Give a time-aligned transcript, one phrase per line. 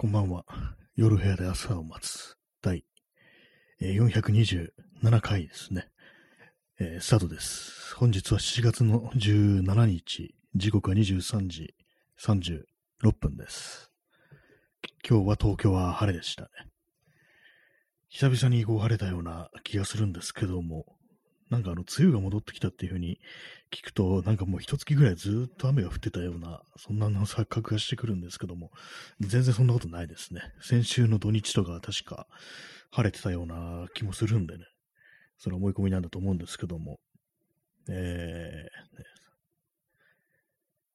[0.00, 0.44] こんばんは。
[0.94, 2.84] 夜部屋で朝を待つ第
[3.82, 4.70] 427
[5.20, 5.88] 回ですね、
[6.78, 7.96] えー、スタートです。
[7.96, 11.74] 本日は7月の17日、時刻は23時
[12.16, 12.62] 36
[13.18, 13.90] 分です。
[15.04, 16.48] 今日は東京は晴れでしたね。
[18.08, 20.86] 久々にこう晴れたような気がするんですけども、
[21.50, 23.18] なんかあの、梅雨が戻ってきたっていう風に
[23.70, 28.70] 聞くと、なんかもう一月ぐらいずっと雨が降ってたような、そんなの錯覚がしてくるんですけども、
[29.20, 30.42] 全然そんなことないですね。
[30.60, 32.26] 先週の土日とか確か
[32.90, 34.64] 晴れてたような気もするんでね、
[35.38, 36.98] それ思い込みなんだと思うんですけども、
[37.88, 39.02] えー、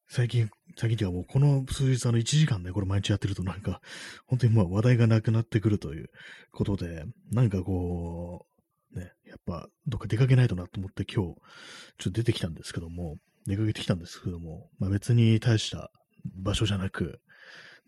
[0.06, 3.80] 最近、最近ではもうこの数日あの1時間ね、これ毎日やってるとなんか、
[4.26, 6.10] 本当にまあ話題がなくなってくるという
[6.52, 8.53] ことで、なんかこう、
[8.94, 11.34] ね、やっぱ、どっか出かけないとなと思って今日、ちょっ
[11.98, 15.90] と出てきたんですけども、出かけてきたんですけども、まあ別に大した
[16.24, 17.20] 場所じゃなく、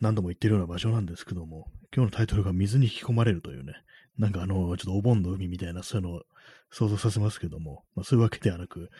[0.00, 3.72] 何度も行ってるような場所なんですけども、今日のタイトルが水に引き込まれるというね、
[4.18, 6.22] なんかあの、ちょっとお盆の海みたいな、そういうのを
[6.70, 8.90] 想像させますけども、まあそういうわけではなく、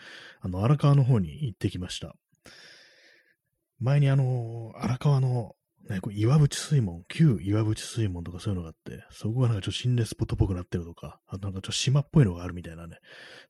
[0.41, 2.15] あの、荒川の方に行ってきました。
[3.79, 5.56] 前にあの、荒川の
[5.89, 12.99] ね、こう岩淵水門、旧岩淵水門とかそういうのがあって、そこがなんかちょっと心霊スポットっぽくなってるとか、あとなんかちょっと島っぽいのがあるみたいなね、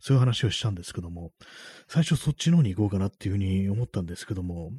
[0.00, 1.32] そういう話をしたんですけども、
[1.88, 4.72] 最初そっちの方に行こうかなっていうふうに思ったんですけども、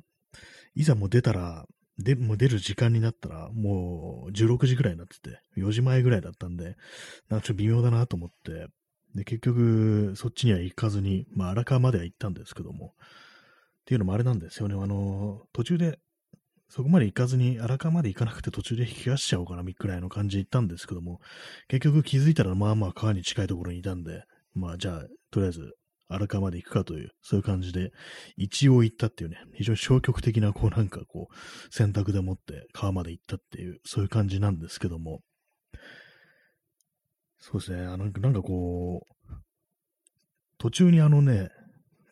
[0.75, 1.65] いざもう出たら、
[1.97, 6.75] で、もう出る時間になったら、もう16時ぐらいになってて、4時前ぐらいだったんで、
[7.27, 8.67] なんかちょっと微妙だなと思って、
[9.15, 12.99] で、結局、そっちには行かずに、まあ、荒川までは行ったんですけども、っ
[13.85, 14.75] ていうのもあれなんですよね。
[14.75, 15.97] あの、途中で
[16.69, 21.19] そこまで行かずに、荒川まで行かなくて途中で引き出しちゃおうかな、くらいの感じで行ったんですけども、
[21.67, 24.23] 結局気づいたらまあまあ川に近いところにいたんで、
[24.53, 25.01] まあじゃあ、
[25.31, 25.73] とりあえず
[26.09, 27.91] 荒川まで行くかという、そういう感じで、
[28.35, 35.21] 一応行ったっていうね、非常に消極的な、こうなんかこう、選択でもって川まで行ったっていう、そういう感じなんですけども、
[37.39, 39.33] そうですね、あのなんかこう、
[40.57, 41.49] 途中にあのね、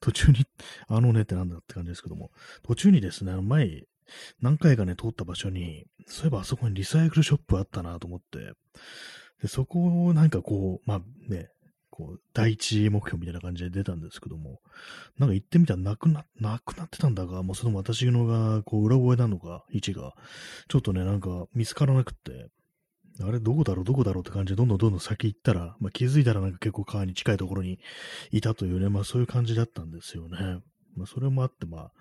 [0.01, 0.45] 途中に、
[0.87, 2.29] あのねってなんだって感じですけども、
[2.63, 3.83] 途中にですね、あの前、
[4.41, 8.53] 何回かね、通った場所に、そういえばあそこにリサイクルショップあったなと思って、
[9.41, 11.49] でそこをなんかこう、まあね、
[11.95, 14.59] こう、第一目標みたいな感じで出たんですけども、
[15.17, 20.13] なんか行ってみたらなくな、なくなってたんだが、もうそれも私のが、こう、裏声なのか、位置が、
[20.67, 22.49] ちょっとね、なんか見つからなくって、
[23.23, 27.79] あれ、どこだろう、どこだろうって感じで、どんどんどんどん先行ったら、まあ、気づいたらなんか結構川に近いところに
[28.31, 30.59] いたというね、まあそういう感じだったんですよね。
[30.97, 31.91] まあそれもあって、まあ、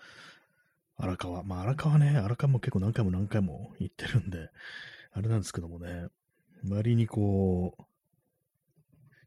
[0.97, 1.43] 荒川。
[1.43, 4.51] まあ、荒川ね、荒川も結構何回も何回も行ってるんで、
[5.13, 6.07] あれなんですけどもね、
[6.69, 7.83] 割にこう、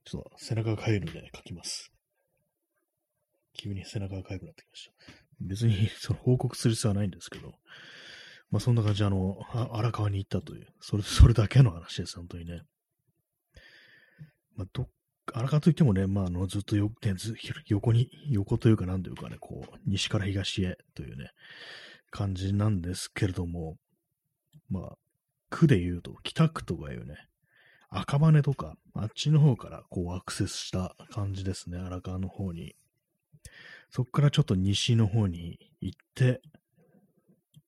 [0.05, 1.91] ちょっと背中が痒いので書きます。
[3.57, 4.91] 急に背中が痒くなってきました。
[5.41, 7.53] 別に その報告する必要はないんですけど、
[8.49, 9.39] まあそんな感じであの、
[9.73, 12.61] 荒川に行ったという、それ、それだけの話です、本当にね。
[14.55, 14.89] まあ、ど
[15.33, 17.35] 荒川といってもね、まあ、あの、ずっとよ、ね、ず
[17.67, 21.31] 横に、横というか、なんというかね、こう、西から東へというね、
[22.11, 23.77] 感じなんですけれども、
[24.69, 24.97] まあ、
[25.49, 27.15] 区で言うと、北区とかいうね、
[27.89, 32.75] 赤羽とか、あっちの方からこうアクセスした感じですね、荒川の方に。
[33.89, 36.41] そこからちょっと西の方に行って、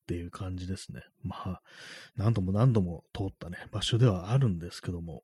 [0.01, 1.03] っていう感じですね。
[1.23, 1.61] まあ、
[2.17, 5.23] 何度も何度も通ったね、場所ではあるんですけども、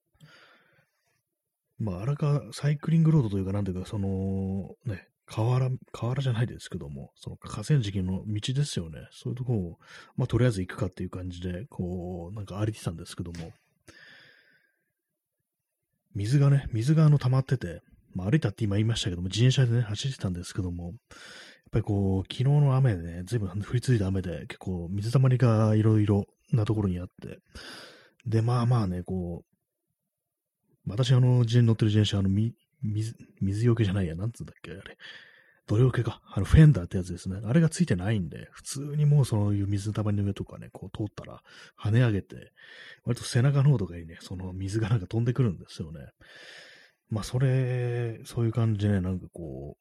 [1.78, 9.08] まあ、荒川サイクリングロードというか、なんていうか、その、ね、河原、河原じゃないですけども、その河川敷の道ですよね。
[9.12, 9.78] そういうとこを、
[10.16, 13.52] まあ、とりあえず行くかっていう感じで、こう、なんか歩いてたんですけども、
[16.14, 17.82] 水がね、水があの溜まってて、
[18.14, 20.94] まあ、歩いたって今言いましたけども、自転車でね、走ってたんですけども、やっ
[21.72, 27.40] ぱりこう、昨日の雨でね、ずいぶん降り続いた雨で、結構水たまりがいろいろなところにあって、
[28.26, 29.55] で、まあまあね、こう、
[30.88, 32.54] 私、あの、自転乗ってる自転車、あの、み、
[32.84, 34.98] 水、水よけじゃないや、なんつうんだっけ、あれ。
[35.68, 36.22] 土よけか。
[36.28, 37.40] あの、フェンダーってやつですね。
[37.44, 41.42] あれがついてないんで、普通にもうそういう水たまりの上とかね、こう通ったら
[41.82, 42.52] 跳ね上げて、
[43.04, 46.02] 割と背中の方とかにね、その水がなんか飛んでくるんですよね。
[47.10, 49.78] まあ、それ、そういう感じでね、なんかこ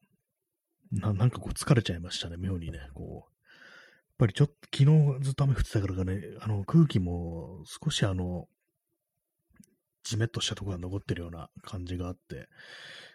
[0.92, 3.30] う、ななんかこう疲れちゃいましたね、妙にね、こう。
[4.14, 4.84] やっぱりちょっと昨
[5.18, 8.46] 日ずっと雨降ってたからかね、あの空気も少しあの、
[10.04, 12.48] じめっとしたところが残ってるような感じがあって、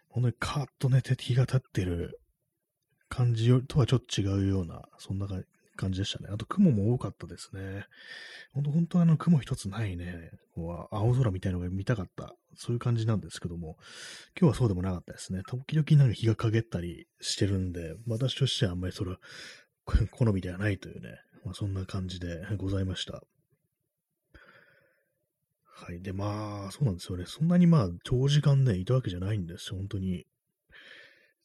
[0.10, 2.20] 本当にカーッとね、日が立ってる
[3.08, 5.28] 感じとはちょっと違うような、そんな
[5.76, 6.30] 感じでしたね。
[6.32, 7.86] あと雲も多かったですね。
[8.54, 13.78] 本当本当あの雲一つないね、こう青空みたいなのが見たかった、そういう感じなんですけども、
[14.40, 15.42] 今日はそうでもなかったですね。
[15.48, 19.20] 時々なんか日が陰ったりしてるんで、私としてはあんまりそれは
[20.12, 23.24] 好みではないというね、まあ、そんな感じでございました。
[25.82, 26.02] はい。
[26.02, 27.24] で、まあ、そうなんですよね。
[27.26, 30.26] そんなにまあ、長時間ね、いたわけじゃないんですよ、本当に。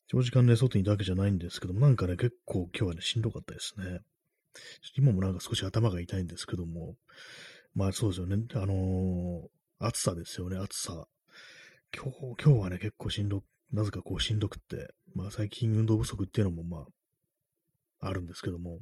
[0.08, 4.00] 長時間ね、外にいたわけじゃないんですけども、なんかね、結構今日はね、しんどかったですね。
[4.96, 6.96] 今もなんか少し頭が痛いんですけども、
[7.74, 8.44] まあそうですよね。
[8.54, 11.06] あのー、暑さですよね、暑さ。
[11.96, 16.86] 今日、今日はね、結構しんど、なぜかこうしんどくって、まあ最近運動不足っていうのもま
[18.00, 18.80] あ、あるんですけども、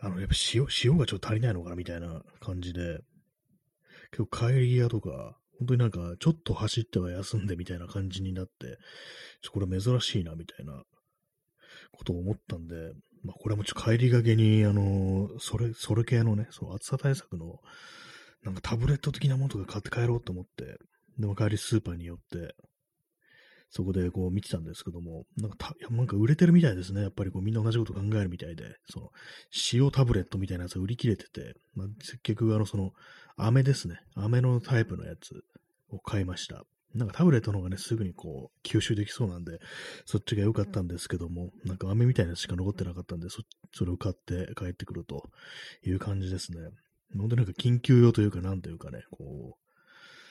[0.00, 3.00] あの、やっぱ塩、塩がちょっと足りないのかなみたいな感じで、
[4.16, 8.78] 今日帰り際とか、本当になんか、ちょっと走っては休んでみたいな感じになって、
[9.42, 10.82] ちょこれ珍しいな、みたいな
[11.92, 12.92] ことを思ったんで、
[13.24, 17.58] まあ、これもちょっと帰りがけに、あの、それ、それ系のね、その、暑さ対策の、
[18.44, 20.78] なんかタブレット的なものとか買って帰ろうと思って、
[21.18, 22.54] でも帰りスーパーに寄って、
[23.70, 27.02] そこでこう見てたんですけども、なんか、なんか売れてるみたいですね。
[27.02, 29.10] やっぱりこうみんな同じこと考えるみたいで、その、
[29.72, 32.92] 塩タブレットみたいなやつ売り切れてて、まあ、結局あの、その、
[33.36, 34.00] 飴ですね。
[34.14, 35.44] 飴のタイプのやつ
[35.90, 36.64] を買いました。
[36.94, 39.60] なんかタブレットの方がね、すぐにこう、吸収できそうなんで、
[40.06, 43.42] そっちが良かったんですけども、なんか飴みたいなやつしか残ってなかったんで、そ、
[43.72, 45.28] それを買って帰ってくると
[45.84, 46.58] いう感じですね。
[47.16, 49.67] 本当なんか緊急用というか、なんというかね、こう、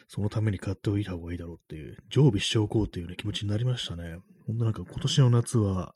[0.08, 4.18] そのために買っておいた方がいいだろうっていう、常備しておこうっていう、ね、気持ちになりましたね。
[4.48, 5.94] 本当なんか今年の夏は、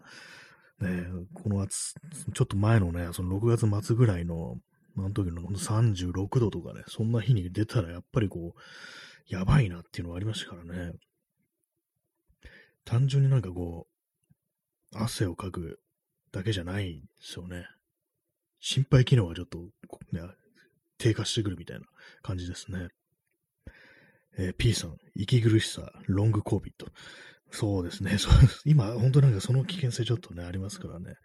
[0.81, 1.93] ね、この暑、
[2.33, 4.57] ちょっと前のね、その6月末ぐらいの、
[4.97, 8.59] あの時の36度とかね、そんな日に出たらやっぱりこう、
[9.33, 10.93] やばいなっていうのがありましたからね。
[12.83, 13.87] 単純になんかこ
[14.91, 15.79] う、汗をかく
[16.33, 17.65] だけじゃないんですよね。
[18.59, 19.59] 心肺機能がちょっと、
[20.11, 20.21] ね、
[20.97, 21.85] 低下してくるみたいな
[22.21, 22.89] 感じですね。
[24.37, 26.87] えー、P さん、息苦しさ、ロングコービット。
[27.51, 28.17] そうですね。
[28.17, 28.33] そう
[28.65, 31.15] 今、本当なんかその危険性ちょっとね、ありますからね。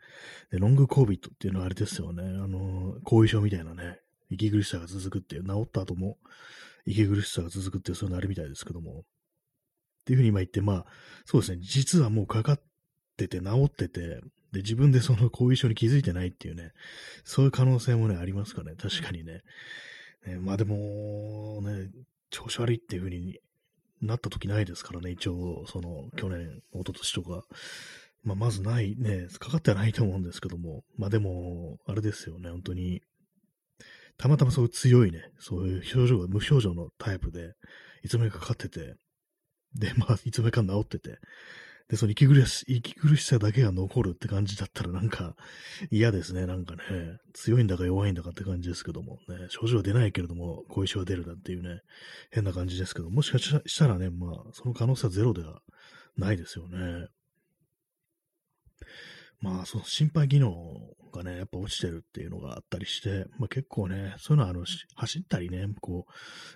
[0.51, 2.23] で、ロングコービットっていうのはあれですよね。
[2.25, 6.19] あの、後遺症みたいなね、息苦しさが続くっていう、治った後も
[6.85, 9.01] 息苦しさが続くっていう、そういうのあるみたいですけども。
[9.01, 9.03] っ
[10.07, 10.87] ていうふうに今言って、まあ、
[11.25, 11.59] そうですね。
[11.61, 12.61] 実はもうかかっ
[13.17, 14.21] てて、治ってて、
[14.53, 16.73] で、自分でその後遺症に気づいてないっていうね、
[17.25, 18.75] そういう可能性もね、ありますかね。
[18.77, 19.43] 確かにね。
[20.27, 21.91] ねまあでも、ね、
[22.31, 23.39] 調子悪いっていう風に
[24.03, 27.45] なった時ないですからね、一応、その、去年、一昨年とか。
[28.25, 33.03] まあ、まずない、ね、かかってはないと思うんですけども、まあでも、あれですよね、本当に、
[34.19, 37.53] たまたまそういう強いね、そういう表情が無表情のタイプで、
[38.03, 38.97] いつもかかってて、
[39.75, 41.19] で、まあ、いつもか治ってて、
[41.89, 45.37] で、その息苦し、息苦しさだけが残るって感じだったらなんか
[45.91, 46.47] 嫌ですね。
[46.47, 46.83] なんかね、
[47.33, 51.83] 強いんだか弱いんだかって感じですけども、ね、症状は出ないけれども、後遺症は出るだっていうね、
[52.33, 55.61] 変な感じですけど、もしかしたらね、まあ、その可能性はゼロでは
[56.17, 57.07] ないですよね。
[59.41, 60.53] まあ、その心肺機能
[61.13, 66.07] がね、やっぱ落ちてるっていうのがあったりして、まあ結構ね、そういうのはあの、走ったりね、こ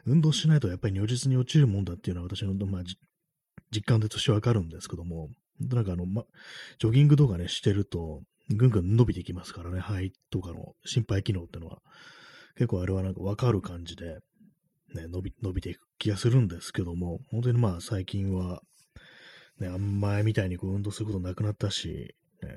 [0.06, 2.82] う、運動しないとやっぱり如実に落ちるもんだっていうのは私の、まあ、
[3.74, 5.28] 実感でとしてわかるんですけども、
[5.60, 6.24] なんかあの、ま、
[6.78, 11.78] ジョギングとかね、してると、ぐんぐん伸びてきますからね、肺とかの心肺機能ってのは。
[12.56, 14.18] 結構あれはなんかわかる感じで、
[14.94, 18.60] ね、伸び、伸びていく気がするんですけども、本当にまあ最近は、
[19.60, 22.48] ね、あん前みたいにこう運動することなくなったし、ね、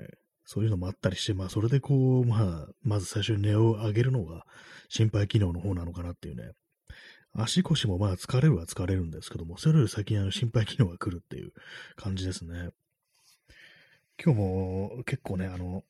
[0.45, 4.45] そういうのもあったりして、まあそれでこう、まあ、まず最初に値を上げるのが
[4.89, 6.51] 心肺機能の方なのかなっていうね、
[7.35, 11.51] 足腰もまあ疲れるは疲れるんですけども、それより先にあの心肺機能が来るっていう
[11.95, 12.69] 感じですね。
[14.23, 15.83] 今日も結構ね、あの、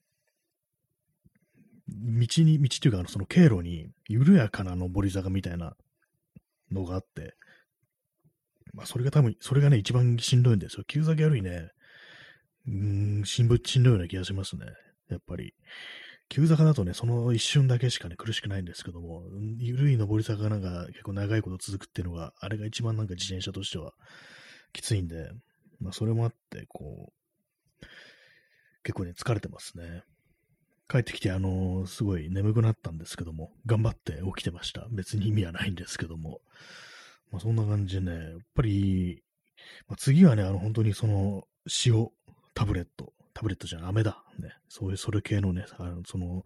[1.89, 5.75] 道に、道というか、その経路に緩やかな上り坂みたいな
[6.71, 7.35] のがあって、
[8.73, 10.83] まあそれが多分、それがね、一番しんどいんですよ。
[10.87, 11.69] 急坂よりね、
[12.67, 14.65] うん、しんどいような気がしますね。
[15.09, 15.53] やっぱり。
[16.29, 19.23] 急坂だとね、その一瞬だけしかね、苦しくないんですけども、
[19.57, 23.93] 緩い上り坂なんか結構長いこと続くっていうのが、あれが一番なんか自転車としては
[24.71, 25.29] きついんで、
[25.79, 27.85] まあそれもあって、こう、
[28.83, 30.03] 結構ね、疲れてますね。
[30.89, 34.87] 帰ってきて、あのー、すごい眠くなったんですけども、頑張って起きてました。
[34.91, 36.41] 別に意味はないんですけども。
[37.31, 39.23] まあそんな感じでね、やっぱり、
[39.87, 41.43] まあ、次はね、あの本当にその
[41.85, 42.09] 塩
[42.53, 44.23] タブレット、ブレットじゃん、飴だ。
[44.39, 44.53] ね。
[44.67, 46.43] そういう、それ系のね、あのその、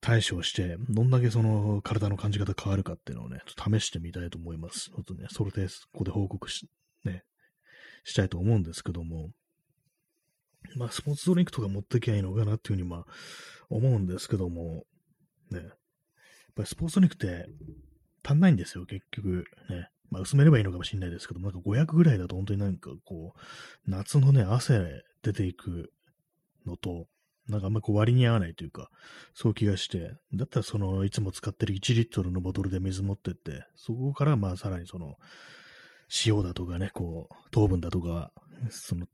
[0.00, 4.90] 対処をして、どんだけその体の感じ方変わるかっていうのをね、試してみたいと思います。
[4.90, 6.68] ちょっとね、それで、ここで報告し、
[7.04, 7.24] ね、
[8.04, 9.30] したいと思うんですけども、
[10.76, 13.04] まあ、スポーツドリンクとか持ってきゃいいのかなっていうふうに、まあ、
[13.68, 14.84] 思うんですけども、
[15.50, 15.68] ね、やっ
[16.54, 17.48] ぱりスポーツドリンクって
[18.22, 19.44] 足んないんですよ、結局。
[19.68, 19.90] ね。
[20.10, 25.92] まあ、薄めればいいのかもしれないですけども、なんか500ぐらいだと本当になんかこう、夏のね、汗出ていく
[26.70, 27.06] のと、
[27.48, 28.88] なんかあんまこう割に合わないというか、
[29.34, 35.16] そう気がして、だったらその、いつも使ってる1リットルのボトルで水持ってって、そこからまあさらにその、
[36.24, 38.32] 塩だとかね、こう、糖分だとか、
[38.70, 39.06] その、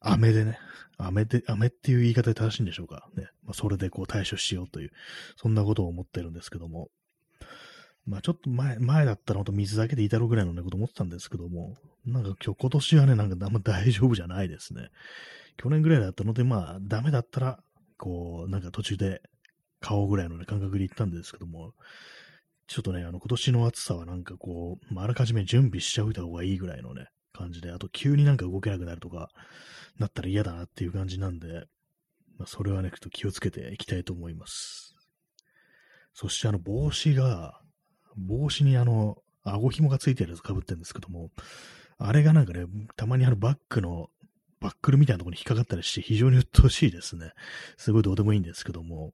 [0.00, 0.58] 飴でね、
[0.96, 3.08] 飴で、飴っていう言い方で正しいんでしょうか。
[3.16, 3.28] ね。
[3.44, 4.90] まあ、それでこう対処しようという、
[5.36, 6.88] そんなことを思ってるんですけども。
[8.06, 14.88] まあちょっと前、前だったらほんと水だけでいたろうぐらいのね、こと思ってたんですけども、なんか今日、今年はね、なんかあんま大丈夫じゃないですね。
[15.60, 17.58] 去年ぐらいだったので、まあダメだったら、
[17.98, 19.20] こう、なんか途中で
[19.80, 21.74] 買おうぐらいのね、感覚で行ったんですけども、
[22.66, 29.28] ちょっとね、あの、今年の暑さはなんかこう、まあ、あらかじめ準備しちゃうた方がいいぐらいのね、感じで、あと急になんか動けなくなるとか、
[29.98, 31.66] なったら嫌だなっていう感じなんで、
[32.38, 34.94] まあ、それはね、ちょっと気をつけていきたいと思います。
[36.14, 37.60] そしてあの帽子が、
[38.16, 41.30] 帽子にあの、顎紐がついてるやつ被ってるんですけども、
[41.98, 44.08] あれがなんかね、たまにあのバッグの、
[44.60, 47.32] バックルみたいなところに引っかかったりして非常に鬱陶しいですね。
[47.76, 49.12] すごいどうでもいいんですけども、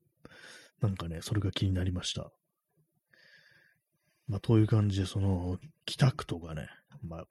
[0.81, 2.31] なんかね、それが気になりました。
[4.29, 6.69] まあ、という感じで、その、北区とかね、
[7.03, 7.25] まあ、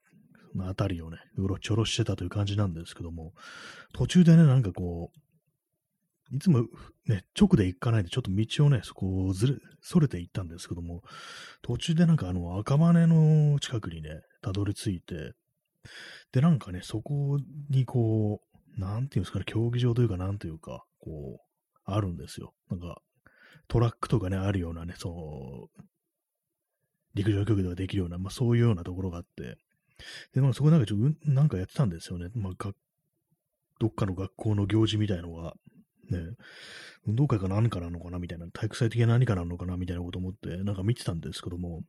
[0.54, 3.34] のあたりをね、うろちょろしてたという感じなんですけども、
[3.92, 5.18] 途中でね、なんかこう、
[6.34, 6.66] いつも
[7.06, 11.02] ね、直で行かないで、ちょっと道をね、そこをずれ、それて行ったんですけども、
[11.62, 15.34] 途中でなんかあの、赤羽の近くにね、たどり着いて、
[16.32, 17.38] で、なんかね、そこ
[17.70, 18.42] にこ
[18.76, 22.52] う、なんていうんですかね、競技場というか、なんというか、こう、あるんですよ。
[22.70, 23.00] なんか、
[23.68, 25.84] トラックとかね、あるようなね、その、
[27.14, 29.56] 陸上競技ではできるような、まあそういうようなところがあって、
[30.34, 32.30] で、まあそこなんかちょっと、なんかやってたんですよね。
[32.34, 32.52] まあ、
[33.78, 35.54] どっかの学校の行事みたいのが、
[36.10, 36.18] ね、
[37.06, 41.82] 運動会か何かなのかなみたいな、体育祭的な何かなのかなみたいなこと思って、なんか見てたんですけども、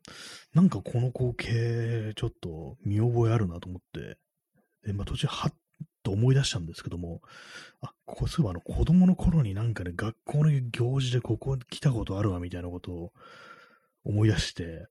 [0.54, 4.18] なんかこの光景、ちょっと見覚えあるなと思って、
[4.86, 5.54] で、まあ途中、はっ
[6.08, 7.22] と思い出したんですけども、
[7.82, 13.12] あ、ここそういえばあの子供の頃になんかね、学校の行事でここ来たことあるわみたいなことを
[14.06, 14.88] 思い出して、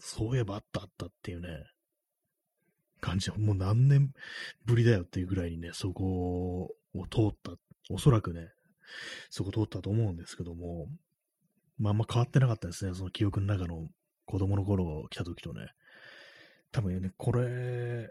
[0.00, 1.48] そういえばあったあったっていうね、
[3.00, 4.12] 感じで、もう何年
[4.64, 7.52] ぶりだよっていうぐらいにね、そこを通った、
[7.90, 8.48] おそらくね、
[9.30, 10.88] そこ通ったと思うんですけども、
[11.78, 13.88] まああんま変わってなかったですね、その記憶の中の
[14.26, 15.68] 子供の頃来た時とね。
[16.72, 18.10] 多分ね、これ、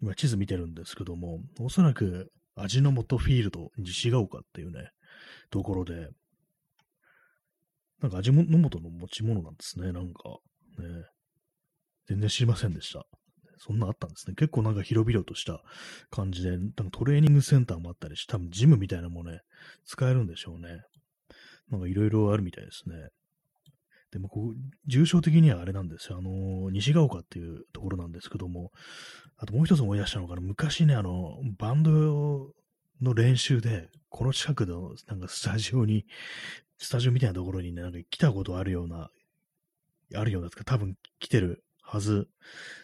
[0.00, 4.90] 今地図見てるんですけども、おそらく味の素フィールド、西が丘っていうね、
[5.50, 6.10] ところで、
[8.00, 10.38] なんか味の素の持ち物なんですね、なんか。
[10.78, 11.06] ね。
[12.06, 13.06] 全然知りませんでした。
[13.58, 14.34] そんなあったんですね。
[14.34, 15.62] 結構なんか広々とした
[16.10, 19.40] 感じで、多分トレーニングセンターもあったりして、多分ジムみたいなのもね、
[19.84, 20.82] 使えるんでしょうね。
[21.70, 23.08] なんかいろいろあるみたいですね。
[24.12, 24.54] でもこう、
[24.86, 26.18] 重症的にはあれなんですよ。
[26.18, 28.72] あの、西ヶ丘っていうところなんですけども、
[29.36, 32.54] あともう一つ思い出したのが、昔ね、あの、バンド
[33.02, 36.06] の練習で、この近くのなんかスタジオに、
[36.78, 39.10] スタジオみたいなところにね、なんか来たことあるような、
[40.14, 42.28] あるようなですか、多分来てるはず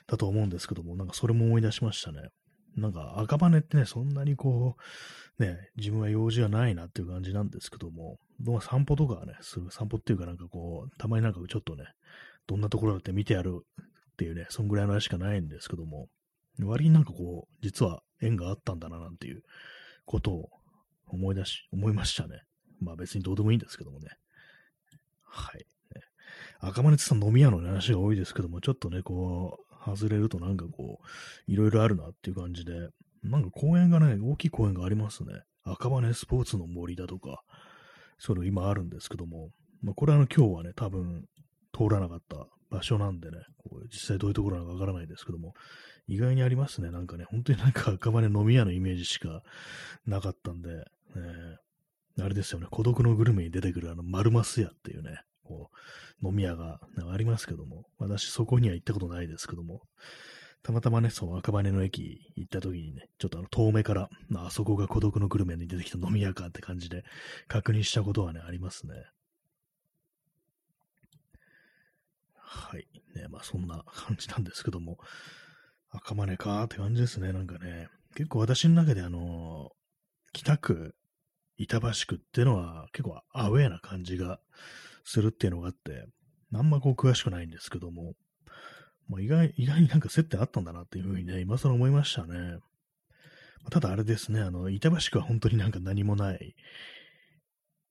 [0.07, 2.29] だと思うんですけども、なんかそれも思い出しましたね。
[2.77, 4.77] なんか赤羽ってね、そんなにこ
[5.39, 11.85] う、ね、自分は用事はないなっていう感じなんですけども、どう散歩とかはね、する散歩っていうかなんかこう、たまになんかちょっとね、
[12.47, 13.61] どんなところだって見てやる
[14.13, 16.09] っていうね、そんぐらいの話しかないんですけども、
[16.61, 19.43] 割になんかこう、実は縁があったんだななんていう
[20.07, 20.49] ことを
[21.09, 22.43] 思い出し、思いましたね。
[22.81, 24.09] まあ別にどうでもいいんですけどもね。
[25.25, 25.67] はい。
[26.65, 32.73] 赤羽ってさ、飲み屋の話が多いですけども、ちょっとね、こう、外れるとなんかこう、いろいろあるなっていう感じで、
[33.25, 35.33] なんか公園がね、大きい公園がありますね。
[35.65, 37.43] 赤羽スポーツの森だとか、
[38.19, 39.51] それ今あるんですけども、
[39.83, 41.25] まあ、これはあの今日はね、多分
[41.73, 45.55] 通らなかった場所なんでね、こう実際どういうところなのかわからないですけども、
[46.07, 46.93] 意外にありますね。
[46.93, 49.43] なんかね、本当になんか赤羽飲み屋のイメージしか
[50.07, 50.85] なかったんで、ね、
[52.21, 55.71] あれですよね、孤独のグルメに出てくるあの、丸マス屋っていうね、こ
[56.23, 56.81] う、飲み屋が
[57.13, 59.83] ありますけども、私そこには行ったことないですけども、
[60.63, 67.05] たまたまね、その赤羽の駅行った時にね、ちょっとあの遠目から、あそこが孤独のグルメに出てきた飲み屋かって感じで
[67.49, 68.95] 確認したことはね、ありますね。
[72.37, 72.87] はい。
[73.17, 74.99] ね、まあそんな感じなんですけども、
[75.91, 77.89] 赤羽かって感じですね、なんかね。
[78.15, 79.71] 結構私の中であの、
[80.33, 80.95] 北区、
[81.57, 84.41] 板橋区っていうのは結構アウェーな感じが
[85.05, 86.07] するっていうのがあって、
[86.55, 88.15] あんまこう詳しくないんですけども、
[89.09, 92.59] まあ、意外、意外になんか接点あったんだなっていうふうにね、今更思いましたね。
[93.71, 96.55] ただあれですね、あの、板橋区は本当になんか何もない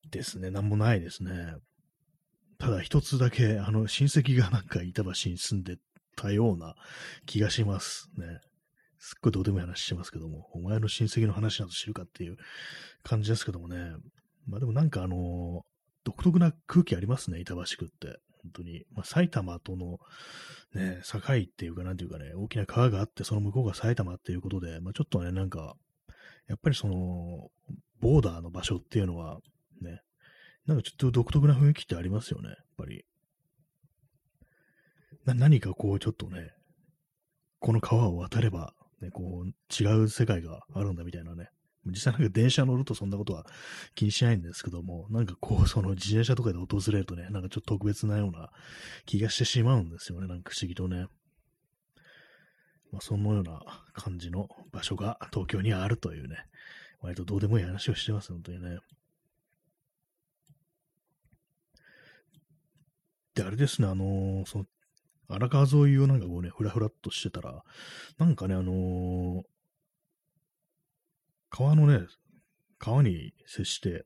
[0.09, 0.51] ですね。
[0.51, 1.55] 何もないですね。
[2.57, 5.77] ただ一つだけ、あの、親戚がなんか板橋に住んで
[6.15, 6.75] たような
[7.25, 8.25] 気がしますね。
[8.99, 12.37] すっごいどうでもいい話してますけども、お前の親戚の話など知るかっていう
[13.03, 13.77] 感じですけどもね、
[14.47, 15.63] まあでもなんかあの、
[16.03, 18.20] 独特な空気ありますね、板橋区って。
[18.43, 18.86] 本当に。
[18.91, 20.00] まあ、埼玉との、
[20.74, 25.75] ね、境っていうか、なんていうかね、大きな川があって、その向こうが埼玉っていうことで、まあ、ちょっとね、なんか、
[26.48, 27.50] やっぱりその、
[28.00, 29.39] ボーダーの場所っていうのは、
[29.81, 30.01] ね、
[30.65, 33.05] なんかちょっと独特な雰囲気ってありますよね、やっぱり。
[35.25, 36.51] な何かこう、ちょっとね、
[37.60, 41.50] この川を渡れば、ね、こう、違う世界があるんだみたいなね、
[41.85, 43.45] 実際なんか電車乗るとそんなことは
[43.95, 48.51] 気にしないんですけども、なんかこう、その自転車とかで訪れるとね、なんかちょっと特別なような
[49.05, 51.07] 気がしてしまうんですよね、なんか不思議とね。
[52.91, 53.61] まあ、そのような
[53.93, 56.38] 感じの場所が東京にあるというね、
[57.01, 58.77] 割とどうでもいい話をしてます、本当にね。
[63.33, 64.65] で、あれですね、あのー、その、
[65.29, 67.63] 荒川沿いをなんかこうね、ふらふらっとしてたら、
[68.17, 69.41] なんかね、あのー、
[71.51, 72.08] 川のね、
[72.79, 74.05] 川に接して、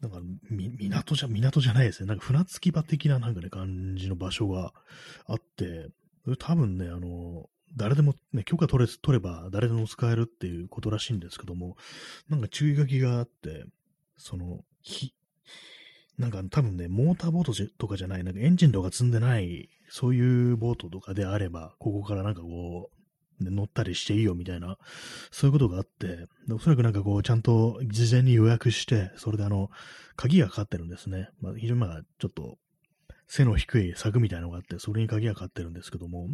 [0.00, 2.08] なんか、み、港じゃ、港じゃないですね。
[2.08, 4.74] なんか船着き場的ななんかね、感じの場所が
[5.26, 5.88] あって、
[6.38, 11.76] 多分ね、あの、誰でもね、許可取れ、取れば誰でも使えるっていうことらしいんですけども、
[12.28, 13.64] なんか注意書きがあって、
[14.18, 15.14] その、ひ、
[16.18, 22.95] なんか多分ね、モーターボートとかじゃない、なんかエンジンとか積んでない、そういうボートとかであれば、ここからなんかこう、
[23.40, 24.78] 乗ったりしていいよみたいな、
[25.30, 29.70] そういうことがあって、おそらくなんかこう、ちゃんと事前に予約して、それであの、
[30.16, 31.28] 鍵がかかってるんですね。
[31.40, 32.58] まあ、非常にまあ、ちょっと、
[33.28, 36.28] 背の低い柵みたいなのがあって、それに鍵がかかってるんですけども、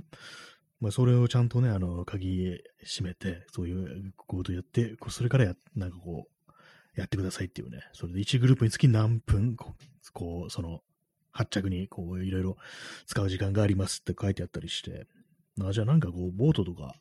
[0.81, 6.53] まあ、それをちゃんとね、あの、鍵閉めて、そういうことやって、それからや、なんかこう、
[6.97, 9.57] やってくださいっていうね、それで1グループにつき何分、
[10.13, 10.81] こうその、
[11.31, 12.57] 発着に、こう、いろいろ
[13.07, 15.07] 使う時間がありますって書いてあったりして、
[15.61, 16.97] あじゃあなんかこう、ボートとか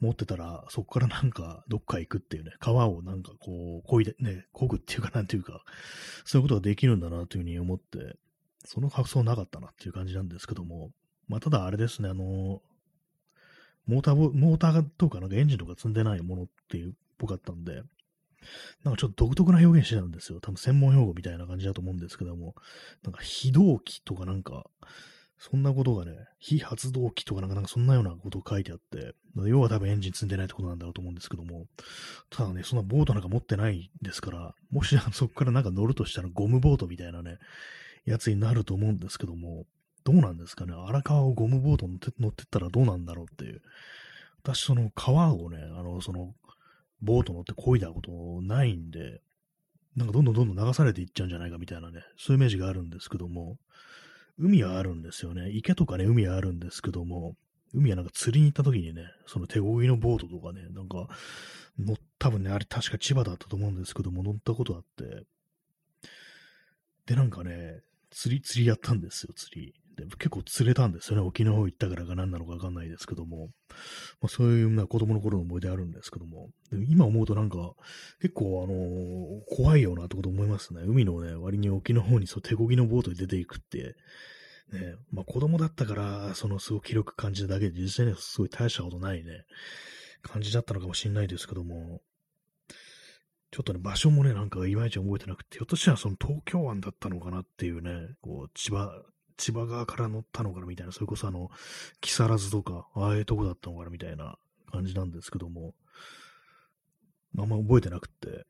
[0.00, 5.62] 持ってたら、そこからなんかどっか行くっていうね、川をなんかこう、こいで、ね、こぐっていうかなんていうか、
[6.24, 8.16] そういうことができるんだなというふうに思って、
[8.64, 10.90] その発想なかったなっていう感じなんですけども、
[11.28, 12.62] まあただあれですね、あの、
[13.86, 17.82] モーターモーターとかなんかエンジンとか積んでないものっていうっぽかったんで、
[18.82, 20.40] なんかちょっと独特な表現してたんですよ。
[20.40, 22.54] 多分専門用語みたいな感じだと思うんですけども、
[23.02, 24.66] なんか非同期とかなんか、
[25.50, 29.12] そんなことがね、非発動機とかなんかなかそんなようなことを書いてあって、
[29.46, 31.66] 要は多分エンジン積んでないってことなんだろうと思うんですけども、
[32.30, 37.36] ただね、そんなボートなんか持ってないですから、もしそこからなんか乗るとしたらゴムボートみたいなね、
[38.06, 39.66] やつになると思うんですけども、
[40.04, 43.60] どうなんですかね、荒川をゴムボート乗って乗ってったらどうなんだろうっていう。
[44.42, 46.34] 私、その川をね、あの、その、
[47.02, 49.20] ボート乗って漕いだことないんで、
[49.94, 53.58] なんかどんどんどんどん流されていっちゃうんじゃないかみたいなね、そういうイメージがあるんですけども、
[54.38, 55.50] 海はあるんですよね。
[55.50, 57.36] 池とかね、海はあるんですけども、
[57.72, 61.08] 海はなんか釣りに行った時にね、その手漕ぎのボートとかね、なんか、
[61.78, 65.24] 乗った分ね、あれ確か千葉だったと思うんですけども、乗ったことあって、
[67.06, 69.74] で、なんかね、釣り、釣りやったんですよ、釣り。
[69.96, 71.22] で結構釣れたんですよね。
[71.22, 73.48] 沖の方行ったからか何なのかわかんないですけども。
[74.20, 76.50] まあ、そういう、子供の頃の思い出あるんですけども。
[76.70, 77.74] で今思うとなんか、
[78.20, 80.82] 結構あのー、怖いよなってこと思いますね。
[80.84, 83.94] 海のね、割に沖の方にそう手漕ぎのボートで出ていくって、
[84.72, 89.44] ね、まあ子供だったから、そのすごく気力感じただけで、実際にはすごい大したことないね、
[90.22, 92.00] 感じだったのかもしれないですけども、
[93.54, 98.90] ちょっとね、場所もね、なんかいまいち覚えてなくて、ひょっとしたらその東京湾だったのかなっていうね、こう、千葉、
[99.36, 101.50] 千葉側から乗ったのかなみたいな、それこそあの、
[102.00, 104.38] 木更津とか、ああいうとこだったのかなみたいな
[104.70, 105.74] 感じなんですけども、
[107.38, 108.46] あんま覚えてなくて、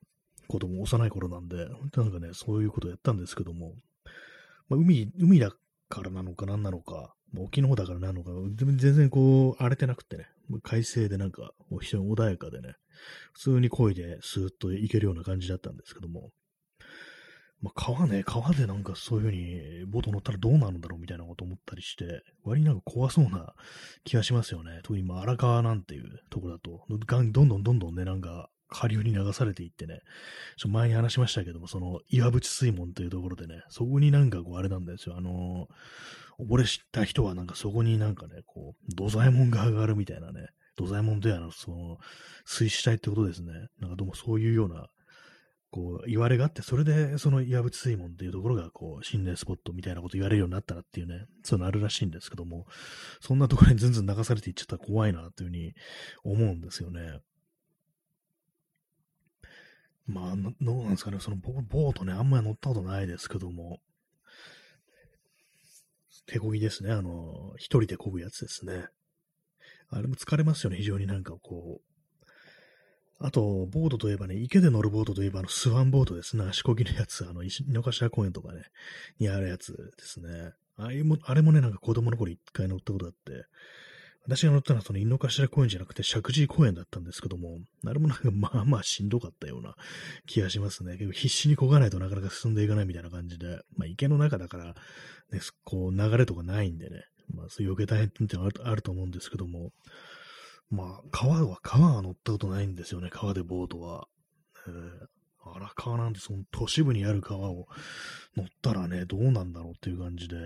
[0.49, 3.75] 子供幼い頃なんで、なんかね、そういうことやったんですけども、
[4.69, 5.51] まあ、海、海だ
[5.89, 10.27] からなのか何なのか、まあ、沖の方だからなのか、全然こう、荒れてなくてね、
[10.63, 12.75] 快晴でなんか、非常に穏やかでね、
[13.33, 16.31] 普通に漕いでスーッと行けるような感じだったんですけども、
[17.65, 23.55] まあ、川ね、川でなんかそういう風にボート乗ったらどうなるんだろうみたいなこと思ったりして、割になんか怖そうな
[24.05, 24.81] 気がしますよね。
[24.83, 30.01] 特に今、荒川なんていうところだと、どんどんどんどんね、なんか下流に流されていってね、
[30.59, 41.97] ちょ前に話しましたけども、その岩淵水門というところでね、そこになんかこうあれなんですよ、あのー、溺れした人はなんかそこになんかね、こう、土左衛門が上がるみたいなね、土左衛門とやの、その、
[42.45, 43.53] 水死体ってことですね。
[43.81, 44.89] なんかどうもそういうような
[45.75, 52.69] こう、言われがあって、それで、その岩淵水門っていうところが、こう、心霊スポットみたいなこと言われるようになったらっていうね、そういうのあるらしいんですけども、
[53.21, 55.75] そんなところにずんずん流されていっちゃったら怖いな、というふうに
[56.23, 57.19] 思うんですよね。
[60.07, 63.81] まあ、どうなんですかね、そのボートね、あんまり乗ったことないですけども、
[66.27, 68.87] 手漕ぎですね、あの、一人で漕ぐやつですね。
[69.91, 71.94] あれも疲れますよね、非常になんかこう、
[73.21, 76.45] あと、ボートといえばね、池で乗るボートといえば、あの、スワンボートですね。
[76.45, 78.65] 足こぎのやつ、あの、井の頭公園とかね、
[79.19, 80.53] にあるやつですね。
[80.77, 83.47] あれも、あれもね、なんか子供の頃一回乗ったことあって、
[84.27, 89.75] 私が乗ったのはその井の頭公園じゃなくて石神井公園だったんですけども、あれもなんかまあまあしんどかったような
[90.27, 90.93] 気がしますね。
[90.97, 94.65] 結構必死に漕がないとなかなか進んでいかないみたいな感じで、まあ池の中だから、
[95.31, 99.73] ね、こう流れとかないんでね、まあそういう余計大変ってあるあると思うんですけども、
[100.71, 104.09] まあ川は、川は乗ったことないんですよね、川でボートは。
[104.67, 105.07] えー、
[105.57, 107.69] 荒川なんてその都市部にある川を
[108.37, 110.37] 乗ったらね、どうなんだろうっていう感じで、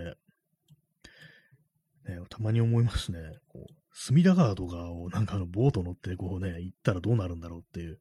[2.05, 3.19] ね、たまに思いますね。
[3.47, 7.99] こう隅田川とかをなんかあのボート乗ってこうね、行ったらどうなるんだろうっていう。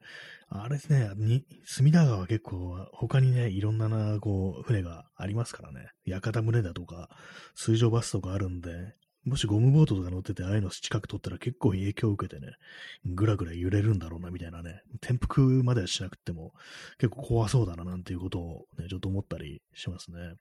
[0.49, 5.89] あれですね、に隅田川は結構他にね、いろんなな、こう、船がありますからね。
[6.05, 7.09] 屋形船だとか、
[7.55, 8.71] 水上バスとかあるんで、
[9.25, 12.53] もしゴムボートとか乗ってて、ああいうの近く撮ったら結構影響を受けてね、
[13.05, 16.53] ぐらぐら揺れるんだろうな、みたいなね、転覆まではしなくても、
[16.99, 20.35] 結構怖そうだな、なんていうことをね、ちょっと思ったりしますね。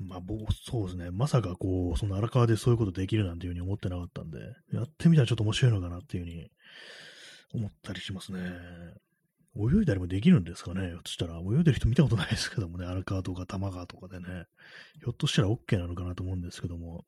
[0.00, 0.20] まあ、
[0.64, 1.10] そうですね。
[1.10, 4.38] まさかこう、その荒川でそういうことできるなんていうふうに思ってなかったんで、
[4.72, 6.50] やってみたらちょっと面白いのかなっていうふうに
[7.52, 8.40] 思ったりしますね。
[9.56, 10.88] 泳いだりもできるんですかね？
[10.88, 14.46] ひょっとしたら、泳いでる人見たことないですけどもね、荒川とか玉川とかでね、
[15.00, 17.04] ひょっとしたら OK なのかなと思うんですけども、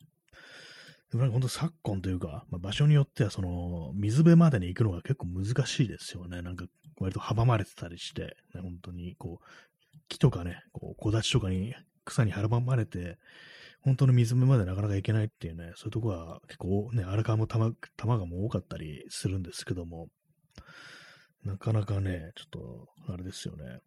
[1.10, 6.42] でもなんか本当昨今というか、まあ、場所によってはその、水辺までに行くのが結構難しいですよね。
[6.42, 6.66] なんか
[6.98, 13.18] 割と阻まれてたりして、ね、本当にこう、木とかね、こう、木立とかに草に阻まれて、
[13.82, 20.08] 本当の水辺までなかなか行けないっていうね、そういうとこは結構ね、荒川も玉玉がも多かったりするんですけども、
[21.46, 23.78] なかなかね、ちょっと、あれですよね。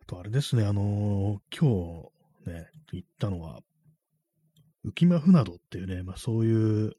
[0.00, 2.10] あとあれですね、あのー、今
[2.44, 3.60] 日ね、行ったのは、
[4.84, 6.92] 浮間船戸っていうね、まあそういう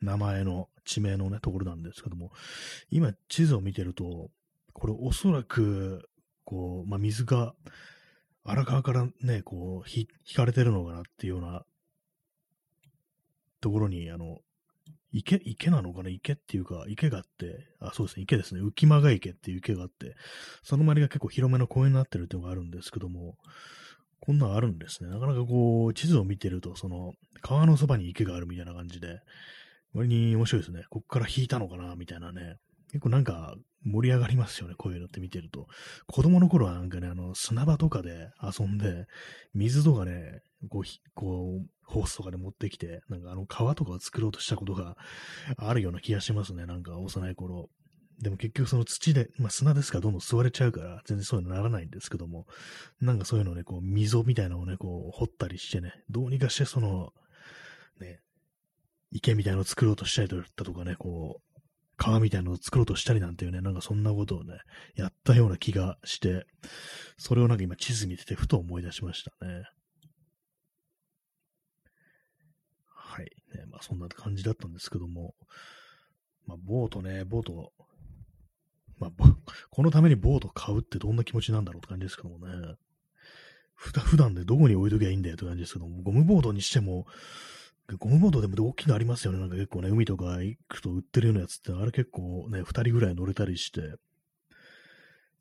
[0.00, 2.30] 名前の地名のね、ところなんですけども、
[2.90, 4.30] 今地図を見てると、
[4.72, 6.08] これおそらく
[6.44, 7.54] こう、まあ、水が
[8.44, 11.64] 荒川からね、こう、引かれてるのかなっていうような
[13.60, 14.38] ところに、あの、
[15.18, 16.10] 池、池なのかな？
[16.10, 18.60] 池っていうか、池があって、あ、そうですね、池ですね。
[18.60, 20.14] 浮間が池っていう池があって、
[20.62, 23.36] その周りが結構広めの公園になってるっていうのがあるんですけども、
[24.20, 25.10] こんなんあるんですね。
[25.10, 29.20] なかなかこう、地図を見てると、その、川のそばに池があるみたいな感じで、
[29.94, 30.84] 割に面白いですね。
[30.90, 31.96] こっから引いたのかな？
[31.96, 32.56] みたいなね。
[32.88, 35.68] 結構なんか盛り上がりますよね、こういうのって見てると。
[36.06, 39.06] 子供の頃はなんかね、あの、砂場とかで遊んで、
[39.54, 40.82] 水とかね、こう、
[41.14, 44.96] こう、ホースとかで持ってきて、なんかあの川とかを作ろうとしたことが
[45.56, 47.70] あるような気がしますね、なんか幼い頃。
[48.20, 52.46] でも結局その土で、まあ砂ですからどんどん吸われちゃうから、全然そういうのならないんですけども、
[53.00, 57.12] なんかそういうのね、こう、溝みたいなのをね、こう、掘ったりしてね、どうにかしてその、
[58.00, 58.20] ね、
[59.12, 61.55] 池みたいなのを作ろうとしたりだとかね、こう、
[61.96, 64.54] 川みたいなのを作ろうとしたりなんていうね、なんかそんなことをね、
[64.94, 66.46] やったような気がして、
[67.16, 69.64] それをなんか今地図見ててふと思い出しましたね。
[72.86, 73.24] はい。
[73.24, 75.34] ね、まあそんな感じだったんですけども、
[76.46, 77.72] まあボートね、ボート、
[78.98, 79.10] まあ、
[79.70, 82.76] このためにボート買うってどんな気持ちなんだろうって感じですけどもね。
[83.76, 87.06] 普段でどこに置いときゃいいんだよって感じですけども、ゴムボードにしても、
[87.94, 89.38] ゴムボードでも大きいのありますよね。
[89.38, 93.80] なんか結構ね、海とか行くと売ってるようなやつって、あれ結構ね、二人ぐらい乗れたりして、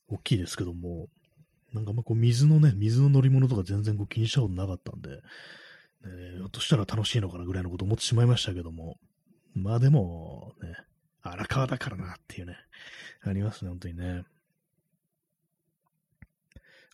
[0.08, 1.08] 大きいですけども、
[1.73, 5.19] なんかまこう水のね、水の乗り物とか全然こう気にしたことなかったんで、ね、
[6.38, 8.97] ひょっとしたら楽しいのかなぐらいのこと思ってしまいましたけども、
[9.55, 10.75] まあでも、ね、
[11.23, 12.55] 荒川だからなっていうね、
[13.23, 14.23] ありますね、本当にね。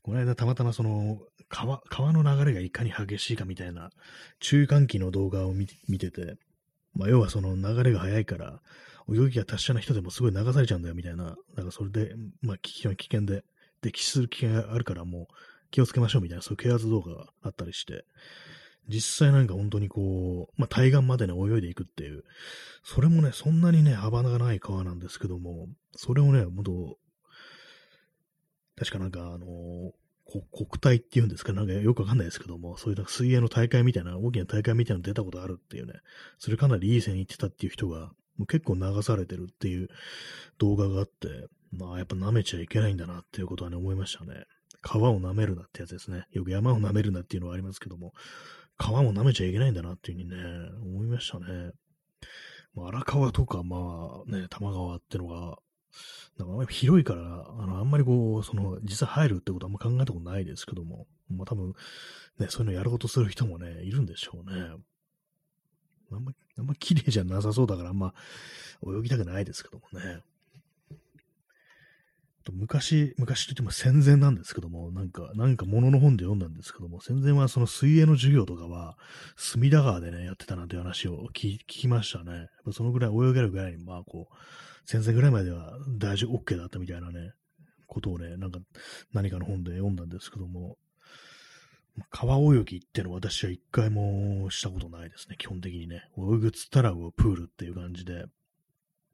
[0.03, 1.19] この間たまたまその
[1.51, 3.91] 川、川の流れがいかに激しいかみたいな
[4.39, 6.37] 中間期の動画を見てて、
[6.93, 8.61] まあ、要はその流れが速いから、
[9.09, 13.43] 泳ぎが達者な人でもすごい流されちゃうんだよみたいな、なんかそれで、まあ、危険で、
[13.83, 15.27] 溺死する危険があるからもう
[15.71, 18.05] 気をつけましょうみたいな、そういう啓発動画があったりして、
[18.87, 22.23] 実際なんか本当にこう、まあ、対岸までね、泳いでいくっていう、
[22.83, 26.97] それもね、そんなにね、幅がない川なんですけども、それをね、本当
[28.77, 29.91] 確かなんかあのー、
[30.39, 35.93] 国体っていうんですか、なんかよくわかんないですけども、そういうなんか水泳の大会みたいな、大きな大会みたいなの出たことあるっていうね、
[36.37, 39.89] それかなりいい線に行ってたっていう人が、もう結構流されてるっていう
[40.57, 44.45] 動画があって、まあやっぱ舐めちゃいけないんだなっていうことはね、思いましたね。
[44.81, 46.25] 川を舐めるなってやつですね。
[46.31, 48.13] よく山を舐めるなっていうのはありますけども、
[48.77, 50.35] 川も舐めちゃいけないんだなっていうふうにね、
[50.83, 51.71] 思いましたね。
[52.75, 55.57] 荒川とか、まあね、玉川ってのが、
[56.37, 61.73] なんか広いから、あの、あんまりこう、その、実際入るってことはあんま考えたことないですけども、まあ多分、
[62.39, 64.71] ね、そういうのやろうとする人もね、いるんでしょうね。
[66.11, 68.13] あんま、あんま綺麗じゃなさそうだから、あんま
[68.85, 70.21] 泳ぎたくないですけどもね。
[72.51, 78.97] 昔、昔といっても戦前なんですけども、なんか、なんか物の本で読んだんですけども、戦前はその水泳の授業とかは、
[79.37, 82.47] 隅田川でね、やってたなんていう話を聞きましたね。
[82.71, 84.35] そのぐらい泳げるぐらいに、まあこう、
[84.85, 87.33] 戦前ぐらいまでは大丈夫、OK だったみたいなね、
[87.87, 88.59] ことをね、なんか
[89.13, 90.77] 何かの本で読んだんですけども、
[92.09, 96.03] 川泳ぎってのは私は一回もしたことないですね、基本的にね。
[96.17, 98.25] 泳ぐっつったらプールっていう感じで、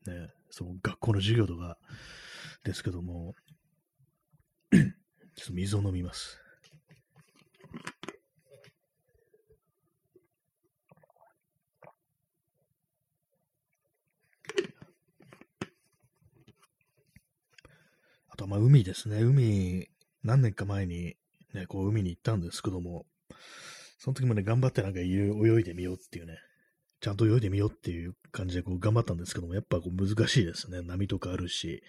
[0.06, 1.78] ね、その学校の授業とか
[2.64, 3.36] ですけども、
[4.72, 6.40] ちょっと水を飲みます。
[18.38, 19.21] と、まあ、海ですね。
[19.21, 19.89] 海、
[20.23, 21.15] 何年か前に、
[21.54, 23.06] ね、こう、海に行ったんですけども、
[23.97, 26.38] その時もね、頑張ってなんか泳いでみようっていうね、
[27.02, 30.82] ちゃんと泳いでみようっていう感じでこう頑張ったんですけども、やっぱこう難しいですね。
[30.82, 31.84] 波とかあるし、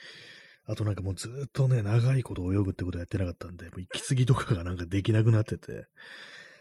[0.65, 5.87] あとなんかもうずっとね、長いこと泳ぐってことやってなかったんで、もう息継ぎとかがなんかできなくなってて、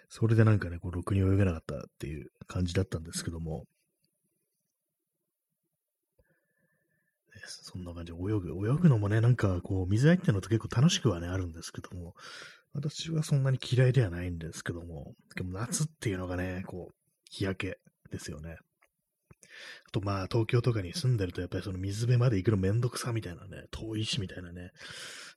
[0.10, 3.66] それでなんかね、こう、ろくに泳げなかったっていう感じだったんですけども、
[7.48, 8.68] そんな感じで泳ぐ。
[8.68, 12.14] 泳ぐのもね、なんかこう、水入ってるのと結構楽しくはね、あるんですけども、
[12.74, 16.96] 私はそんなに嫌いではないんですけども、でも夏っていうのがね、こう、
[17.30, 17.80] 日焼け
[18.12, 18.58] ですよね。
[19.88, 24.72] あとまあ、東京とかに住んでると、やっぱりその水辺まで行くのめんどくさみたいなね、遠いしみたいなね、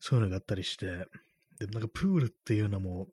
[0.01, 0.87] そういうのがあったりして、
[1.59, 3.09] で、なんかプールっていうのも、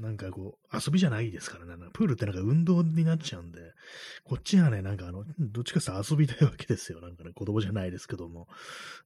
[0.00, 1.74] なんかこう、遊びじゃないですからね。
[1.92, 3.60] プールってなんか運動になっちゃうんで、
[4.24, 7.00] こっちはね、なんかあの、どっちかって遊びたいわけですよ。
[7.00, 8.48] なんかね、子供じゃないですけども、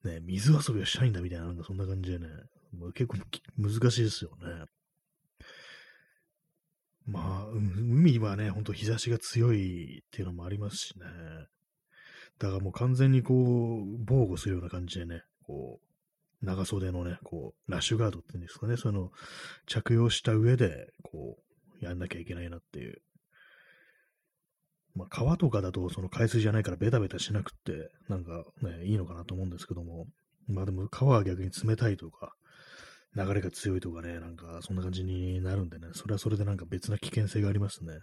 [0.04, 2.28] ね、水遊びをしたいんだみたいな、なんかそんな感じでね、
[2.76, 3.18] もう結構
[3.58, 4.66] 難しいですよね。
[7.06, 11.06] まあ、海はね、ほんと日差しが強いっていうのもありますしね。
[12.38, 15.91] だからもう完全にこう、防護するような感じでね、こう、
[16.42, 19.12] 長袖のね、こう、ラッシュガードっていうんですかね、そういうのを
[19.66, 21.38] 着用した上で、こ
[21.80, 23.00] う、やんなきゃいけないなっていう。
[24.94, 30.06] まあ、川とかだと、その海水じゃないからベタベタしなくって、なんかね、いいのかなと思うんですけども、
[30.48, 32.34] まあでも川は逆に冷たいとか、
[33.14, 38.00] 流れが強いとかね、なんかそんな感じになるんでね、それはそれでなんか別な危険性がありますね。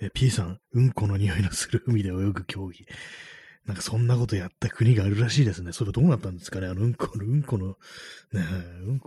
[0.00, 2.86] え、P さん、うんこの匂いのする海で泳ぐ競技。
[3.66, 5.72] なんかそんなことやった国があるらしいですね。
[5.72, 7.68] それどうなったんですかねあの、うんこの、うんこの、
[8.32, 8.42] ね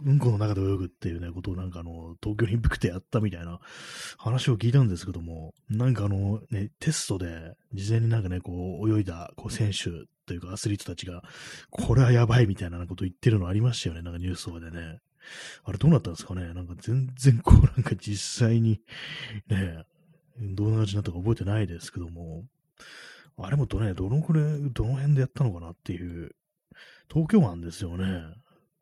[0.03, 3.59] うん、この中で泳ぐっていうね、ことをなんかあの、東京オリンピックでやったみたいな
[4.17, 9.91] 話を聞いたんですけども、なんかあの、ね、テストで、事前になんかね、こう、泳いだ、こう、選手
[10.25, 11.21] というかアスリートたちが、
[11.69, 14.01] これはやばいみたいなこと言ってるのありましたよね。
[14.01, 14.99] なんかニュースとかでね。
[15.65, 18.79] あれどうなったんですかねなんか全然こうなんか実際に
[19.49, 19.83] ね、
[20.39, 22.43] どんな味になったか覚えてないですけども、
[23.37, 26.35] あれもどね、どのくらい、どの辺でやったのかなっていう、
[27.11, 28.05] 東京湾ですよね。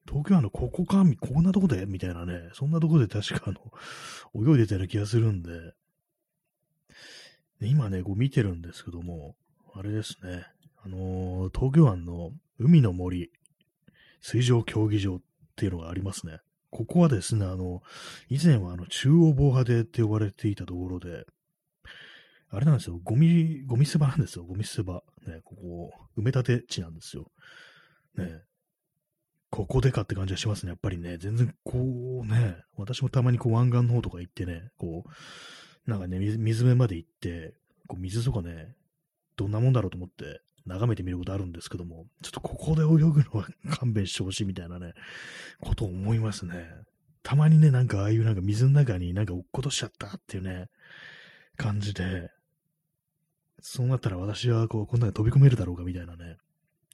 [0.08, 3.60] 東京湾のここか、こんなとこでみたいなね、そんなとこで確かあの、
[4.50, 5.74] 泳いでたような気がするんで、
[7.62, 9.36] 今ね、こう見てるんですけども、
[9.74, 10.46] あれですね、
[10.84, 13.32] あのー、東京湾の海の森、
[14.22, 15.22] 水上競技場っ
[15.56, 16.40] ていうのがありますね。
[16.70, 17.82] ここはですね、あの、
[18.30, 21.26] 以前はあの中央防波堤って呼ばれていたところで、
[22.56, 25.04] あれなんですよ、ゴミ、ゴミ捨て場なんですよ、ゴミ捨て場。
[25.28, 27.32] ね、ここ、埋め立て地なんですよ。
[28.18, 28.42] ね、
[29.50, 31.80] ここでかって感じがしますね、やっぱりね、全然こ
[32.24, 37.54] うね、私もたまにこう湾岸の方とか行ってね、こう、なんかね、水辺まで行って、
[37.88, 38.76] こう水とかね、
[39.36, 44.94] どんなもんだろうと思って眺めてみることあるんですけども、ちょっとここで泳ぐのは 勘弁してほしいみたいなね、
[45.62, 46.70] ことを思いますね。
[47.22, 50.68] たまにね、なんかああいうなんか水の中になんか落っことしちゃったっていうね、
[51.56, 52.30] 感じで、
[53.68, 56.38] そうなったら私はこう、こんなに飛び込めるだろうかみたいなね、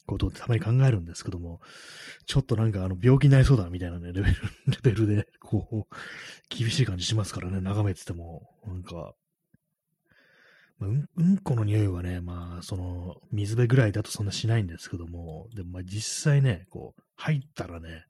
[0.06, 1.60] ことをたまに考えるんですけども、
[2.26, 4.36] ちょっとなんかあの病気になりそうだみたいなね、レベル、
[4.72, 5.96] レベルで、こう、
[6.48, 9.14] 厳しい感じしますからね、眺めてても、なんか、
[10.80, 18.06] うん、うんこの匂いはね、まあ、その、水辺ぐらいだとそんなしないんですけども、でもまあ実際ね、こう、入ったらね、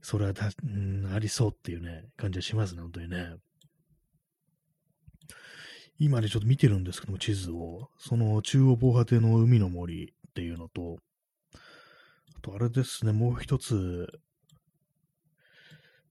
[0.00, 3.36] それはた、うん、ありそうっていうね、感じはしますね、本当にね。
[6.04, 7.88] 今ね、ちょっと見てるんですけども、地図を。
[7.96, 10.96] その中央防波堤の海の森っていうのと、
[11.54, 14.08] あとあれですね、もう一つ、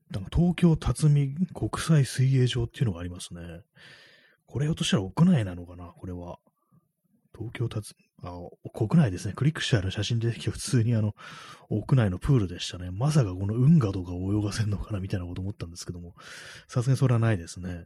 [0.09, 3.41] なんか東京辰巳国際水泳場っていうのがありますね。
[4.45, 6.39] これひょっとしたら屋内なのかなこれは。
[7.37, 8.39] 東京辰、あ、
[8.73, 9.33] 国内ですね。
[9.33, 11.15] クリックしてある写真出てきて普通にあの、
[11.69, 12.91] 屋内のプールでしたね。
[12.91, 16.13] まさかこの運河とか泳がせんのかなみたいなこと思ったんですけども、
[16.69, 17.83] さすがにそれはないですね。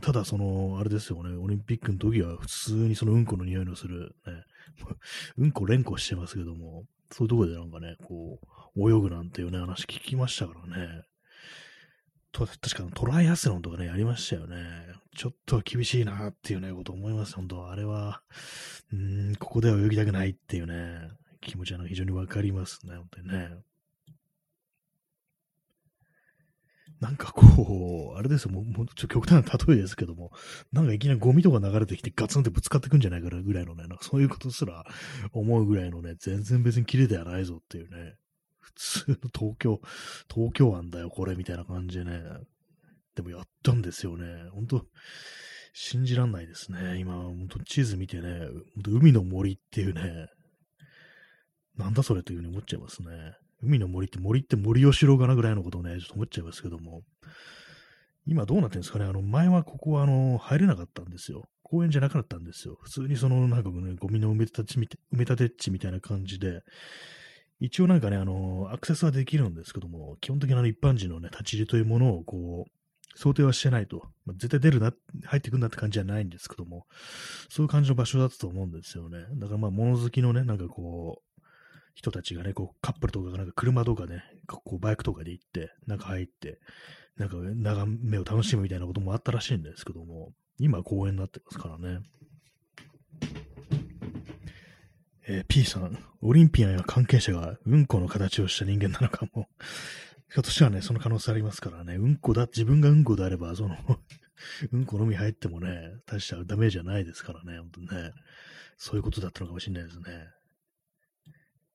[0.00, 4.44] ただ、その、あれですよね、オリンピックの時は普通にそのうんこの匂いのする、ね、
[5.36, 8.40] うんこ連呼してますけども、そういうとこでなんかね、こ
[8.76, 11.02] う、泳ぐなんていうね、話聞きましたからね。
[12.32, 14.56] と確かトライアスロンとかね、やりましたよね。
[15.14, 17.36] ちょっと厳しいなっていうね、こと思います。
[17.36, 18.22] 本当あれは、
[18.92, 23.50] うん、ここでは泳ぎたくないっていうね、気持ちは非常にわかりますね、本当にね。
[27.00, 30.32] なんかこう、あれですよ、もう、もうちょ極端な例えですけども、
[30.72, 34.84] なんかいきなりゴミとか流れてきてガツンってぶつかってくんじゃないかなぐらいのね、なんかそういうことすら
[35.32, 38.14] 思うぐらいのね、全然別に綺麗ではないぞっていうね、
[38.60, 39.80] 普通の東京、
[40.32, 42.22] 東京湾だよ、これ、みたいな感じでね、
[43.14, 44.26] でもやったんですよね。
[44.52, 44.86] 本当
[45.72, 46.98] 信じらんないですね。
[46.98, 48.48] 今、本当地図見てね、
[48.86, 50.28] 海の森っていうね、
[51.76, 53.08] なんだそれというふうに思っちゃいますね。
[53.64, 57.02] 海の森って森って森吉郎かなぐらいのことをね、ちょっと思っちゃいますけども、
[58.26, 61.44] 今どうなってるんですかねあの、前はここはあの、入れなかったんですよ。
[61.62, 62.78] 公園じゃなかったんですよ。
[62.82, 66.62] 普通にその、なんかね、ゴミの埋め立て地みた埋め立て地みたいな感じで、
[67.60, 72.70] 一応なんかね、あの、アクセスはできるんですけども、基本的な一般人のね、立ち入りというものをこう、
[73.16, 74.02] 想定はしてないと。
[74.26, 74.92] まあ、絶対出るな、
[75.24, 76.86] 入ってくんなって感じじゃないんですけども、
[77.48, 79.24] そういう感じの場所だったと思うんですよね。
[79.36, 81.23] だからまあ、物好きのね、なんかこう、
[81.94, 86.60] 人たちがね、こう、カップルとかがなんか車とかね、こうバイクとかで行って、中入って、
[87.16, 92.00] なんか眺めを楽しむみたいなこともあったらしいんですけども、今公園になってますからね。
[95.26, 99.48] えー、P さん、オリンピアンや関係者がうんこの形をした人間なのかも。
[100.30, 103.76] ひょっとしたらね、その可能性ありますからね、うんこだ、自分がうんこであれば、その
[104.72, 108.12] うんこのみ入ってもね、大したダメージじゃないですからね、本当にね。
[108.76, 110.04] そういうことだったのかもしれないですね。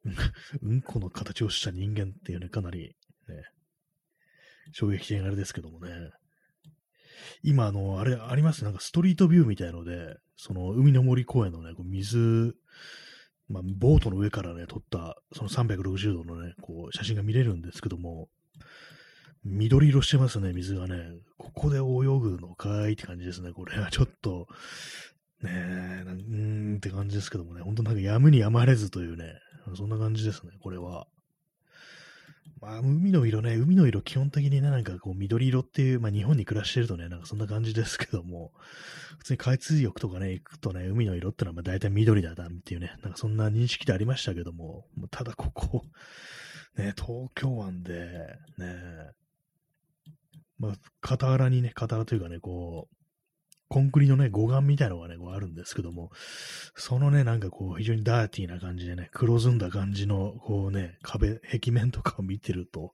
[0.64, 2.96] うんこの形をした人間っていうね、かなり、
[3.28, 3.44] ね、
[4.72, 6.12] 衝撃的なあれですけどもね。
[7.44, 8.64] 今、あの、あれ、あります？
[8.64, 12.56] なんかストリートビューみたいので、その、海の森公園のね、こう水、
[13.50, 18.30] まあ、ボートの上からね、撮った、その360度のね、こう、写真が見れるんですけども、
[19.44, 21.12] 緑色してますね、水がね。
[21.38, 21.80] ここで泳
[22.20, 23.52] ぐのかいって感じですね。
[23.54, 24.48] これはちょっと、
[25.42, 29.36] ねえ、うーんって感じですけどもね、ほんとなんかやむにやまれずというね、
[29.76, 31.08] そんな感じですね、これは。
[32.62, 38.52] まあ、海の色ね、海の色基本的にね、なんかこう緑色っていう、まあ日本に暮らしてるとね、なんかそんな感じですけども、
[39.18, 45.86] 普通に海水浴とかね、行くとね、海の色ってのはまあ大体緑だなっていうね、なんかそんな認識でありましたけども、ただここ、
[46.78, 48.10] ね、東京湾で、
[48.58, 48.76] ね、
[50.58, 52.96] まあ、傍らにね、傍らというかね、こう、
[53.70, 56.12] コンクリのね、護岸みたいのがね、こうあるんですけども、
[56.76, 62.94] そのね、なんかこう、非常にダーティーな感じでね、黒ずんだ感じの、こうね、壁、壁面とかを見てると、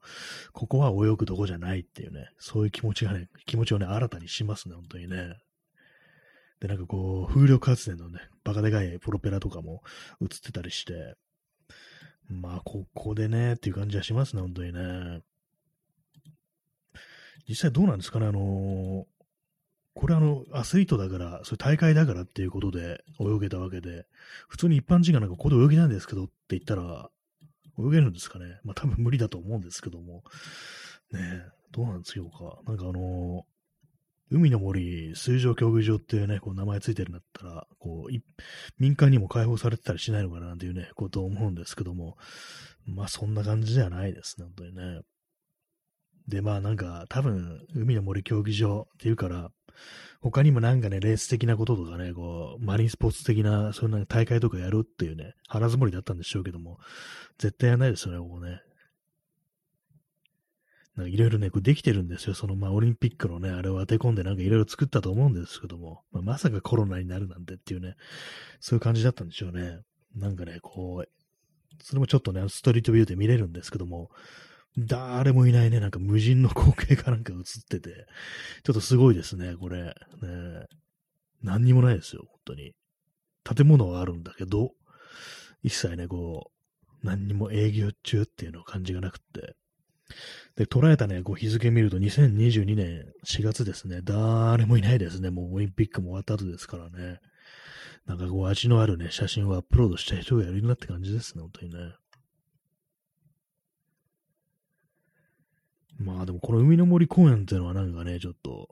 [0.52, 5.38] ここは泳ぐとこじゃないっていうね、そういう気持ちがね、気持ちをね、新たにしますね、本当にね。
[6.60, 9.82] で、なんかこう、風力発電のね、バカでかいプロペラとかも
[10.22, 11.16] 映ってたりして、
[12.28, 15.22] まあ、ここでね、っていう感じはしますね、本当にね。
[17.48, 19.06] 実際どうなんですかね、あの
[19.96, 24.06] これあの、アスリートだから、それ大会だからっていうことで泳げたわけで、
[24.50, 27.10] 普通に一般人がなんかここで泳ぎないんですけどって言ったら、
[27.80, 28.60] 泳げるんですかね。
[28.64, 30.24] まあ多分無理だと思うんですけども。
[31.12, 32.60] ねえ、どうなんですよか。
[32.66, 33.46] なんかあの
[34.32, 38.14] 海の森水上競技場っていうね、こう名前ついてるんだったら、こう、
[38.80, 42.18] 民間にも開放されてたりしないのかなっていうね、ことを思うんですけども、
[42.86, 45.02] まあそんな感じじゃないですね、本当にね。
[46.28, 49.52] で、まあなんか、多分、海の森競技場っていうから、
[50.22, 56.80] 他にもなんかね、レース的なこととかね、こう、マリンスポーツ的な、そういう大会とかやるっていうね、腹積もりだったんでしょうけども、
[57.38, 58.62] 絶対やらないですよね、ここね。
[60.96, 62.34] なんかいろいろね、こうできてるんですよ。
[62.34, 67.96] その、まあ、オリンピックのね、あれを当て込んでなんかいろいろ作ったと思うんですけども、まあ、まさかコロナになるなんてっていうね、
[68.62, 69.80] そういう感じだったんでしょうね。
[70.16, 71.10] なんかね、こう、
[71.84, 74.10] それもちょっとね、ストリートビューで見れるんですけども、
[74.78, 78.08] 誰もいないね、なんか無人の光景がなんか映ってて、
[78.64, 79.84] ちょっとすごいですね、これ。
[79.84, 79.94] ね、
[81.42, 82.74] 何にもないですよ、本当に。
[83.44, 84.72] 建物はあるんだけど、
[85.64, 89.56] 一切ね、こう、何にも営業中っていうのを感じがなくって。
[90.56, 94.02] で、捉えたね、こう日付見ると2022年4月ですね。
[94.04, 95.30] 誰もいないですね。
[95.30, 97.20] もうオリンピックも終わった後ですからね。
[98.06, 101.80] なんかこう味のあるね、写真をアップロードした人がやるなって感じですね、本当にね。
[105.98, 108.70] まあでもこの海の森公園っていうのはなんかね、ちょっと、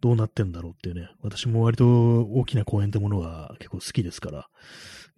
[0.00, 1.86] どうなってんだろうっていうね、私も割と
[2.24, 4.48] 大きな公園ってものが結構好きですから、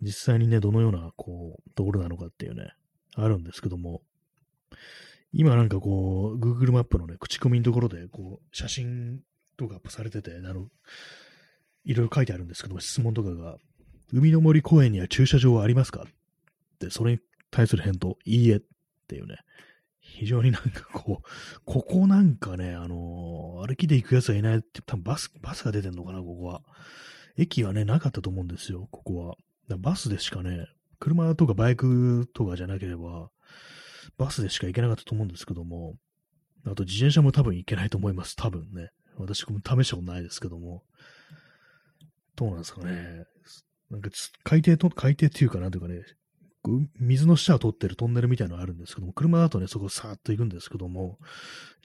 [0.01, 2.73] 実際にね、どのような、こう、ところなのかっていうね、
[3.17, 4.03] あるんですけども、
[5.33, 9.23] 今なんかこう、Google マップのね、口コミのところで、こう、写真
[9.57, 10.69] とかアップされてて、あの、
[11.85, 13.59] いろいろ書いてあるんですけども、質問とかが、
[14.13, 16.05] 海の森公園には駐車場はありますか？
[16.05, 17.19] って、それに
[17.51, 18.61] 対する返答、いいえっ
[19.09, 19.39] ていうね、
[20.09, 21.29] 非常になんかこう、
[21.65, 26.63] ここなんかね、あのー、歩きで行くやつはいないって、多分バス、バスが出てんのかな、ここは。
[27.37, 29.37] 駅はね、なかったと思うんですよ、ここは。
[29.79, 33.31] バスでしかね、車とかバイクとかじゃなければ、
[34.17, 35.97] バスでしか行けなかったと思うんですけども、
[36.65, 38.91] あと自転車も多分行けないと思います、多分ね。
[39.19, 40.85] 私も試したことないですけども。
[42.37, 43.25] どうなんですかね。
[43.91, 44.11] なんか
[44.45, 46.03] 海底と、海底っていうかなんていうかね、
[46.99, 51.19] 水の下を通ってるトンネルみたいなのがあるんですけども、車だとね、そこをさーっと行くんですけども、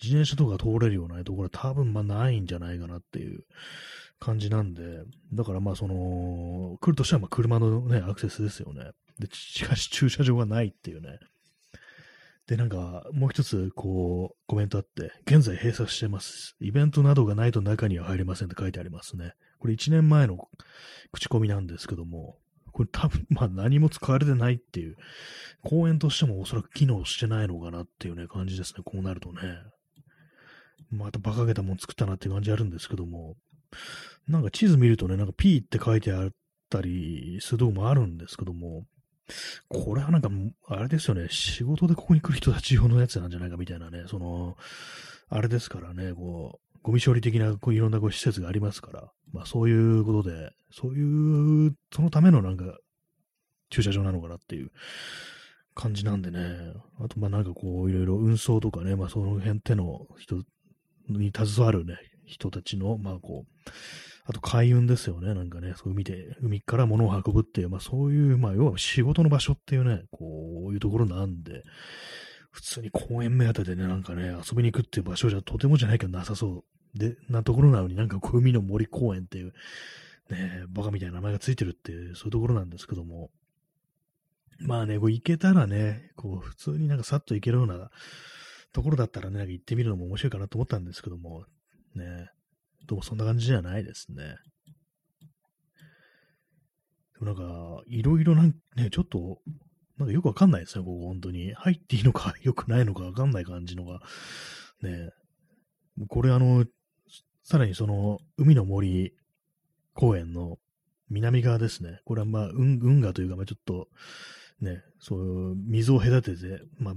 [0.02, 3.44] 自転車とか通れるようなところは多分まあないんじゃないかなっていう
[4.20, 5.04] 感じなんで、
[5.34, 8.92] だからまあその、来るとしたらまあ車のね、アクセスですよね。
[9.20, 11.20] で、しかし駐車場がないっていうね。
[12.48, 16.56] で、なんか、もう一つ、こう、コメントあって、現在閉鎖してます。
[16.60, 19.34] イベントなどがないと中には入れませんって書いてありますね。
[19.60, 20.50] これ1年前の
[21.12, 22.41] 口コミなんですけども、
[22.72, 24.96] これ多分、まあ何も使われてないっていう、
[25.64, 28.84] 公園としてもおそらく機能してないのかなっていうね、感じですね。
[28.84, 29.42] こうなるとね。
[30.90, 33.36] また馬鹿げたもん作ったなっていう感じあるんですけども、
[34.28, 36.30] なんか地図見るとね、なんか P って書いてあっ
[36.70, 38.86] たりするとこもあるんですけども、
[39.70, 40.30] これはなんか、
[40.68, 44.58] あれですよね、仕事でここに来る人たち用のやつなんじゃないかみたいなね、その、
[45.30, 52.78] あれですからね、こう、ゴミ処理的なこういろんなこう施設がありますから、まあそういうことで、そういう、そのためのなんか、
[53.70, 54.72] 駐車場なのかなっていう
[55.76, 56.40] 感じなんでね、
[57.00, 60.42] あとまあなんかこういろいろ運送とかね、まあその辺っての人
[61.08, 63.70] に携わるね、人たちの、まあこう、
[64.26, 65.34] あと海運ですよね。
[65.34, 71.64] なんかね、そう海で、海から物を運ぶっていう、まあそういう、まあ要は仕事の場所っていうね、こういうところなんで、
[72.52, 76.64] 普通に公園目当てでね、なんかね、遊びに行くっていう場所じゃとてもじゃないけどなさそ
[76.96, 79.54] うで、なところなのになんか海の森公園っていう、
[80.30, 83.30] ね、バカみたいな名前がついてるっていう、そういうところなんですけども、
[84.60, 87.90] まあね、こう行けたらね、こう普通になんかさっと行けるような
[88.74, 91.46] ところだったらね、なんか行ってみるのも面白いかなと思ったんですけども、
[91.96, 92.30] ね、
[92.88, 94.36] どうもそんな感じじゃないですね。
[97.14, 99.40] でもなんか、いろいろなんね、ちょっと、
[100.02, 101.54] なんかよくわかんないですね、ここ本当に。
[101.54, 104.02] 入っていいのか 良くないのかわかんない感じのが。
[104.82, 105.12] ね
[106.08, 106.66] これあの、
[107.44, 109.14] さらにその、海の森
[109.94, 110.58] 公園の
[111.10, 112.02] 南側ですね。
[112.06, 113.88] これはまあ、運河というか、まあちょっと、
[114.60, 116.94] ね、そう、水を隔てて、まあ、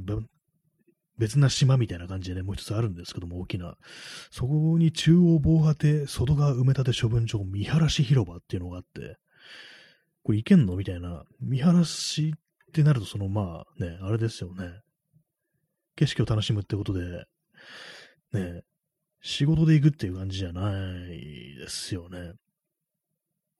[1.18, 3.76] 別な島みたいな感じでね、もう一つあるんですけども、大きな。
[4.30, 9.18] そこに中央防波堤、外側埋め立て処分場、見晴らし広場っていうのがあって、
[10.24, 10.76] これ行けんの？
[10.76, 11.24] みたいな。
[11.40, 12.34] 見晴らし
[12.74, 14.64] ってなると、そのまあね、あれですよね。
[15.94, 17.24] 景色を楽しむってことで、
[18.32, 18.62] ね、
[19.22, 22.32] 仕事で行くっていう感じじゃないですよね。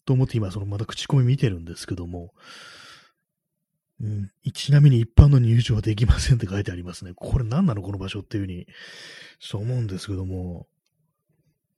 [0.05, 2.33] と思って今、そのまた口コミ見てるんですけども、
[4.01, 7.13] うん、ちなみに一般の入場はできませんって書いてありますね。
[7.15, 8.67] これ何なのこの場所っていうふうに、
[9.39, 10.67] そう思うんですけども、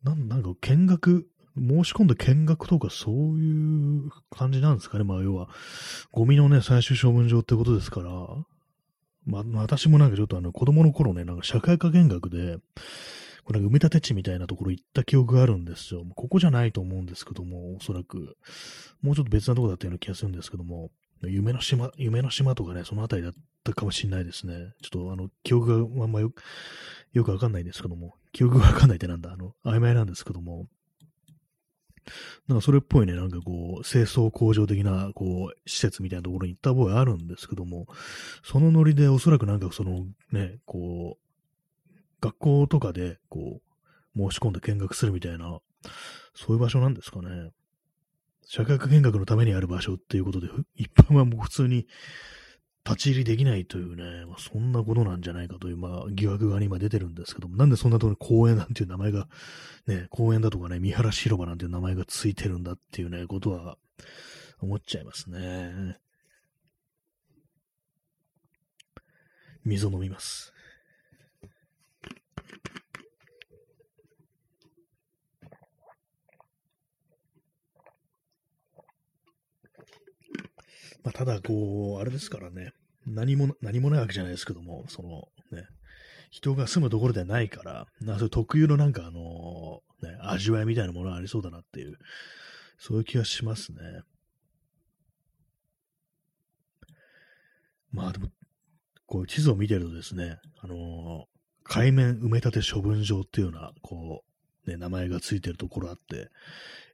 [0.02, 1.28] ななんか見学、
[1.58, 5.04] 申し込んで見学とかそういう感じなんですかね。
[5.04, 5.48] まあ要は、
[6.12, 8.10] ゴミのね、最終処分場ってことですから、
[9.26, 12.58] まあ、私もなんかちょっとあの子供の頃ね、なんか社会科見学で、
[13.44, 16.04] これ埋め立て地みたいなところ行った記憶があるんですよ。
[16.14, 18.36] ここじゃないと思うんですけども、おそらく。
[19.02, 20.90] もうちょっと別なとこだったような気がするんですけども、
[21.22, 23.32] 夢の島、夢の島とかね、そのあたりだっ
[23.64, 24.72] たかもしれないですね。
[24.82, 26.32] ちょっとあの、記憶があんまよ
[27.12, 30.66] よくわかんないんですけども、記憶がわかんないってなんだ、あの、曖昧なんですけども、
[32.48, 37.86] なんかそれっぽいね、なんかこう、清掃工場的な、こう、施設みたいなところに行った覚えあるんですけども、
[38.42, 43.60] そのノリでおそらくなんかそのね、こう、学校とかで、こ
[44.16, 45.60] う、申し込んで見学するみたいな、
[46.34, 47.50] そういう場所なんですかね。
[48.48, 51.86] 社会科見学のためにある場所っていうことで、一般はもう普通に
[52.86, 59.26] 立ち入りできないというね、まあ、そんなことなんじゃないかという、まあ、疑惑が今出てるんですけども、なんでそんなところに公園なんていう名前が、
[59.88, 63.76] ね、公園だとかね、三原広場なんていう名前がついてるんだっていうね、ことは
[64.60, 65.98] 思っちゃいますね。
[69.64, 70.52] 水を飲みます。
[81.06, 82.72] まあ、ただ、こう、あれですからね、
[83.06, 85.68] 何も、何もないわけじゃないですけども、その、ね、
[86.30, 91.96] 人が住むところではないから、なそ特有のなんかあの、ね、味わいみたいなものがありそうだなっていう、
[92.76, 93.78] そういう気がしますね。
[97.92, 98.26] まあでも、
[99.06, 101.26] こう地図を見てるとですね、あの
[101.62, 104.24] 海面埋め立て処分場っていうような、こ
[104.66, 106.30] うね、名前がついてるところあって、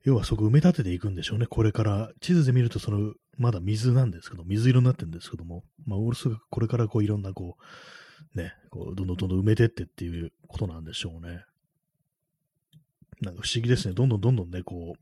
[0.05, 1.47] 要はそこ埋め立てていくんでしょうね。
[1.47, 7.57] これから、地図で見るとその、まだ水なんですけど、水色になってるんですけども、まあ、オールスがこれからこういろんなこ
[8.35, 11.45] う、ね、こう、どんどんどんどん埋めてってっていうことなんでしょうね。
[13.21, 13.95] なんか不思議ですね。
[13.95, 14.95] どんどんどんどんね、こ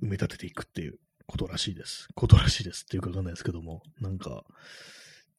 [0.00, 2.08] う、埋め立てていくっていうことらしいです。
[2.14, 4.44] ことらしいですっていうかわかんないですけども、なんか、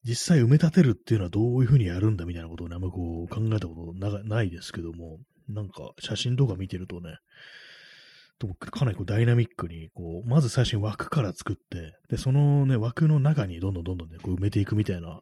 [0.03, 7.17] 実際埋め立てるっていうのはどういうふうにやるんだみたいなことをね、あんまこう考えたことないですけども、なんか写真とか見てるとね、
[8.71, 15.21] かなりこうダイナミックに、こう、まず最初に枠から作って、で、そのね、枠の中にどんどんどんどんね、こう埋めていくみたいな、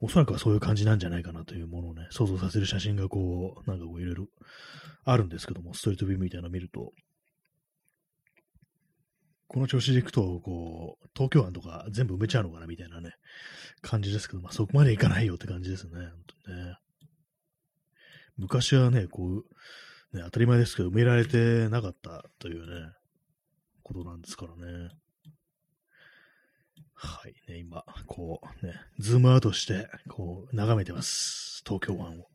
[0.00, 4.26] おそらくはそういう感じなんじゃないかなというものをね、想像させる写真がこう、なんかこういろいろ
[5.04, 6.92] あるんですけども、ストリートビューみたいなの見ると、
[9.48, 13.12] この調子でいくと、こう、東京湾とか全部埋めちゃうのかなみたいなね、
[13.80, 15.92] 感じですけど、まあそこまでいかないよって感じですね。
[15.92, 16.10] 本
[16.44, 16.76] 当ね
[18.36, 19.44] 昔はね、こう、
[20.16, 22.92] ね、当たり前ですけど、埋められてなかったというね、
[23.82, 24.90] ことなんですからね。
[26.94, 31.62] はい、ね、今、こう、ね、ズームアウトして、こう、眺めてます。
[31.66, 32.28] 東京湾を。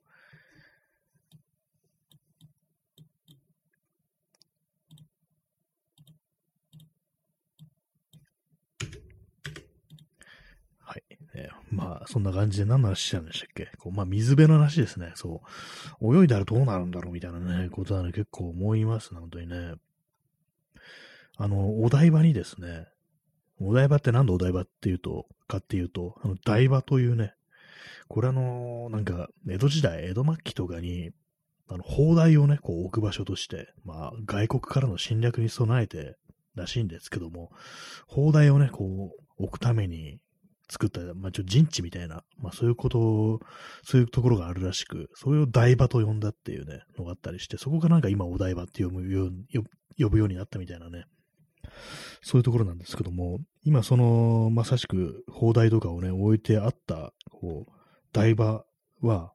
[11.33, 13.71] えー、まあ、そんな感じで何の話したんでしたっけ？
[13.77, 15.13] こうまあ、水辺の話ですね。
[15.15, 15.41] そ
[16.01, 16.17] う。
[16.17, 19.73] 泳いだらどうなるんだろうみたいなね、ことはね、結構思いますね、本当にね。
[21.37, 22.87] あの、お台場にですね、
[23.59, 27.33] お台場って何でお台場っていうと、かっていうと、あの、台場というね、
[28.07, 31.11] これあの、なんか、江戸時代、江戸末期とかに、
[31.69, 36.17] あの、砲台をね、こう置く場所として、まあ、外国からの侵略に備えて
[36.55, 37.51] らしいんですけども、
[38.07, 40.19] 砲台をね、こう、置くために、
[40.71, 43.39] 作った、まあ、ちょ陣地みたいな、まあ、そういうことを、
[43.83, 49.31] そういうところがあるらしく、それを台場と呼んだっていうね、のがあったりして、そこがなんか今お台場って呼ぶよう
[49.99, 51.03] 呼ぶようになったみたいなね、
[52.21, 57.71] そういうところなんですけども、今その、まさしく砲台とかをね、置いてあった、こう、
[58.13, 58.63] 台場
[59.01, 59.33] は、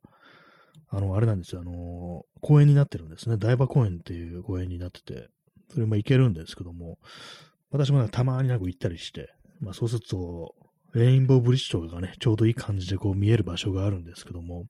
[0.89, 3.37] あの、あれなんですよ、あの、公園になってるんですね。
[3.37, 5.28] 台場公園っていう公園になってて、
[5.70, 6.99] それも行けるんですけども、
[7.70, 9.28] 私もたまになんか行ったりして、
[9.61, 10.55] まあそうすると、
[10.97, 14.64] レインボーブリッジとかがね、ちょうどいい感じでこう見える場所があるんですけども、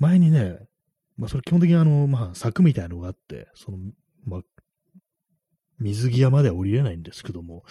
[0.00, 0.58] 前にね、
[1.16, 3.78] まあそれ基本的にあの、まあ柵みたいなのがあって、その、
[4.24, 4.40] まあ、
[5.78, 7.62] 水際までは降りれないんですけども、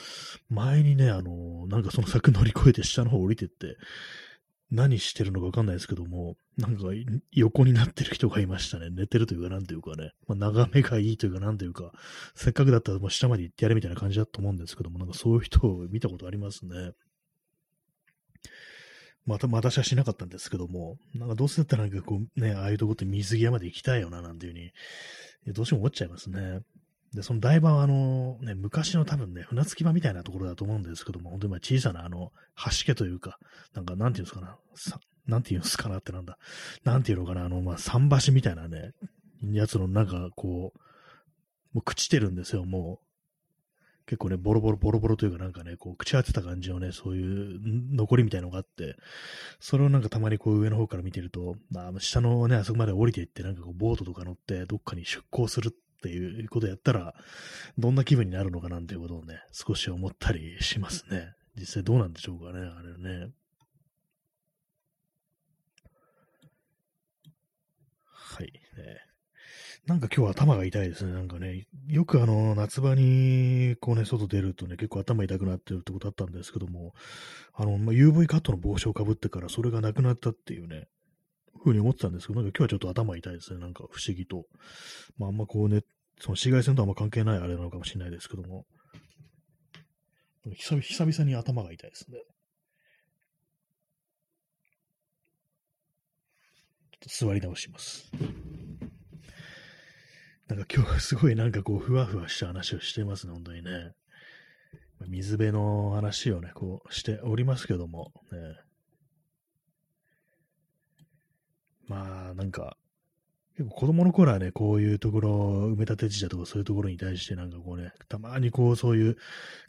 [0.50, 3.76] 前にね、あの、なんかその柵乗り越えて下の方降りてって、
[4.72, 6.84] 何してるのかわかんないですけども、なんか
[7.32, 8.90] 横になってる人がいましたね。
[8.90, 11.92] 寝てるというか、なんていうかね、まあ、眺めがいいというか、なんていうか、
[12.36, 16.94] せっかくだったらもう下まで行ってやれみたいな感じだと思うんですけども、なんかそういう人を見たことありますね。
[19.26, 26.60] また、また写真なかったんですけども、なんかどうせだったらなんかこうね、ああいうとこって水際まで行きたいよな、なんていうふうに、どうしても思っちゃいますね。
[27.14, 32.32] で、その台場はあの、ね、昔の多分ね、船着き場みたいなところだと思うんですけども、本当に小さなあの、
[32.66, 33.38] 橋家というか、
[33.74, 36.38] なんかなんていうんですかな、さなんていうんですかなってなんだ、
[36.84, 38.92] なんていうのかな、あの、まあ、桟橋みたいなね、
[39.52, 40.80] やつのなんかこう、
[41.74, 43.13] もう朽ちてるんですよ、もう。
[44.06, 47.60] 結構ね、ボロボロ、ボロボロというかなんかね、こう、朽ち果てた感じのね、そういう
[47.96, 48.98] 残りみたいのがあって、
[49.60, 57.16] それをなんかたまにこう上の方から見てると、まあ、下のね、あそこまで降りていって、なんかこう、ボートとか乗って、どっかに出港するっていうことやったら、
[57.78, 61.34] どんな気分になるのかなんていうことをね、少し思ったりしますね。
[61.56, 63.32] 実際どうなんでしょうかね、あれね。
[68.04, 69.03] はい、ね。
[69.86, 71.12] なんか今日頭が痛いですね。
[71.12, 76.94] なんかね、よくあの、夏場に、こうね、外出るとね、結構頭痛くなってるってことあったんですけども、
[77.54, 80.88] あの、まあ、UV カットの帽子をかぶってからそれがなくなったっていうね、
[81.62, 83.60] ふうに思ってたんですけど、なんか今日はちょっと頭痛いですね。
[83.60, 84.46] なんか不思議と。
[85.18, 85.82] まあ、あんまこうね、
[86.18, 88.66] その紫外線とあんま関係ないあれなのかもしれないですけども、
[90.56, 92.20] 久々に頭が痛いですね。
[97.02, 98.10] ちょっと座り直します。
[100.48, 103.94] なんか今日すごいなんかこう、ふわふわした話をしてますね、本当にね。
[105.08, 108.40] 水辺の話をね、こうしておりますけども、ね。
[111.88, 112.78] まあ、なんか、
[113.56, 115.30] 結構子供の頃はね、こういうところ、
[115.74, 119.18] 埋め立て自社とかそういうところに対してなんかこうね、たまにこうそういう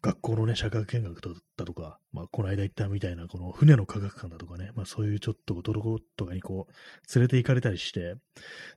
[0.00, 8.14] 学校のね、社会見学だったとか、まあこの間言ったみたいなこの船の科学館だとかね、まあそういうちょっとところとかにこう連れて行かれたりして、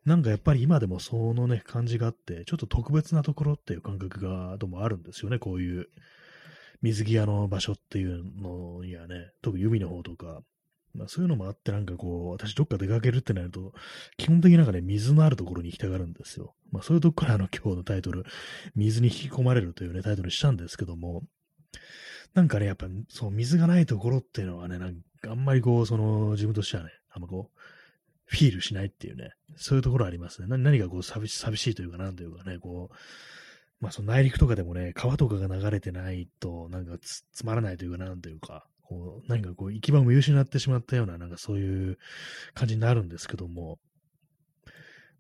[0.06, 5.88] なんかやっぱり今でもそのね、感じがあって、ちょっと特別なところっていう感覚がどうもあるんですよね、こういう
[6.82, 10.42] 水際の場所っていうのにはね、特に海の方とか、
[10.98, 13.74] まあそういうのもあってなんかこう、私どっか出かけるってなると、
[14.18, 16.56] 基本的になんかね、水のあるところに行きたがるんですよ。
[16.72, 18.26] まあそういうとこからあの今日のタイトル、
[18.76, 21.24] 水に引き込まれるというね、タイトルにしたんですけども、
[22.34, 27.60] なんかね、やっぱそう、水がないところっていうのはね、なんかあんまりこう、その自分としてはね、あんまこう、
[28.26, 30.58] フィールしないっていうね、そういうところありますね。
[30.58, 32.96] 何がこう寂しいというか、なんというかね、こう、
[33.80, 41.98] まあその内陸とかでもね、川とかが流れてないと、なんかつまらないというか、なんというか、こう、何かこう、行き場を見失ってしまったような、なんかそういう
[42.54, 43.80] 感じになるんですけども、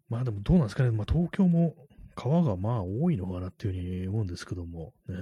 [0.10, 1.76] まあでもどうなんですかね、まあ東京も
[2.16, 5.16] 川がまあ多いのかなっていうふうに思うんですけども、ね、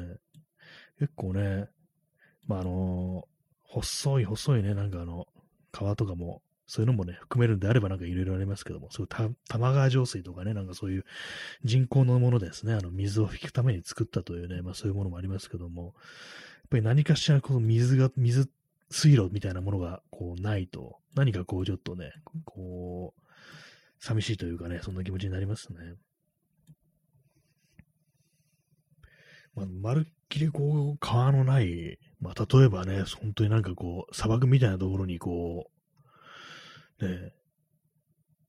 [0.99, 1.67] 結構ね、
[2.47, 3.27] まああの、
[3.63, 5.25] 細い細いね、なんかあの、
[5.71, 11.05] 川とかもそういうのもね、含めるんであればなんかいろいろありますけども、そういう玉川上水とかね、なんかそういう
[11.63, 15.93] 人工のものですね、あの水を引くために作ったというね、まあそういうものもありますけども、やっ
[16.71, 18.49] ぱり何かしらこの水が、水、
[18.89, 22.11] 水路みたいなものがこうないと、何かこうちょっとね、
[22.45, 23.21] こう、
[23.99, 25.77] 寂しいというかね、そんな気持ちになりますね。
[29.55, 35.74] まあ、まるっきりこう、川のない、まあ、例えばね、本当になんかこう、砂漠みたいなところにこう、
[37.01, 37.33] ね、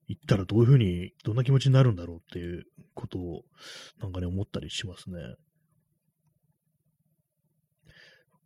[0.09, 3.42] 行ったらどういうふうに、どんな気持ちになるんだろうっていうことを、
[4.01, 5.18] なんかね、思ったりしますね。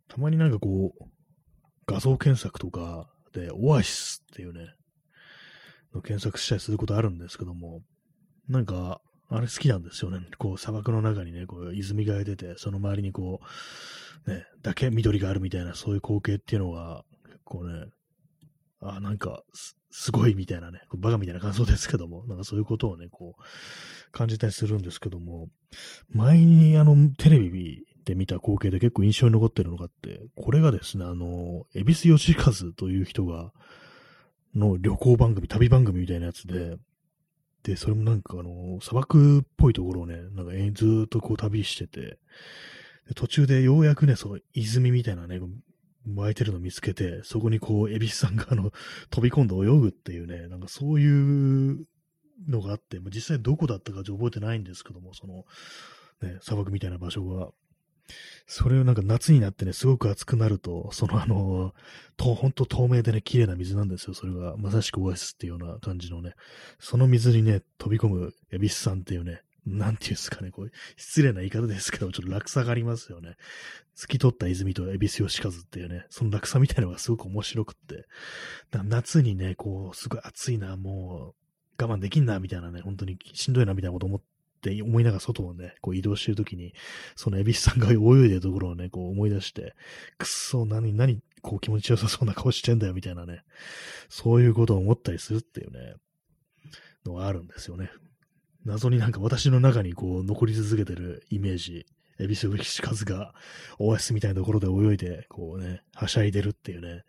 [0.07, 1.05] たまになんかこう、
[1.85, 4.73] 画像検索とかで、オアシスっていうね、
[5.93, 7.81] の検索したりすることあるんですけども、
[8.47, 10.19] なんか、あれ好きなんですよね。
[10.37, 13.39] こう、砂漠の中にね、こう、泉が出て、その周りにこ
[14.25, 17.85] う、ね、だけ緑があるみたいな、そういう光景っていうのが、結構ね、
[18.81, 19.43] あ、なんか、
[19.91, 25.49] すごいみたいなね、バカみたいな感想ですけども、 なんかそういうことをね、こう、感じたりするんですけども、
[26.09, 33.53] 前にあの、テレビで見た光景で結構印象に残ってるのがあって、これがですね、あの、恵比寿義和という人が、
[34.55, 36.77] の旅行番組、旅番組みたいなやつで、
[37.63, 42.17] で、それもなんかあの、砂漠っぽいところをね、なんかずっとこう旅してて、
[43.15, 45.39] 途中でようやくね、そう、泉みたいなね、
[46.07, 48.71] 湧いてるの見つけて、そこにこう、エビスさんがあの、
[49.09, 51.85] 飛び込んで泳ぐっていうね、なんかそういう
[52.47, 55.45] のがあって、まあ、実際どこだったかちょ覚えてないんですけども、その、
[56.21, 57.51] ね、砂漠みたいな場所が。
[58.45, 61.73] それをなんか夏になってね、すごく暑くなると、そのあの、
[62.17, 64.13] と、ほんと透明でね、綺麗な水なんですよ。
[64.13, 66.33] それが、まさしくオアシスっていうような感じのね、
[66.77, 73.35] その水にね、飛び込むエビスさんっていうね、なんていうんですかね、こう、失礼な言い方ですけど、ちょっと落差がありますよね。
[73.93, 78.07] 透き通った泉と恵比寿吉和っていうね、その落差みたいなのがすごく面白くって。
[78.83, 81.35] 夏にね、こう、すごい暑いな、も
[81.79, 84.21] う、我慢できんな、みたいなね、本当にしんどいな、みたいなこと思っ
[84.61, 86.73] て、思いながら外をね、こう移動してるときに、
[87.15, 89.75] その恵比寿さんが泳いでるところをね、こう思い出して、
[90.17, 93.43] くっそ、何、何、こう気持ちよさそうな顔してんだよ、みたいなね、
[94.09, 95.95] そういうことを思ったりするっていうね、
[97.05, 97.91] のがあるんですよね。
[98.65, 101.85] 謎になんか私の中にこう残り続けてるイメージ、
[102.19, 103.33] エビスブリシカズが
[103.79, 107.03] オアシスみたいなところで泳いで、こうね、はしゃいでるっていうね、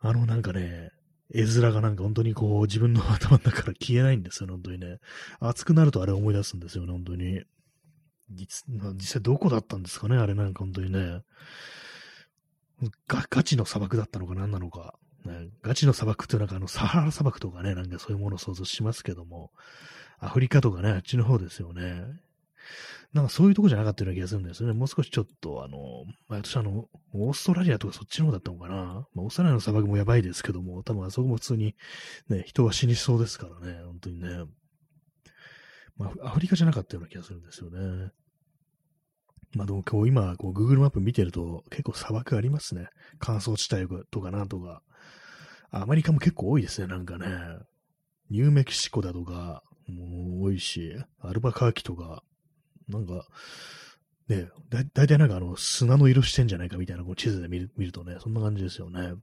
[0.00, 0.90] あのなんかね、
[1.34, 4.98] 絵面がなんか本当にこう自分の頭の中から消えないんですよ、本当にね。
[5.40, 7.42] 熱くなるとあれ思い出すんですよね、本当に。
[8.30, 8.64] 実
[8.94, 11.22] 実際どこだったんですかね、あれなんか本当にね。
[13.08, 14.94] ガガチの砂漠だったのか何なのか。
[15.24, 19.50] ね、ガチの砂漠ってなんかあのサハラ砂漠とかね、なんかそういうものを想像しますけども、
[20.18, 22.02] アフリカとかね、あっちの方ですよね。
[23.12, 24.74] なんかそういうとこじゃなかったような気がするんですよね。
[24.74, 28.76] もう少しちょっと、あの、まあ、私あの、オーストラリアとかそっちの方だったのかな。
[29.14, 31.74] まあ、オーストラリアの砂漠もやばいですけども、多分あそこも普通に
[32.28, 34.28] ね、人は死にそうですからね、本当にね。
[35.96, 38.10] まあ、アフリカじゃなかったような気がするんですよね。
[39.54, 42.88] まあでも今日今、こう Google マップ見てると結構砂漠ありますね。
[43.18, 44.82] 乾燥地帯とかなとか。
[45.70, 47.26] アメリカも結構多いですね、なんかね。
[48.30, 52.22] ニューメキシコだとか、もう多いし、アルバカーキとか、
[52.88, 53.26] なんか、
[54.28, 59.14] ね、だ、だいたいなんかあの、砂の色してんじゃないかみたいな、こう地図で見る見るとね、そんな感じですよね。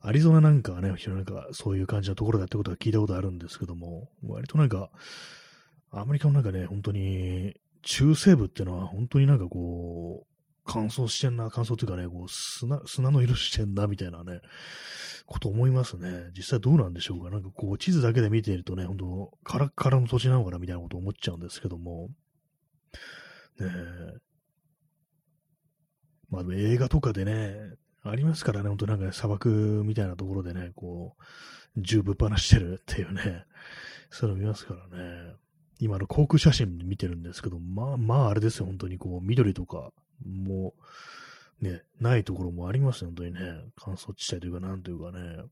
[0.00, 4.90] アリゾナなんかはね、なんかそういう感じのところだってことは聞いたことあるんですけども、割となんか、
[5.90, 10.31] アメリカの中ね、本当に、中西部っていうのは本当になんかこう、
[10.64, 14.40] 乾燥してんな、乾燥というかね、こう砂、砂の色してんな、みたいなね、
[15.26, 16.30] こと思いますね。
[16.36, 17.30] 実際どうなんでしょうか？
[17.30, 22.10] なんかこう、地図だけで見ているとね、本当カラッカラの土地なのかな、みたいなこと思っちゃうんですけども、
[23.58, 23.66] ね。
[26.30, 27.56] まあ、映画とかでね、
[28.02, 31.22] ありますからね、本当なんか、ね、砂漠みたいなところでね、こう、
[31.76, 33.44] 銃ぶっ放してるっていうね、
[34.10, 35.34] そういうの見ますからね。
[35.78, 39.92] 今の航空写真見てるんですけど、まあまああれですよ、本当にこう、緑とか、
[40.24, 40.74] も
[41.60, 43.40] う、ね、ないところもありますよ、本当にね。
[43.76, 45.44] 乾燥地帯というか、なんというかね。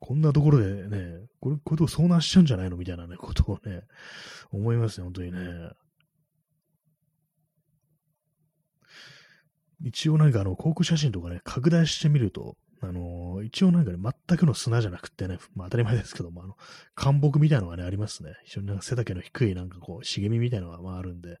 [0.00, 3.82] こんなところでね、これ、こういうとこ遭難しちゃうんじゃないのみたいなね、ことをね、
[4.50, 5.38] 思いますね、本当にね。
[9.82, 16.56] 一応なんかあの、航空写真とかね、拡大してみると、あのー、一応なんかね、全くの砂じゃなくてね、まあ当たり前ですけども、あの、
[16.94, 18.32] 干木みたいなのがね、ありますね。
[18.44, 21.36] 非常になんか背丈の低いなんかこう、茂みみたいなのがまああるんで、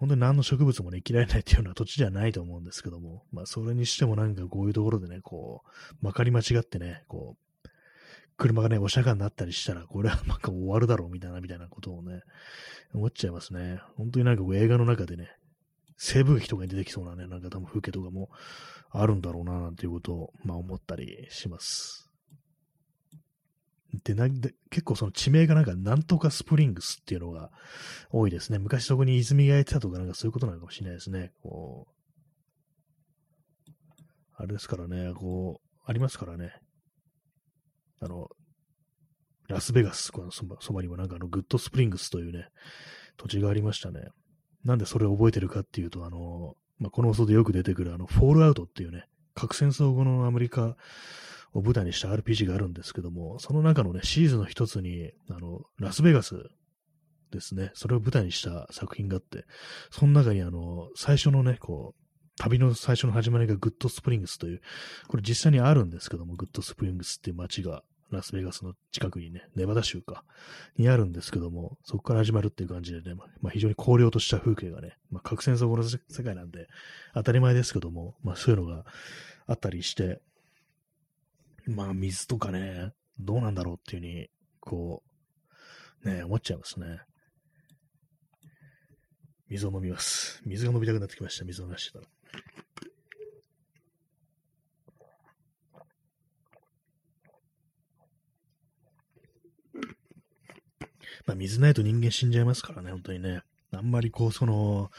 [0.00, 7.68] 本当に何の植物もね、生きられないっていうような土地じゃないと思うんですけども、まあそれにしてもなんかこういうところでね、こう、まかり間違ってね、こう、
[8.38, 12.22] 車がね、お釈迦になったりしたら、これはなんか終わるだろうみたいな、みたいなことをね、
[12.94, 13.82] 思っちゃいますね。
[13.98, 15.28] 本当になんかこう映画の中でね、
[15.98, 18.30] 西部劇とかに出てきそうなね、なんか多分風景とかも
[18.88, 22.09] あるんだろうな、なんていうことを、まあ思ったりします。
[24.04, 27.50] で、なで結構その地名がなんか、なんとかスプリングスっていうのが
[28.10, 28.58] 多いですね。
[28.58, 31.32] 昔そこに泉がいてたとかなんかそういうことなのかもしれないですね。
[31.42, 32.00] こう、
[34.36, 36.52] あれですからね、こう、ありますからね。
[38.00, 38.28] あの、
[39.48, 42.48] ラスベガス、このそばそばにもなんかあの、グッドスプリングスというね、
[43.16, 44.00] 土地がありましたね。
[44.64, 50.76] なんでそれを覚えてるかっていうと、あの、まあ、この放送でよく出てくるあの、フォールアウトっていうね、核戦争後のアメリカ
[51.52, 56.50] を舞台にした RPG があるんですけども、その中のね、シーズンの一つに、あの、ラスベガス
[57.30, 59.44] ですね、それを舞台にした作品があって、
[59.90, 62.00] その中にあの、最初のね、こう、
[62.38, 64.60] 旅の最初の始まりがグッドスプリングスという、
[65.08, 70.24] これ実際にあるんですけども、グッドスプリングスっていう街がラスベガスの近くにね、ネバダ州か、
[70.76, 76.66] にあるんですけども、そこから始まるっていう感じでね、まあ、非常に荒涼とした風景がね、まあ、核戦争後の世界なんで、
[77.14, 78.84] 当たり前ですけども、まあ、そういうのが
[79.46, 80.20] あったりして、
[81.70, 85.02] まあ、水とかね、どうなんだろうっていうふうに、こ
[86.04, 87.00] う、ね、思っちゃいますね。
[89.48, 90.42] 水を飲みます。
[90.44, 92.06] 水が飲みたくなってきました、水を出してたら。
[101.26, 103.42] まあ、水ないと人間死んじゃいますからね、本当にね。
[103.72, 104.90] あんまりこう、その、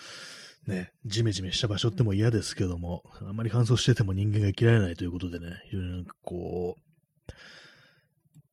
[0.67, 7.31] ね、ジメジメした場所っても嫌ですけども、あんまり乾燥してても人間が生きられないということでね、非常になんかこう、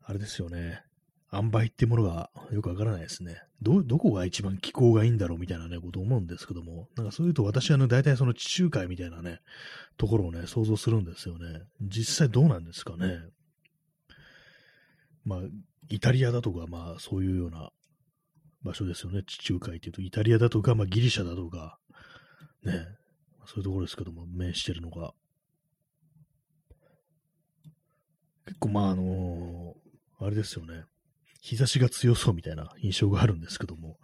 [0.04, 0.82] あれですよね。
[1.30, 3.42] 塩梅っていうものがよくわからないですね。
[3.60, 9.40] ど、どこが一番気候がいいんだろうみたいなね、こと思うんですけども、なんかそういうと私はね、大体その地中海みたいなね、
[9.98, 11.62] ところをね、想像するんですよね。
[11.82, 13.20] 実際どうなんですかね。
[15.24, 15.40] まあ、
[15.90, 17.70] イタリアだとか、まあ、そういうような
[18.62, 19.22] 場所ですよね。
[19.26, 21.78] 地中海っていうと、イタリアだとか、まあ、ギリシャだとか、
[22.64, 22.86] ね、
[23.46, 25.12] そういうところですけども、面してるのが。
[28.46, 30.84] 結構、まあ、あのー、あれですよね。
[31.40, 33.98] 日差しが強そうみたいな印象があるんですけども、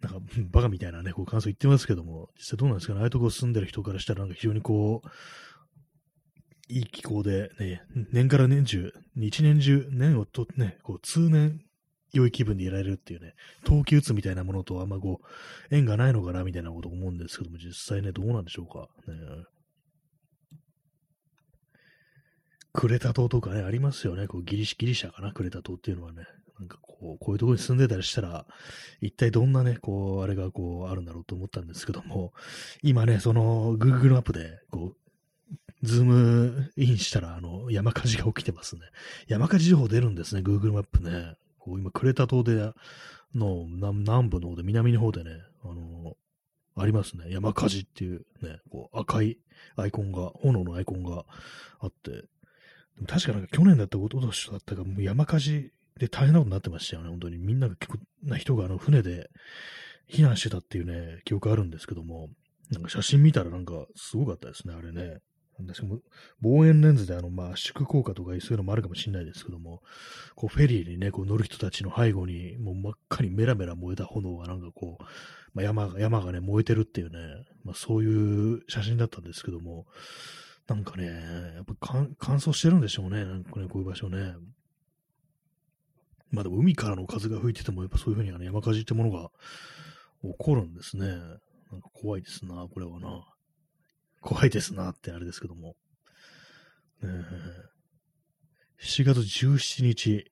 [0.00, 0.18] なんか、
[0.50, 5.08] バカみたいなね、こう感想言ってますけども、実際どうなんですかね、ああいうとこ住んでる人からしたら、なんか非常にこう、
[6.68, 7.82] いい気候で、ね、
[8.12, 11.60] 年から年中、一年中、年をとね、こう通年
[12.14, 13.34] 良い気分でいられるっていうね、
[13.64, 18.88] 冬季打つみたいなものとあんまこう、縁がないのかなみたいなこと思うんですけども、実際ね、どうなんでしょうか。
[19.10, 19.44] ね、
[22.72, 24.26] クレタ島とかね、ありますよね。
[24.26, 26.24] こうギリシギリシャかな、クレタ島っていうのはね。
[26.58, 28.46] なんかこう、こういうところに住んでたりしたら、
[29.00, 32.32] 一体どんなね、こう、あれがこう、あるんだろうと思ったんですけども、
[32.82, 34.96] 今ね、その、Google マップで、こう、
[35.82, 38.82] ズームインしたら、あの、山火事が起きてますね。
[39.26, 41.34] 山火事情報出るんですね、Google マップね。
[41.64, 42.72] こう今、クレタ島で、
[43.34, 45.30] の南部の方で、南の方でね、
[45.64, 46.16] あの、
[46.76, 47.24] ありますね。
[47.30, 49.38] 山火事っていうね、こう赤い
[49.76, 51.24] アイコンが、炎のアイコンが
[51.80, 52.18] あって、で
[53.00, 54.32] も確かなんか去年だったことだっ
[54.64, 57.38] たか、もう山火事で大変なことになってましたよね、本当に。
[57.38, 59.30] みんなが結構な人があの船で
[60.08, 62.28] 避難してたっていうね、記憶あるんですけども、
[62.70, 65.20] なんか写真見たらなんかすごかったですね、あれね。
[65.58, 66.00] 私も
[66.40, 69.82] 望遠レンズであの、まあ、圧縮効果とかそういうのもあるかもしれないですけども、
[70.34, 75.04] こう、フェリーにね、こう乗る人たちの背後に、もう真っ赤にメラメラ燃えた炎がなんかこう、
[75.54, 77.18] まあ、山が、山がね、燃えてるっていうね、
[77.64, 79.86] まあ、そういう写真だったんですけども、
[80.66, 81.74] なんかね、やっぱ
[82.18, 84.34] 乾燥してるんでしょうね、なんかね、こういう場所ね。
[86.30, 89.30] まあでも海からの風が吹いてても、やっぱそういうふうにあの山火事ってものが
[90.22, 91.06] 起こるんですね。
[91.06, 93.24] なんか怖いですな、これはな。
[94.24, 95.76] 怖いですなってあれですけども。
[97.02, 97.22] えー、
[98.80, 100.24] 7月17日、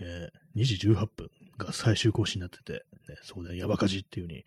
[0.00, 4.44] えー、2時18分が最終更新になってて、ね、そこで山火事っていう風に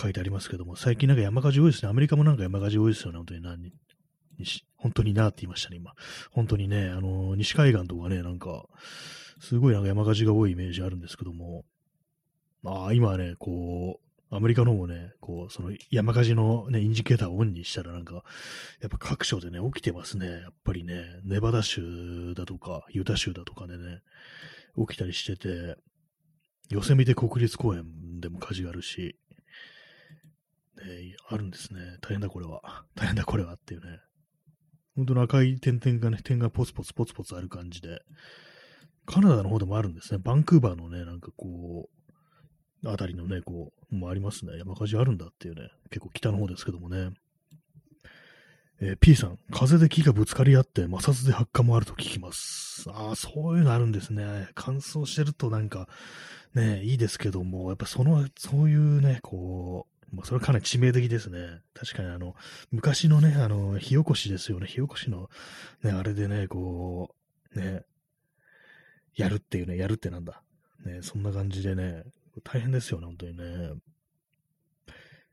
[0.00, 1.90] 書いてありますけども、最近なんか山火事多いですね。
[1.90, 3.18] アメリカもなんか山火事多いですよね。
[3.18, 3.72] 本当に何
[4.76, 5.92] 本当になって言いましたね、今。
[6.30, 8.66] 本当にね、あのー、西海岸とかね、なんか、
[9.40, 11.64] すごいなんか山火事が多いイメージあるんですけども、
[12.64, 18.24] ああ、今はね、こう、アメリカの方もね、こう、その山火事のね、インジケーターをオンにしたらなんか、
[18.80, 20.26] やっぱ各所でね、起きてますね。
[20.26, 24.00] やっぱりね、ネバダ州だとか、ユタ州だとかでね、
[24.76, 25.76] 起きたりしてて、
[26.68, 27.84] ヨセミテ国立公園
[28.20, 29.16] でも火事があるし、
[30.76, 31.80] ね、あるんですね。
[32.00, 32.84] 大変だこれは。
[32.96, 34.00] 大変だこれはっていうね。
[34.96, 38.00] 本当の赤い点々がね、点がポツポツポツポツある感じで、
[39.04, 40.18] カナダの方でもあるんですね。
[40.18, 41.95] バンクーバーのね、なんかこう、
[42.86, 44.58] あたりのね、こう、もありますね。
[44.58, 47.10] 山火事あるんだっていうね、結構北の方ですけどもね。
[48.78, 52.84] えー、P さん、風で木がぶつかり合って摩擦で発火もあると聞きます。
[52.90, 54.48] ああ、そういうのあるんですね。
[54.54, 55.88] 乾燥してるとなんか、
[56.54, 61.60] ね、いいですけども、やっぱその、そういうね、こう、まあ、それはかなり致命的ですね。
[61.74, 62.34] 確かにあの、
[62.70, 64.66] 昔のね、あの、火起こしですよね。
[64.66, 65.30] 火起こしの、
[65.82, 67.14] ね、あれでね、こ
[67.54, 67.82] う、ね、
[69.14, 70.42] やるっていうね、やるってなんだ。
[70.84, 72.04] ね、そんな感じでね、
[72.42, 73.72] 大変ですよね、本当にね。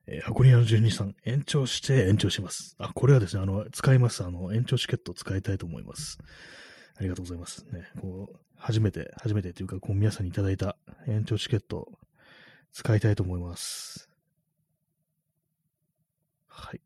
[0.05, 2.75] えー、箱庭の12さん、延長して延長します。
[2.77, 4.23] あ、これはですね、あの、使います。
[4.23, 6.17] あの、延長チケットを使いたいと思います。
[6.95, 7.65] ありがとうございます。
[7.71, 10.77] ね、こう、初めて、初めてというか、こう、皆さんにいただいた
[11.07, 11.87] 延長チケット、
[12.71, 14.09] 使いたいと思います。
[16.47, 16.81] はい。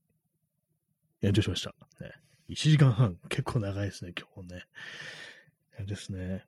[1.22, 1.74] 延長しました。
[2.02, 2.12] ね。
[2.50, 4.64] 1時間半、結構長いですね、今日ね。
[5.86, 6.46] ですね。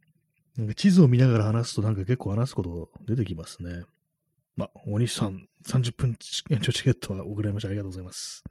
[0.58, 3.84] なんか地図を見ながら話すとなんか結構話すこと出てきますね。
[4.56, 6.18] ま、大西さん、30分
[6.52, 7.70] 延長チケットは送られました。
[7.70, 8.43] ありがとうございます。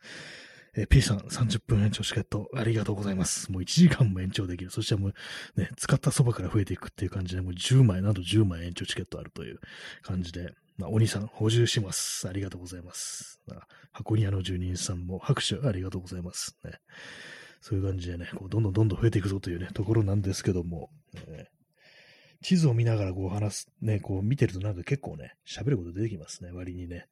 [0.75, 3.51] え、P さん、30分延長チケット、ありがとうございます。
[3.51, 4.71] もう1時間も延長できる。
[4.71, 5.15] そしてもう、
[5.57, 9.61] ね、使ったそばから増えていくっていう感じで、もう10枚、なんと10枚延長チケットあるという
[10.03, 12.29] 感じで、まあ、お兄さん、補充します。
[12.29, 13.41] ありがとうございます。
[13.51, 16.57] あ、箱庭の住人さんも拍手ありがとうございます。
[16.65, 16.73] ね、
[17.61, 21.51] そういう感じでね、こうどんどんどんどん増えていくぞというね、ところなんですけども、ね、
[22.43, 27.07] 地図を見ながらこう話す、ね、こう見てるとなんか結構ね、喋ること出てきますね、割にね。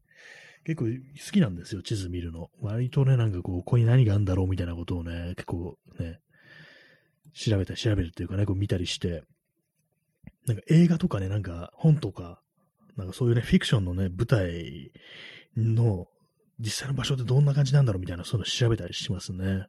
[0.64, 2.50] 結構好きなんですよ、地図見るの。
[2.60, 6.20] 割とね、なんかこう、ここに何があるんだろうみたいなことをね、結構ね、
[7.34, 9.22] 調べたり調べるっていうかね、こう見たりして、
[10.46, 12.40] なんか映画とかね、なんか本とか、
[12.96, 14.90] なんかそういうね、フィクションのね、舞台
[15.56, 16.06] の
[16.58, 19.66] 実際の場所ってどんな感じなんだろうみたいな、そういうの調べたりしますね。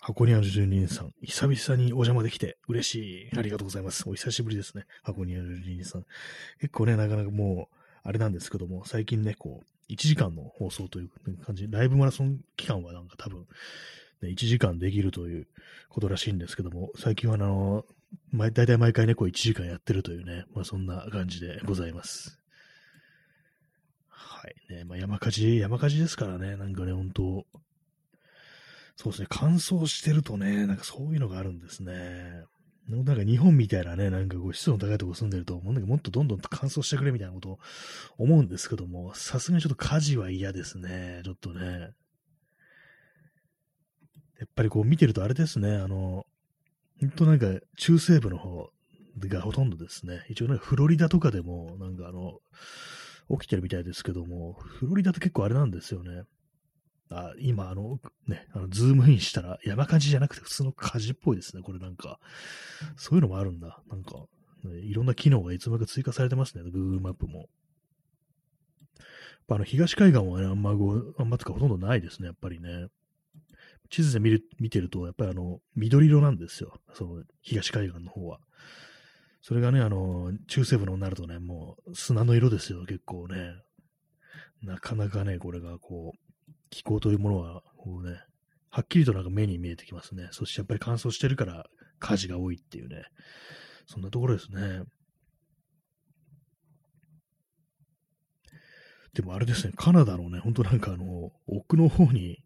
[0.00, 3.38] 箱庭の住人さん、久々にお邪魔できて嬉しい。
[3.38, 4.08] ありがとうございます。
[4.08, 4.84] お久しぶりですね。
[5.02, 6.04] 箱庭の住人さん。
[6.60, 11.10] 結構ね、なかなかもう、あれなんですけども、最近ね、こう、1時間の放送という
[11.44, 13.46] 感じ、ライブマラソン期間はなんか多分、
[14.22, 15.48] ね、1時間できるという
[15.88, 17.84] ことらしいんですけども、最近はあの、
[18.32, 22.38] 大体毎回ね、こう1時間やってるというね、まあそんな感じでございます。
[24.08, 27.46] はいね、まあ山火事、山火事ですからね、なんかね、本当
[29.00, 32.42] そうですね、乾燥してるとね、なんかそういうのがあるんですね。
[32.88, 37.58] なんか日本みたいなね、なんかこう湿度の高いとこ住んでると、もっとどんどん乾燥してくれみたいなことを
[38.18, 41.20] 思うんですけども、さすがにちょっと火事は嫌ですね。
[41.24, 41.90] ちょっとね。
[44.40, 46.26] やっぱりこう見てるとあれですね、あの、
[47.00, 47.46] ほんとなんか
[47.76, 48.68] 中西部の方
[49.20, 50.24] がほとんどですね。
[50.28, 52.40] 一応ね、フロリダとかでもなんかあの、
[53.38, 56.24] 起きてるみたいですけども、フロリダって結構あれなんですよね。
[57.10, 62.18] あ今、あの、ね、あの、ズームインしたら山火事じゃなくて普通の火事っぽいですね、これなんか。
[62.96, 63.82] そういうのもあるんだ。
[63.90, 64.26] なんか、
[64.64, 67.48] ね、いろんな機能がいつの間にか追加されてますね、Google マップも。
[69.50, 72.88] あの、東海岸はね、あんま、あんまとかほとんどないですね、やっぱりね。
[73.88, 76.74] 地図で見る、見てると、やっぱりあの、緑色なんですよ。
[76.92, 78.40] その、東海岸の方は。
[79.40, 83.54] それがね、あの、中西部のになるとね、もう砂の色ですよ、結構ね。
[84.62, 86.27] なかなかね、これがこう、
[86.70, 88.20] 気候というものは、こうね、
[88.70, 90.28] はっきりとなんか目に見えてきますね。
[90.32, 91.66] そしてやっぱり乾燥してるから
[91.98, 93.04] 火事が多いっていうね。
[93.86, 94.82] そんなところですね。
[99.14, 102.38] でもあれですね、カナダのね、ほんとなんかあの、奥の方に、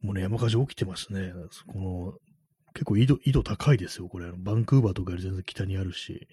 [0.00, 1.32] もうね、山火事起きてますね。
[1.68, 2.12] この、
[2.74, 4.32] 結構緯度、緯度高いですよ、これ。
[4.36, 6.26] バンクーバーとかより全然北にあるし。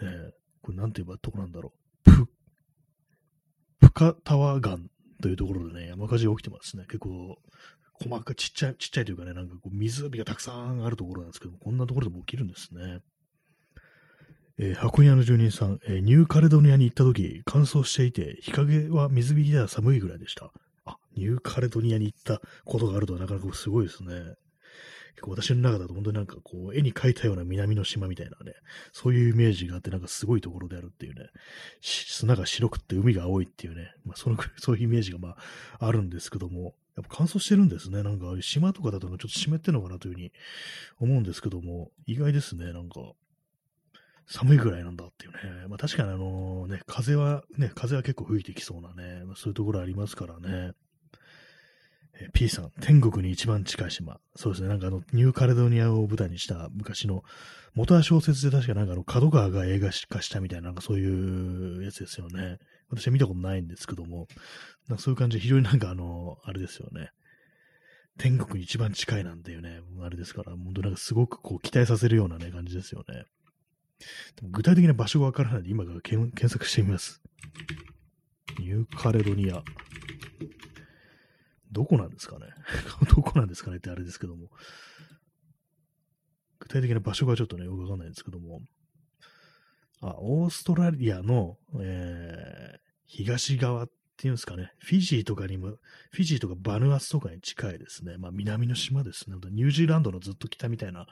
[0.00, 0.32] ね、
[0.62, 1.72] これなんて言えばとこなんだろ
[2.06, 2.10] う。
[2.10, 2.26] プ、
[3.80, 4.88] プカタワガン
[5.22, 6.84] というところでね、山火事が起きてますね。
[6.84, 7.38] 結構、
[7.94, 13.00] 細かく、ちっちゃい、ちっちゃいというかね、なんかこう湖がたくさんあるところなんですけど、こんなところでも起きるんですね。
[14.58, 20.50] えー、箱庭の住人さん、えー、ニューカレドニアに行った時、乾燥していて、日陰は水引では寒いぐらいでした。
[20.84, 24.14] あ、ニューカレドニアに行ったことがあるとはなかなかすごいですね。
[25.16, 28.54] 結構私の中だと本当になんかこう、絵に描いたような南の島みたいなね、
[28.92, 31.30] そういうイメージがあってなんかすごいところであるっていうね、
[31.80, 35.36] 砂が白くって海が青いっていうね、まあその、 そういうイメージがま
[35.78, 38.02] ああるんですけども、やっぱ乾燥してるんですね。
[38.02, 40.32] なんか島とかだとちょっと湿ってんのかなというふうに
[40.98, 43.12] 思うんですけども、意外ですね、なんか。
[44.28, 45.68] 寒いぐらいなんだっていうね。
[45.68, 50.72] まあ確かにあのね、風はね、風は結構吹いてきそうなね、まあ、そういうところありますからね。
[52.18, 54.20] え P さん、天国に一番近い島。
[54.34, 57.22] そうですね、なんかあの、ニューカレドニアを舞台にした昔の、
[57.74, 62.58] 元は小説で確かなんかあの、角川が映画化したみたいな、なんかそういうやつですよね。
[62.88, 64.28] 私は見たことないんですけども、
[64.88, 67.10] なんかそういう感じで非常になんかあの、あれですよね。
[68.18, 73.24] 天国に一番近いなんていうね、あれですから、本当なんかすごくこう期待させるようなね、感じですよね。
[74.42, 77.22] 具体的な場所がわからないので、今から検索してみます。
[78.58, 79.62] ニューカレドニア。
[81.72, 82.46] どこなんですかね？
[83.14, 84.50] どこなんですかねってあれですけども。
[86.58, 88.62] 具体的な場所がちょっとね、よくわかんないんですけども。
[90.00, 94.72] あ、オーストラリアの、えー、東側っていうんですかね。
[94.78, 95.76] フィジーとかにも、
[96.10, 98.16] フィジーとかバヌアツとかに近いですね。
[98.18, 99.36] まあ南の島ですね。
[99.50, 101.06] ニュージーランドのずっと北みたいな、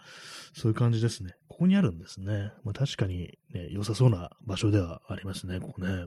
[0.54, 1.34] そういう感じですね。
[1.48, 2.52] ここにあるんですね。
[2.64, 6.06] まあ確かにね、良さそうな場所ではありますね、ここね。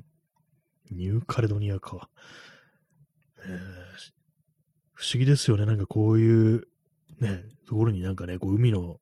[0.90, 2.10] ニューカレドニアか。
[3.46, 4.17] えー、
[4.98, 5.68] 不思議ですよね。
[5.68, 6.68] なんかこういう、
[7.20, 8.98] ね、ところになんかね、こう海の、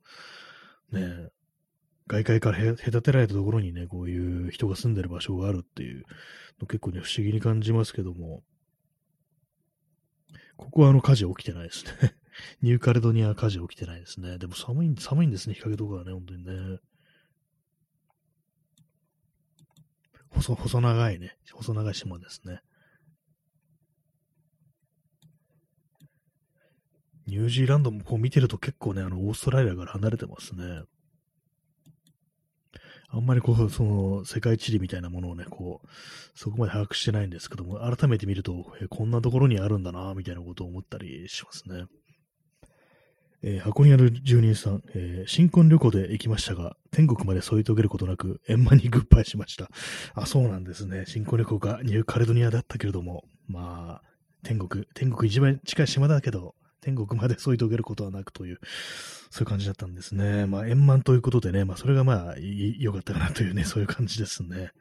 [0.91, 1.29] ね、
[2.07, 6.03] 外界から隔てられたところにね、こういう人が住んでる場所があるっていう
[6.59, 8.43] の結構ね、不思議に感じますけども、
[10.57, 12.13] ここはあの火事起きてないですね。
[12.61, 14.37] ニューカレドニア火事起きてないですね。
[14.37, 16.79] でも寒い、寒いんですね、日陰とかはね、本当にね。
[20.31, 22.59] 細、細長いね、細長い島ですね。
[27.27, 30.83] ニュージーランドもこう見てると結構ね、あの、オーストラリアから離れてますね。
[33.09, 35.87] あんまりこう、その、世界地理みたいなものをね、こう、
[36.35, 41.85] そこまで把握してないんですけども、改めて見ると、えこんなところにあるんだな、みたいなことを思ったりしますね。
[43.47, 49.69] えー、箱にある住人さん、えー、新婚旅行で行きましたが、天国まで添い遂げることなく、円満にグッバイしました。
[50.15, 51.05] あ、そうなんですね。
[51.07, 56.55] 新婚旅行がニューカレドニアだったけれども、まあ、天国、天国一番近い島だけど、
[56.85, 58.59] 天国まで添い遂げることはなくという、
[59.31, 60.45] そういう感じだったんですね。
[60.45, 64.71] まあ、円満ということでね、まあ、それがまあ、良かったかなというね、そういう感じですね。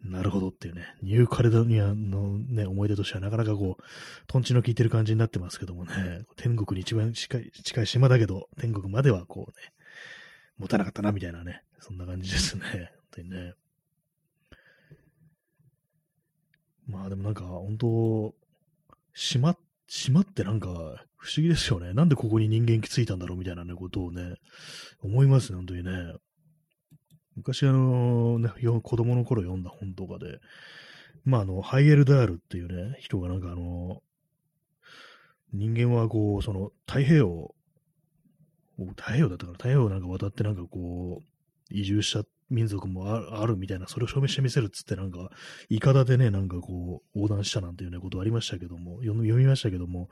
[0.00, 3.82] なるほどっていうね、ニューカレドニアのね、思い出としてはなかなかこう、
[4.28, 9.72] トンチの効いてる感じになってますけどもね、天国に一番近い、近い島だけど、天国まではこうね、
[10.56, 12.62] 持たなかったなみたいなね、そんな感じですね。
[12.62, 13.54] 本当にね。
[16.86, 18.34] まあでもなんか、本当
[19.14, 19.56] 島、
[19.92, 20.68] 島ってなんか、
[21.16, 21.92] 不思議ですよね。
[21.94, 24.36] なんでここに人間気づいたんだろうみたいなね、ことをね、
[25.02, 25.90] 思いますね、本当にね。
[27.34, 28.50] 昔あの、ね、
[28.82, 30.38] 子供の頃読んだ本とかで、
[31.24, 34.00] まああの、ハイエルダールっていうね、人がなんかあの、
[35.52, 37.54] 人間はこう、その、太平洋、
[38.78, 41.24] 太平洋だったから、太平洋なんか渡ってなんかこう、
[41.68, 45.30] 移住した民族もあるみたいな、それを証明してみせるっつって、なんか、
[45.68, 50.10] いかだでね、なんかこう、横断したなんていうね、ことありましたけども、読みましたけども、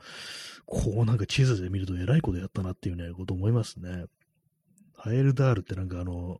[0.65, 4.05] こうなんか地図で見ると偉いことやったなっていうね、こと思いますね。
[4.95, 6.39] ハエルダールってなんかあの、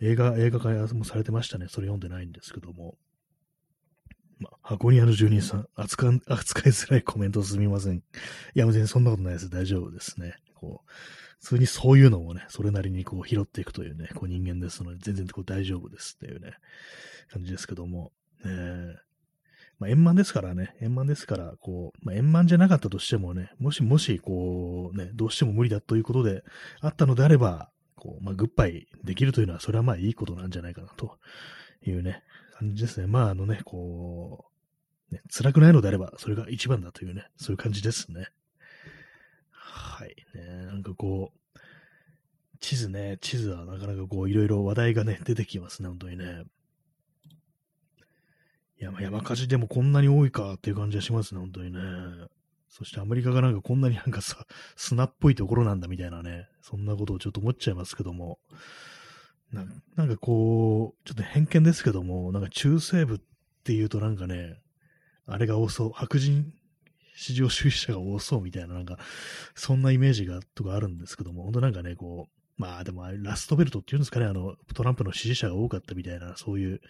[0.00, 1.66] 映画、映画化もされてましたね。
[1.68, 2.96] それ読んでないんですけども。
[4.38, 7.96] まあ箱庭の住人さん、扱扱いづらいコメントすみません。
[7.98, 8.02] い
[8.54, 9.50] や、別にそんなことないです。
[9.50, 10.34] 大丈夫ですね。
[10.54, 10.90] こう、
[11.40, 16.52] 普通にそういうのもね、それなりにこう拾っていくというね、こう人間ですので、全然こう大丈夫ですっていうね、
[17.32, 18.12] 感じですけども、
[18.44, 18.96] ね
[19.78, 26.44] まあ、円満ですからね、円満ですから、こう、まあ、円満じゃなかったとしてもね、もしもし、こう、ね、どうしても無理だということで
[26.82, 31.16] あったのであれば、こう、まあ、グッバイできるというのは、それはまあいいことなんじゃないかなと
[31.86, 32.22] いうね、
[32.58, 33.06] 感じですね。
[33.06, 34.44] まあ、あのね、こ
[35.10, 38.28] う、ね、辛くないのであれば、それが一番だというね、そういう感じですね。
[39.70, 40.16] はい。
[40.34, 41.58] ね、なんかこう、
[42.60, 46.44] 地図ね、地図はなかなかこう、いろいろ話題がね、出てきますね、本当にね。
[48.78, 51.80] 山山火事でもこんなに多いかっていう感じがしますね、本当にね。
[52.68, 54.46] そしてアメリカがなんかこんなになんかさ、
[54.76, 58.38] 砂っぽいところなんだみたいなね、そんなことをちょっと思っちゃいますけども。
[59.52, 59.66] な
[59.96, 63.20] なんかこう、ちょっと偏見ですけども、なんか中西部っ
[63.64, 64.60] ていうとなんかね、
[65.26, 66.52] あれが多そう、白人
[67.20, 68.98] 市場主義者が多そうみたいな、なんか、
[69.54, 76.80] そんなイメージが、とかあるんですけども、本当なんかね、こう、まあでもラストベルトっていうんですかね、あの、トランプの支持者が多かったみたいな、そういう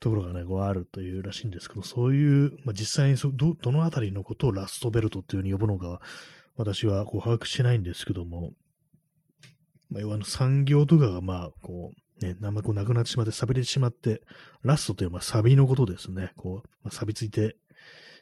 [0.00, 6.02] ところがね、こうあるというらしいんですけど、そういう、まあ実際にそど、どのあたりのことをラストベルトっていうふうに呼ぶのかは、
[6.56, 8.52] 私はこう把握してないんですけども、
[9.90, 14.22] まあ、要はあの産業とかがまあ、こう、ね、生こうなくなってしまって、錆びれてしまって、
[14.62, 16.32] ラストというのは錆のことですね。
[16.36, 17.56] こう、まあ、錆びついて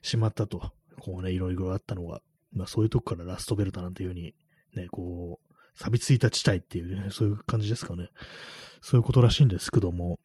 [0.03, 0.73] しまったと。
[1.01, 2.21] こうね、いろいろあったのが、
[2.53, 4.35] まあそういうとこからラストベルトなんていうふうに、
[4.75, 8.09] ね、こう、錆びついた地帯っていうね、 そういう感じですかね。
[8.83, 10.21] そういうことらしいんですけども、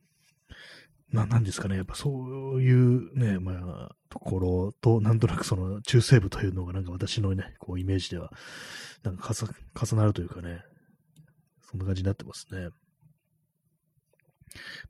[1.11, 3.53] な、なんですかね、やっぱそういうね、ま
[3.89, 8.31] あ、ところと、なんとなくその中西部というのがなんか私のね、こうイメージでは、
[9.03, 10.63] なんか重なるというかね、
[11.61, 12.69] そんな感じになってますね。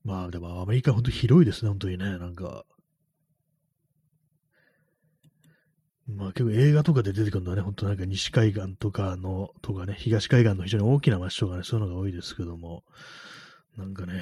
[0.03, 2.65] まあ、でもアメリカ本当広いですね、本当にね、なんか。
[6.07, 12.83] まあ結構映画とかで出てくるのはね、本当なんか西海岸とかの、とかね、東海岸の非常に大きな街とかね、そういうのが多いですけども、
[13.77, 14.13] なんかね、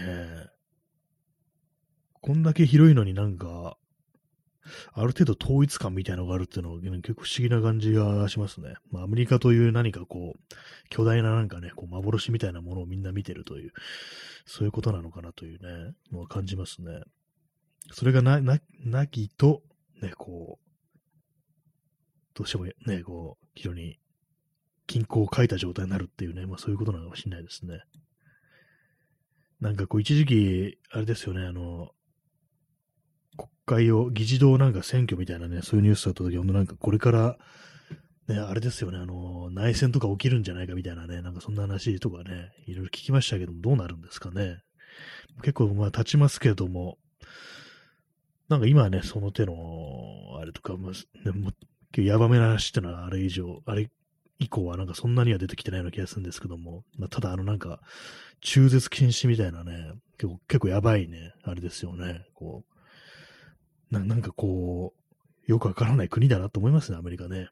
[2.21, 3.77] こんだけ広いのになんか、
[4.93, 8.75] ある程度統一感みたいなのがあるっていうのは、ね、結構不思議な感じがしますね。
[8.91, 10.53] まあ、アメリカという何かこう、
[10.89, 13.73] 巨大ななんかね、こう幻みたいなものをみんな見てるという、
[14.45, 17.01] そういうことなのかなというね、のは感じますね。
[17.91, 19.61] それがな、な、なきと、
[20.01, 20.72] ね、こう、
[22.35, 23.99] どうしてもね、こう、非常に
[24.87, 27.81] 均衡を書いた状態になるっていうね、まあそういうことなのかもしれないですね。
[29.59, 31.91] なんかこう一時期、あれですよね、あの、
[33.37, 37.37] 国会を、議事堂なんか選挙みたいなね、そういうニュースだった時、ほんとなんかこれから、
[38.27, 44.59] ね、あれですよね、あの、内戦とか起きるんじゃないかみたいなね、なんかそんな話とかね、いろいろ聞きましたけども、どうなるんですかね。
[45.41, 46.97] 結構まあ立ちますけども、
[48.49, 49.53] なんか今はね、その手の、
[50.39, 51.51] あれとか、まあ、ね、も
[52.01, 53.89] やばめな話ってのはあれ以上、あれ
[54.39, 57.79] 以降はなんかそんなには出てきてないような気がするんですけども、まあ、ただあのなんか、
[58.41, 62.63] 中絶禁止みたいなね、結構結構やばいね、あれですよね、こ
[63.91, 67.49] う、ななんかこう、よくわからない国だなと思いますね、アメリカね。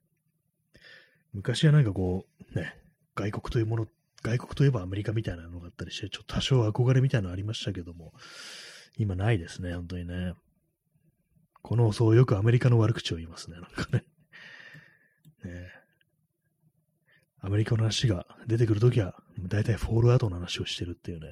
[1.33, 2.75] 昔はなんかこう、ね、
[3.15, 3.87] 外国というもの、
[4.23, 8.13] 外国といえばアメリカみたいなのがあったりして、ちょっと多少憧れみたいなのありましたけども、
[8.97, 10.33] 今ないですね、本当にね。
[11.61, 14.03] この、そうよくアメリカの悪口を言いますね、なんかね。
[15.43, 15.69] ね。
[17.43, 21.31] アメリカの話が出てくるときは、大体フォールアウトの話をしてるっていうね、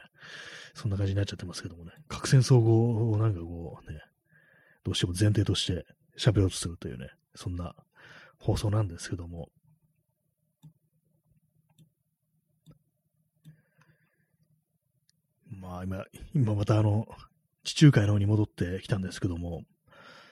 [0.74, 4.00] そんな感じになっちゃってますけどもね、核戦争後をなんかこうね、
[4.84, 5.86] どうしても前提として
[6.18, 7.76] 喋ろうとするというね、そんな
[8.40, 9.50] 放送なんですけども、
[15.52, 17.08] まあ今、今またあの、
[17.64, 19.62] 地中海の方に戻ってきたんですけども、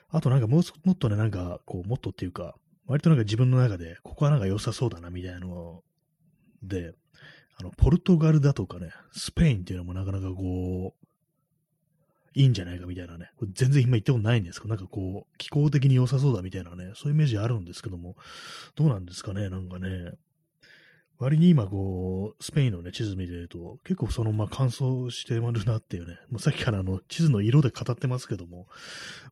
[0.08, 2.56] あとなんかもうもっとね、なんかこう、もっとっていうか、
[2.88, 5.82] 割となんか自分の中で、ここはなんか良さそうだなみたいなの
[6.62, 6.94] で、
[7.60, 11.08] あの、ポルトガルだとかね、スペインっていうのもなかなかこう、
[12.34, 18.16] いいんじゃないかみたいなね、全然今言ったことないんですけど、なんかこう、気候的に良さそうだみたいなね、そういうイメージあるんですけども、
[18.74, 20.12] どうなんですかね、なんかね、
[21.18, 28.68] 割に今こう、スペインのね、地図見てると、結構そのまま乾燥してまるなっていうね、もうさっきからあの、地図の色で語ってますけども、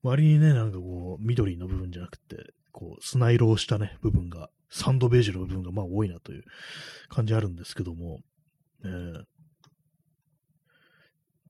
[0.03, 6.45] 割にね、なんかこう、緑の部分じゃなくて、こう、砂色をしたね、部分が、サンドベージュの部分がまあ多いなという
[7.09, 8.21] 感じあるんですけども、
[8.85, 9.23] えー、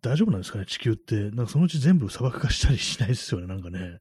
[0.03, 1.17] 大丈夫なんですかね、地球って。
[1.33, 3.99] なんかそのうち全部砂漠化したりしないですよね、なんかね。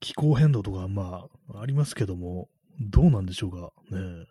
[0.00, 2.48] 気候変動とか、まあ、ありますけども、
[2.80, 4.26] どうなんでしょうか、ね。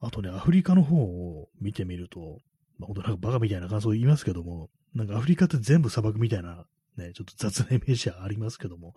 [0.00, 2.40] あとね、アフリカの方を見てみると、
[2.78, 6.66] まあ、本当なんかバカみたいな感想を言いますけども、なんかアフリカって全部砂漠みたいな
[6.96, 8.94] ね、ちょっと雑なイメージはありますけども、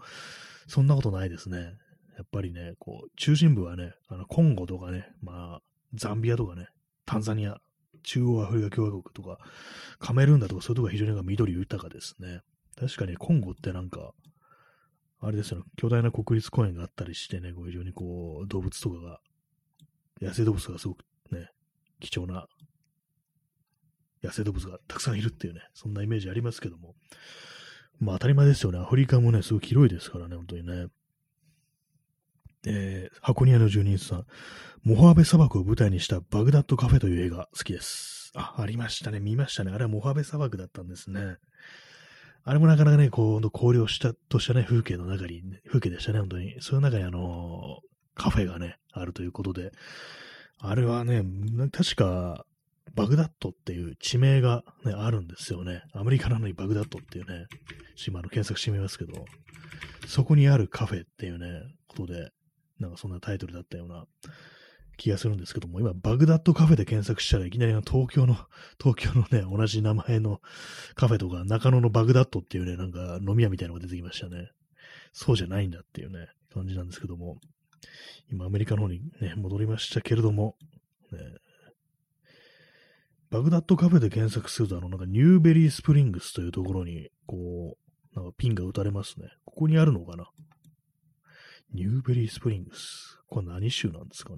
[0.68, 1.74] そんなことないですね。
[2.18, 5.62] やっぱりね、こう、中心部はね、あの、コンゴとかね、まあ、
[5.94, 6.68] ザンビアとかね、
[7.06, 7.58] タンザニア、
[8.04, 9.38] 中央アフリカ共和国とか、
[10.00, 12.42] カメルーンだとか、そういうとこが非常に緑豊かですね。
[12.76, 14.14] 確かにコンゴってなんか、
[15.20, 19.20] あれですよね、巨大な国立公園があったりしてね、こう非常にこう、動物とかが、
[20.22, 21.50] 野生動物がすごくね、
[22.00, 22.48] 貴重な
[24.24, 26.96] 野生動物がたくさんいるっていうね、そんなイメージありますけども、
[28.00, 28.80] まあ当たり前ですよね。
[28.80, 30.88] アフリカもね、すごい広いですからね、本当にね。
[32.66, 34.26] えー、箱庭の住人さん、
[34.84, 38.32] モハーベ砂漠を舞台にしたバグダッドカフェという映画好きです。
[38.36, 39.20] あ、ありましたね。
[39.20, 39.72] 見ましたね。
[39.72, 41.38] あれはモハーベ砂漠だったんですね。
[42.44, 46.56] あれもなかなかね、こう、ほんと荒涼したとしたね、風景の中に、風景でしたね、本当に。
[46.62, 47.80] その中にあの
[48.16, 49.72] カフェがね、あるということで、
[50.60, 51.24] あれはね、
[51.72, 52.46] 確か、
[52.98, 55.84] バグダッドっていう地名が、ね、あるんですよね。
[55.94, 57.46] アメリカなのにバグダッドっていうね、
[58.08, 59.26] 今の検索してみますけど、
[60.08, 62.32] そこにあるカフェっていうね、ことで、
[62.80, 64.06] なんかそんなタイトルだったような
[64.98, 68.36] 気がするんですけども、今、バグダッドカフェで検索したらいきなり東京の、
[68.82, 70.42] 東京のね、同じ名前の
[70.96, 74.50] カフェとか、中野のバグダッドっていうね、なんか飲み屋みたいなのが出てきましたね。
[75.14, 77.40] そうじゃないんだっていうね、感じなんですけども、
[78.32, 80.58] 今アメリカの方にね、戻りましたけれども、
[81.12, 81.20] ね、
[83.30, 87.78] バグダッドカフェで検索すると、あの、なんかニューベリースプリングスというところに、こ
[88.14, 89.28] う、なんかピンが打たれますね。
[89.46, 90.30] ここにあるのかな？
[91.74, 93.20] ニューベリースプリングス。
[93.28, 94.38] これ何州なんですかね？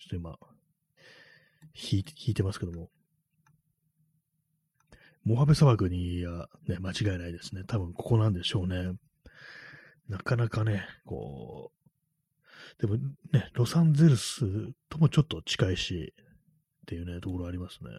[0.00, 0.36] ちょっと今、
[1.74, 2.90] 引いて引いてますけども。
[5.22, 7.62] モハベ砂漠にはね、間違いないですね。
[7.66, 8.92] 多分ここなんでしょうね。
[10.08, 11.70] なかなかね、こ
[12.78, 12.96] う、でも
[13.32, 14.44] ね、ロサンゼルス
[14.88, 16.12] ともちょっと近いし、
[16.82, 17.90] っていうね、ところありますね。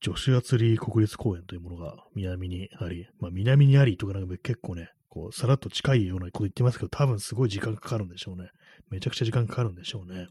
[0.00, 8.50] ジョシュアツリー国立公園というものが南にあり、まあ南にありとかなんか結構ね、こう、さらっと近いようなこと言ってますけど、多分すごい時間かかるんでしょうね。
[8.90, 10.26] めちゃくちゃ時間かかるんでしょうね。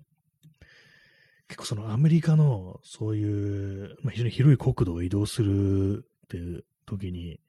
[1.48, 7.40] 結構そのアメリカのそういう、まあ、非常に広い国土を移動するっていう時に、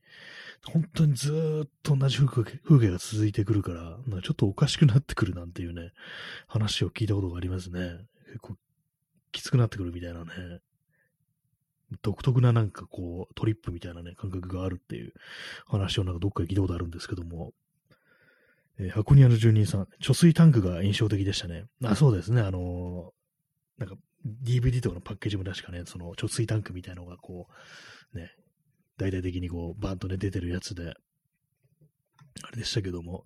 [0.66, 5.90] 本当にずっと同じ風景風景が続いてくるから、なんかちょっとおかしくなってくるなんていうね、
[6.46, 7.98] 話を聞いたことがありますね。
[8.26, 8.56] 結構
[9.34, 10.30] きつくなってくるみたいなね。
[12.02, 15.12] 独特ななんかこう、トリップみたいなね、感覚があるっていう
[15.66, 17.52] 話をなんかどっかで聞いたことあるんですけども、
[18.78, 21.66] えー、箱庭の住人さん、貯水タンクが印象的でしたね。
[21.84, 23.96] あ、そうですね、あのー、なんか
[24.44, 27.48] DVD とかのパッケージも確かね、その貯水タンクみたいのがこ
[28.14, 28.30] う、ね、
[28.96, 30.94] 大々的にこう、バンとね、出てるやつで、
[32.42, 33.24] あれでしたけども、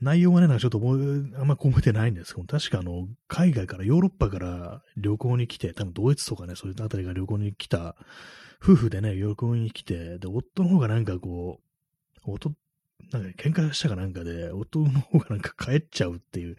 [0.00, 7.96] 内容はね、なんかちょっと覚え、あんま覚えてないんですけど、確かあの、海外から、ヨーロッパから旅行に来て、多分ドイツとかね、そういうあたりが旅行に来た、
[8.60, 12.52] 夫婦でね、旅行に来て、で、夫の方がなんかこう、夫、
[13.12, 16.56] なんか喧嘩したかなんかで、夫の方がなんか帰っちゃうっていう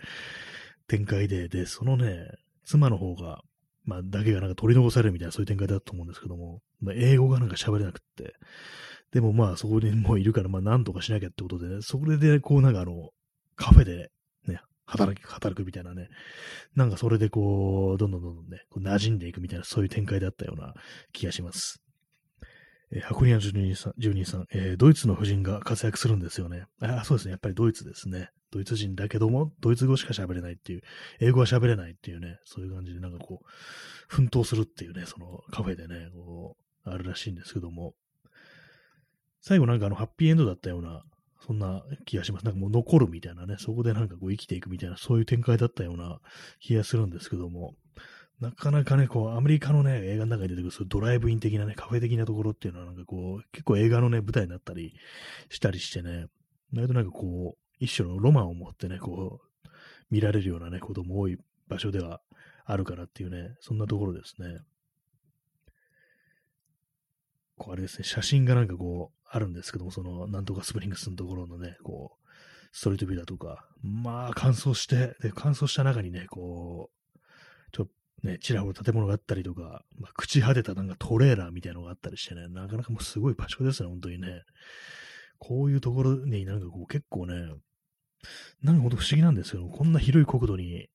[0.88, 2.32] 展開で、で、そのね、
[2.64, 3.42] 妻の方が、
[3.84, 8.36] まあ、だけがなんか取り残されるみたいなそういう展開だったと思うんですけども、まあ、英語がなんか喋れなくって、
[9.12, 13.10] でもまあそこにもういるからまあなんとかしなきゃってことで、ね、それでこうなんかあの、
[13.56, 14.12] カフェで
[14.48, 16.10] ね、働き、働くみたいなね、
[16.76, 20.74] なんかそれでこう、どんどんどんどんね、こう馴染んでいくみたいなそういう展開だったような
[21.12, 21.82] 気がします。
[22.92, 26.66] えー、箱庭住人さん、住人さん、えー、ドイツの夫人が活躍するんですよね。
[26.82, 27.32] あ、そうですね。
[27.32, 28.30] やっぱりドイツですね。
[28.52, 30.82] ドイツ人だけども、ドイツ語しか喋れないっていう、
[31.20, 33.46] 英語は喋れないっていうね、そういう感じでなんかこう、
[34.08, 37.94] 奮闘するっていうね、そのカフェでね、こう、あるらしいんですけども、
[39.42, 41.04] 最後なんかあの、ハッピーエンドだったような、
[41.46, 42.46] そんな気がします。
[42.46, 46.20] なんかもう残るみたいなね、そこでなんかこう生きていくみたいな、そういう展開だったような
[46.60, 47.76] 気がするんですけども、
[48.40, 54.94] なかなかね、こう、アメリカのね、映画の中に出てくる、そういうドライブイン的なね、カフェ的なところっていうのは、なんかこう、結構映画のね、舞台になったり
[55.50, 56.28] したりしてね、
[56.74, 59.70] だけどなんかこう、一種のロマンを持ってね、こう、
[60.10, 61.38] 見られるようなね、ことも多い
[61.68, 62.22] 場所では
[62.66, 64.60] あるからっていうね、そんなところですね。
[67.58, 72.30] こう、あれですね、写真がなんかこう、あるんですけども、その、なんとかスプリングスのところのね、こう、
[72.72, 77.20] ストリートビューだとか、まあ、乾燥して、で、乾燥した中にね、こう、
[77.72, 84.44] ちょっとね、ちらほら建物があったりとか、まあ、朽ち果てたなんかトレーラーみたいなのがあったりしてね、なかなかもうすごい場所ですね、本当にね。
[85.38, 87.34] こういうところになんかこう結構ね、
[88.62, 90.90] なんかほんと不思議なんですけど、こんな広い国土に、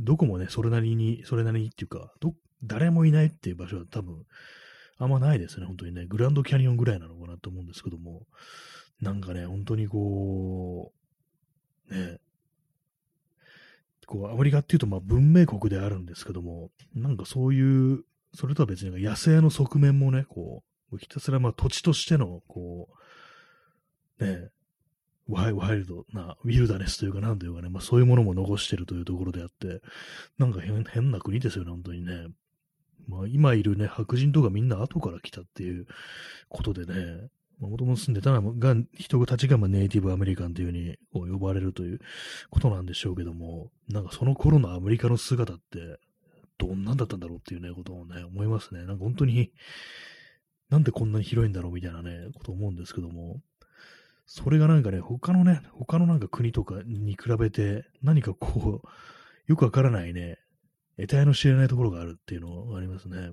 [0.00, 2.34] どこもね、それなりに、それなりにっていうか、ど、
[2.64, 4.24] 誰もいないっていう場所は多分、
[4.98, 6.06] あんまないですね、本当にね。
[6.06, 8.26] グランドキャニオンぐらいなのかなと思うんですけども、
[9.00, 10.92] なんかね、本当にこ
[11.90, 12.18] う、ね、
[14.06, 18.04] こう、アメリカっていうと、まあ、文明国であるんですけども、なんかそういう、
[18.34, 20.62] それとは別に野生の側面もね、こ
[20.92, 22.88] う、ひたすらまあ土地としての、こ
[24.18, 24.50] う、ね、
[25.28, 29.82] ワイワイルドな、ウィルダネスというか、なんというかね、まあそういうものも残してるというところであって、
[30.38, 32.28] なんか変変な国ですよね、本当にね。
[33.06, 35.86] まあ今いるね、白人とかみんな後から来たっていう
[36.48, 37.28] ことでね、
[37.60, 42.00] もともと住んでたのが、人たちがまネイティブアメリカンというふうに呼ばれるという
[42.50, 45.98] ことなんでしょうけども、なんかその頃のアメリカの姿って、
[46.58, 48.84] どんなんだったんだろうっていうね、ことをね、思いますね。
[48.84, 49.52] なんか本当に、
[50.68, 53.40] なんでこんなに広いんだろうみたいなね、こと思うんですけども、
[54.26, 58.88] それがなんかね、他のね、他のなんか国とかに比べて、何かこう、
[59.46, 60.38] よくわからないね、
[60.96, 63.32] 得体の知れないところがあるっていうのがありますね。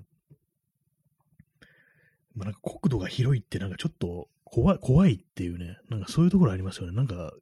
[2.34, 6.92] まあ、なんか国土が広いってなんかちょっと怖い、怖いっていうね、なんかそういうところありますよね。
[6.92, 7.32] なんか、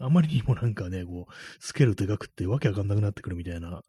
[0.00, 3.82] あまりにもなんかね、こう、スケールでかくってわけわかんなくなってくるみたいな。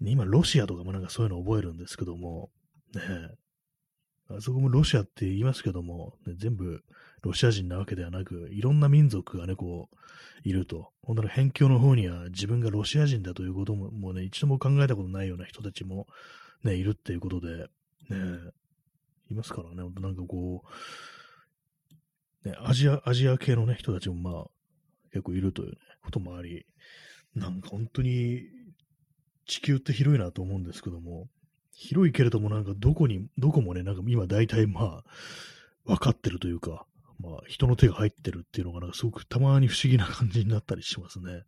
[0.00, 2.50] 今、ロシアとかもなんかそういうの覚えるんですけども、
[2.94, 3.02] ね
[4.28, 6.82] あそこもロシアって言いますけども、ね、全部
[7.22, 9.96] ロシア人なわけではなく、いろんな民族がね、こう、
[10.48, 10.92] いると。
[11.02, 16.06] ほんなら辺境の方には自分がロシア人だということも、もうね、一度も考えたことないような人たちも
[16.62, 17.66] ね、いるっていうことで、ね、
[19.30, 20.64] いますからね、なんかこ
[22.44, 24.46] う、ね、アジア、アジア系のね、人たちもまあ、
[25.10, 26.66] 結構いるという、ね、こともあり、
[27.34, 28.42] なんか本当に
[29.46, 31.28] 地球って広いなと思うんですけども、
[31.72, 35.04] 広いけれどもなんかどこに、どこもね、なんか今大体まあ、
[35.84, 36.86] 分かってるというか、
[37.18, 41.42] まあ人の手が入ってるっていうのがなんかすごくたまに不思議な感じになったりしますね。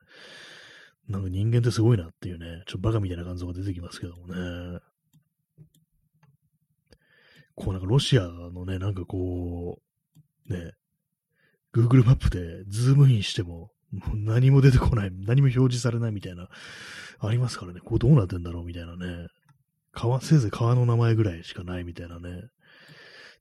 [1.08, 4.80] なんか人間ってすごいなっていうね、ちょっとバカみたいな感想が出てきますけどもね。
[7.54, 9.80] こうなんかロシアのね、なんかこ
[10.48, 10.72] う、ね、
[11.74, 16.48] Google マップでズームインしても、もう何も出てこない、何も表示されないみたいな、
[17.20, 19.28] ありますからね、こうどうなってんだろうみたいなね。
[19.92, 22.42] 川、せいぜい川の名前ぐらいしかないみたいなね。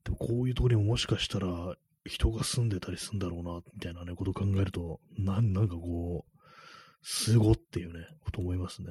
[0.04, 1.76] でもこういうとこにももしかしたら
[2.08, 6.40] 人が住んでたりするんだろうな、みたいなね、ことを考えると、なん、なんかこう、
[7.02, 8.90] すごっていうね、こと思いますね。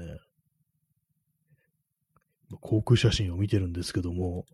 [2.61, 4.47] 航空写真を見てるんですけども、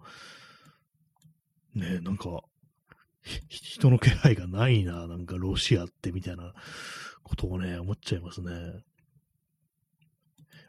[1.74, 2.42] ねなんか、
[3.48, 6.54] 人の気配がないな、なんかロシアってみたいな
[7.22, 8.50] ことをね、思っちゃいますね。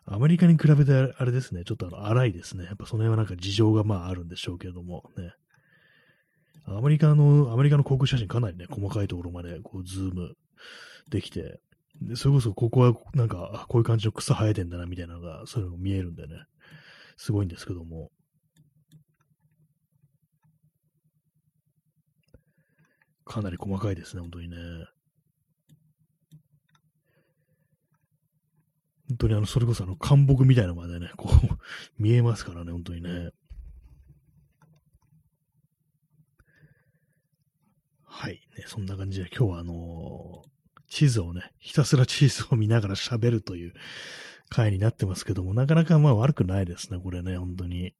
[0.06, 2.66] アメリカに比べてあれですね、ちょっとあの荒いですね。
[2.66, 5.34] やっぱその辺はなんか事情がまああるんでしょうけどもね。
[6.66, 10.36] アメリカの、アメリカの航空写真かなりね、細かいところまでこうズーム
[11.10, 11.60] できて、
[12.02, 16.46] でそれこそここはなんか、こういう感じの草生えてんだなみたいなのが、そういうのが見えるんでね、
[17.18, 18.12] すごいんですけども。
[23.26, 24.58] かなり細かいですね、本当にね。
[29.10, 31.58] 本当にあの、それこそあの、干木みたいなのまでね、こう
[32.02, 33.32] 見えますからね、本当にね。
[38.06, 38.48] はい。
[38.68, 40.44] そんな感じで今日はあの、
[40.90, 43.74] 地図をね、ひたすら地図を見ながら喋るという
[44.50, 47.96] 回になってますけども、なかなかまあ悪くないですね、これね、本当に。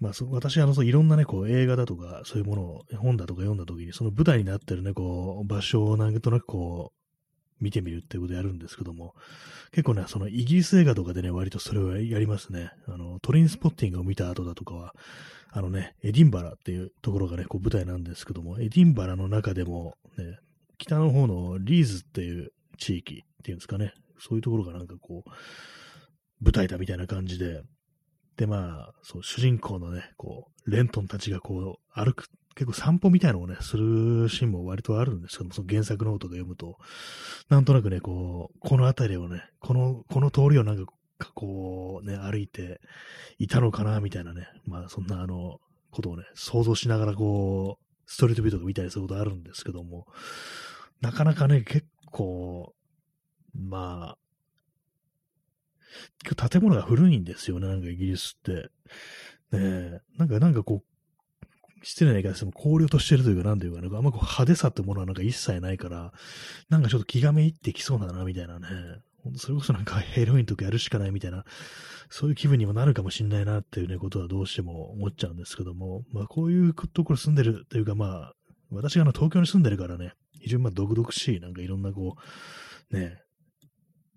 [0.00, 6.97] まあ、そ私はあの、そういろんなね、こう、映画だとか、そういうものを、本だとか読んだ時に、その舞台になってるね、こう、場所をなんとなくこう、
[7.60, 9.14] 見てみるっていうことやるんですけども、
[9.72, 12.70] 結構ね、そのイギリス映画とかでね、割とそれをやりますね。
[12.86, 14.94] あの、トレインスポッティングを見た後だとかは、
[15.50, 20.38] あのね、エディンバラっていうところがね、こう舞台なんですけども、エディンバラの中でも、ね、
[20.78, 25.30] 北の方のリーズっていう地域っていうんですかね、そういうところがなんかこう、
[26.40, 27.62] 舞台だみたいな感じで、
[28.36, 32.26] で、まあ、そう、主人公のね、こう、レントンたちがこう、歩く、
[32.58, 36.76] 結構散歩みたいなのをね、するシーンも割とあるんですけども、その原作のとか読むと、
[37.48, 40.92] なんとなくね、こう、この辺りをね、この、この通りをなんか、
[41.34, 42.80] こう、ね、歩いて
[43.38, 45.60] いたのかな、みたいなね、まあ、そんなあの、
[45.92, 50.08] ことをね、想像しながらこう、ストリートビューとか見たりすることあるんですけども、
[51.00, 52.74] なかなかね、結構、
[53.54, 54.16] ま
[56.24, 58.68] あ、建物が古いんですよね、なんかイギリスって。
[59.52, 60.87] ねえ、なんか、なんかこう、
[61.82, 66.12] 失礼な言い方しても荒涼としてるというか、なんていうかね、あんまこう派手さってものはなんか一切ないから、
[66.68, 68.66] なんかちょっと気がめいってきそうだな、みたいなね。
[69.36, 71.44] それこそなんかヘロインとかやるしかないみたいな、
[72.08, 78.34] そういう気分にもなるかもしんないなっていうね、ことはどうしても思っちゃうんですけども、まあこういうところ住んでるというかまあ、
[78.70, 82.16] 私があの東京に住んでるからね、非常にまあ独々しい、なんかいろんなこ
[82.90, 83.20] う、ね、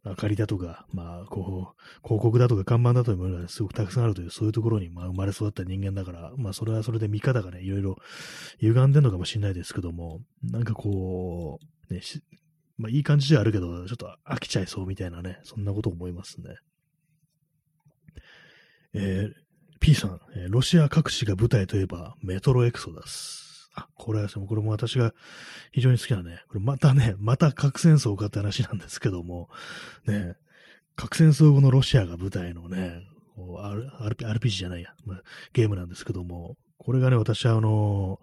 [0.03, 7.97] 明かりだとか、まあ、こう、広告だとか看板だというものがすごくたくさんあるという、そういうところに、まあ、生まれ育った人間だから、まあ、それはそれで見方がね、いろいろ
[8.59, 11.59] 歪んでるのかもしれないですけども、なんかこ
[11.89, 12.01] う、ね、
[12.77, 16.55] まあ、いい感じではあるけど、ちょっと飽きちゃいそうみたいなね、そんなこと思いますね。
[18.93, 19.33] えー、
[19.79, 20.19] P さん、
[20.49, 23.50] ロシア各地が舞台といえば、メトロエクソダス。
[23.95, 25.13] これはですね、これも私が
[25.71, 29.49] 非常に好きなね、これまたね、また核戦争かって話なんですけども、
[30.05, 30.35] ね、
[30.95, 33.01] 核戦争後のロシアが舞台のね、
[33.37, 35.19] RPG じゃないや、ま、
[35.53, 38.19] ゲームなんですけども、これがね、私はあの、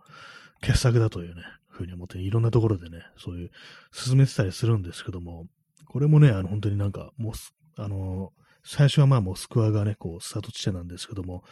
[0.61, 3.51] 傑作だというね、ふうに思って、いろんなところでね、そういう、
[3.93, 5.47] 進めてたりするんですけども、
[5.87, 7.33] これもね、あの、本当になんか、もう、
[7.77, 8.33] あの、
[8.65, 11.45] 最初はまあモスクワがね、こう、スタート地点なんですけども、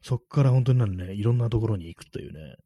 [0.00, 2.56] そこから本当になんね、いろんなところに行くというね、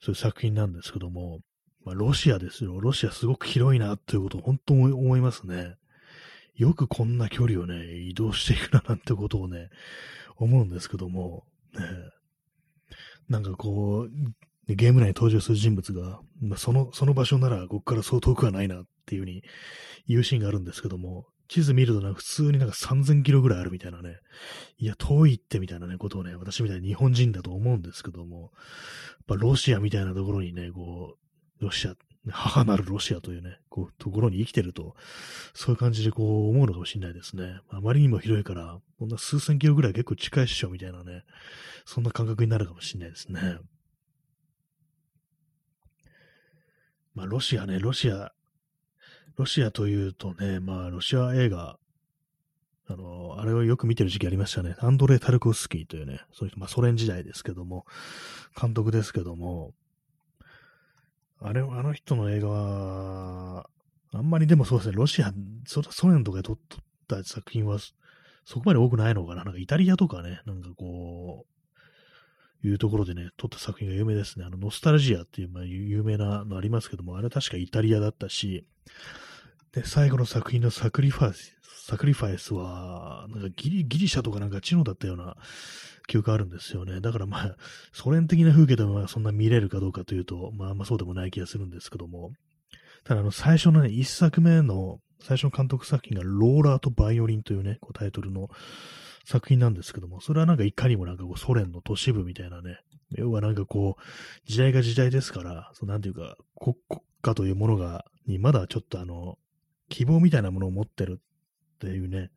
[0.00, 1.40] そういう作品なんですけども、
[1.84, 2.80] まあ、ロシアですよ。
[2.80, 5.76] ロシアすごく広いなっていうことを本当に思いますね。
[6.54, 9.70] よくこんな距離をね、移動していくななんてことをね、
[10.36, 11.44] 思うんですけども、
[11.74, 11.80] ね、
[13.28, 19.42] なんかこう、ゲーム内に登場する人物が、まあ、その、その場所ならここからそう遠くはないなっていうふうに
[20.06, 24.18] 言うシーンがあるんですけども、地図見るとな普通になんか3000キロぐらいあるみたいなね。
[24.78, 28.50] いや、遠いってみたいなね、ことをね、私みたいに日本人だと思うんですけども、やっ
[29.26, 31.16] ぱロシアみたいなところにね、こ
[31.60, 31.96] う、ロシア、
[32.30, 34.94] 母なるロシアというね、こう、ところに生きてると、
[35.52, 37.58] そういう感じでこう思うのかもしれないですね。
[37.68, 41.24] あまりにも広いから、こんな数千キロぐらい結構近いっしょみたいなね、
[41.84, 43.58] そんな感覚になるかもしれないですね。
[47.12, 48.30] まあ、ロシアね、ロシア、
[49.40, 51.78] ロシアというとね、まあ、ロシア映画、
[52.86, 54.76] あの、あれをよく見てる時期ありましたね。
[54.80, 57.86] アンドレイ・タルコスキーというね、そういう、まあ、ソ連時代ですけども、
[58.60, 59.72] 監督ですけども、
[61.40, 63.70] あれ、あの人の映画は、
[64.12, 65.32] あんまりでもそうですね、ロシア、
[65.66, 66.56] ソ連とかで撮っ
[67.08, 67.78] た作品は
[68.44, 69.44] そこまで多くないのかな。
[69.44, 71.46] なんかイタリアとかね、なんかこ
[72.62, 74.44] う、いうところでね、撮った作品が有名ですね。
[74.44, 78.66] あの、ノスタルジアっていう、まあ、有名なのありますけども、あれは確かイタリアだったし、
[79.72, 81.56] で、最後の作品のサクリファイス、
[81.86, 85.36] サクリファイスは、なんかギリギリシャとかなんかチノだったような
[86.08, 87.00] 記憶あるんですよね。
[87.00, 87.56] だからまあ、
[87.92, 92.32] ソ連的な風景でもそんな見れるかどうかというと、まああんまそうでもない気がするんですけども、
[93.04, 98.48] ただあの、最初のね、一作目の、最初の監督作品がローラーとバイオリンというね、こうタイトルの
[99.24, 102.78] 作品なんですけども、それはなんかいかにもなんかこうソ連の都市部みたいなね、
[103.12, 106.76] 要はなんかこう、時代が時代ですから、そうなんていうか、国
[107.22, 109.38] 家というものが、にまだちょっとあの、
[109.90, 112.30] 希望みたいなものを持ってるっていうね、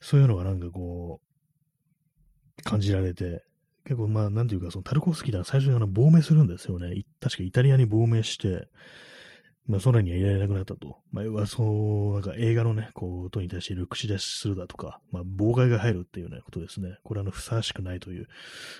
[0.00, 3.42] そういうのがなんかこう、感じられて、
[3.84, 7.04] 結構まあ、なんていうか、そのタルコフスキーは最初にあの亡命するんですよね。
[7.20, 8.68] 確かイタリアに亡命して、
[9.66, 10.98] まあ、空にはいられなくなったと。
[11.10, 16.98] まあ、要は、そう、なんか映画のね、こう、音に対して口出しするだとか、まあ、妨害が入るっていうね、ことですね。
[17.02, 18.28] これは、あの、ふさわしくないという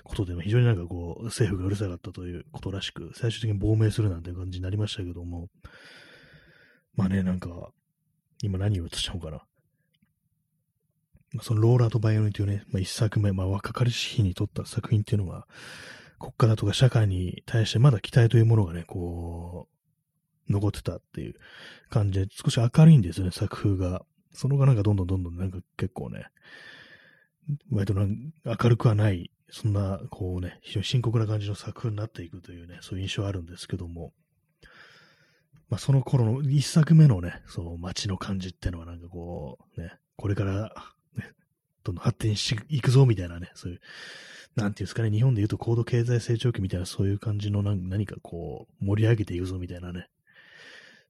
[0.05, 5.49] ことで、非常になんかこう、政府がうるさかったということらしく、最終的に亡命するなんて感じになりましたけども、
[6.97, 7.71] まあね、なんか、
[8.45, 9.43] 今何を言おうとしたのかな。
[11.43, 15.49] そのローラーとバイオリンというね、まあ、一作目、まあ、若かりし日に撮った作品っていうのは、
[16.21, 19.69] 国家だとか社会に対してまだ期待というものがね、こ
[20.49, 21.35] う、残ってたっていう
[21.89, 24.05] 感じで、少し明るいんですよね、作風が。
[24.33, 26.27] その後なんかどんどんどんどんなんか結構ね、
[27.71, 34.13] 割となん明るくはない、そんな、こうね、非常に深刻な感じの作風になっていくというね、そういう印象あるんですけども、
[35.75, 40.73] まあ、その頃の一作目のね、その街の感じっていうのはなんかこう、ね、これから、
[41.17, 41.33] ね、
[41.83, 43.81] どんどん発展していくぞみたいなね、そういう、
[44.55, 50.07] なんていうんですかね、日本で言うと高度経済成長期みたいなそういう感じの何かこう、盛り上げていくぞみたいなね、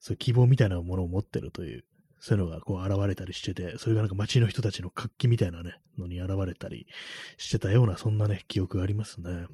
[0.00, 1.84] そういう希望みたいなものを持ってるという、
[2.18, 6.86] そういうのがこう現れたりしてて、それがなんか街の人たちの活気みたいなね、のに現れたり
[7.36, 9.44] してたような、そんなね、記憶がありますね。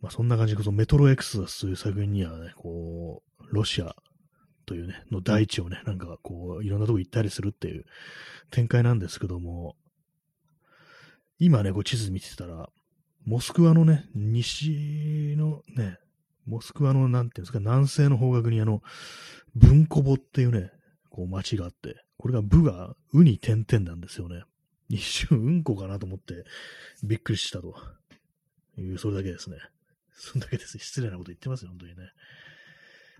[0.00, 3.96] まあ、そんな感じで、メトロエクスダスという作品にはね、こう、ロシア
[4.66, 7.84] というね、の大地をね、なんかこう、いろんなとこ行ったりするっていう
[8.50, 9.76] 展開なんですけども、
[11.38, 12.68] 今ね、こう地図見てたら、
[13.24, 15.98] モスクワのね、西のね、
[16.46, 18.82] モスクワの、なんていうんですか、南西の方角にあの、
[19.54, 20.70] ブンコボっていうね、
[21.10, 24.42] こう街があって、これがブがウに点々なんですよね。
[24.88, 26.44] 一瞬うんこかなと思って
[27.04, 27.74] びっくりしたと
[28.78, 29.56] いう、それだけですね。
[30.18, 30.78] そんだけです。
[30.78, 32.02] 失礼なこと言ってますよ、本当にね。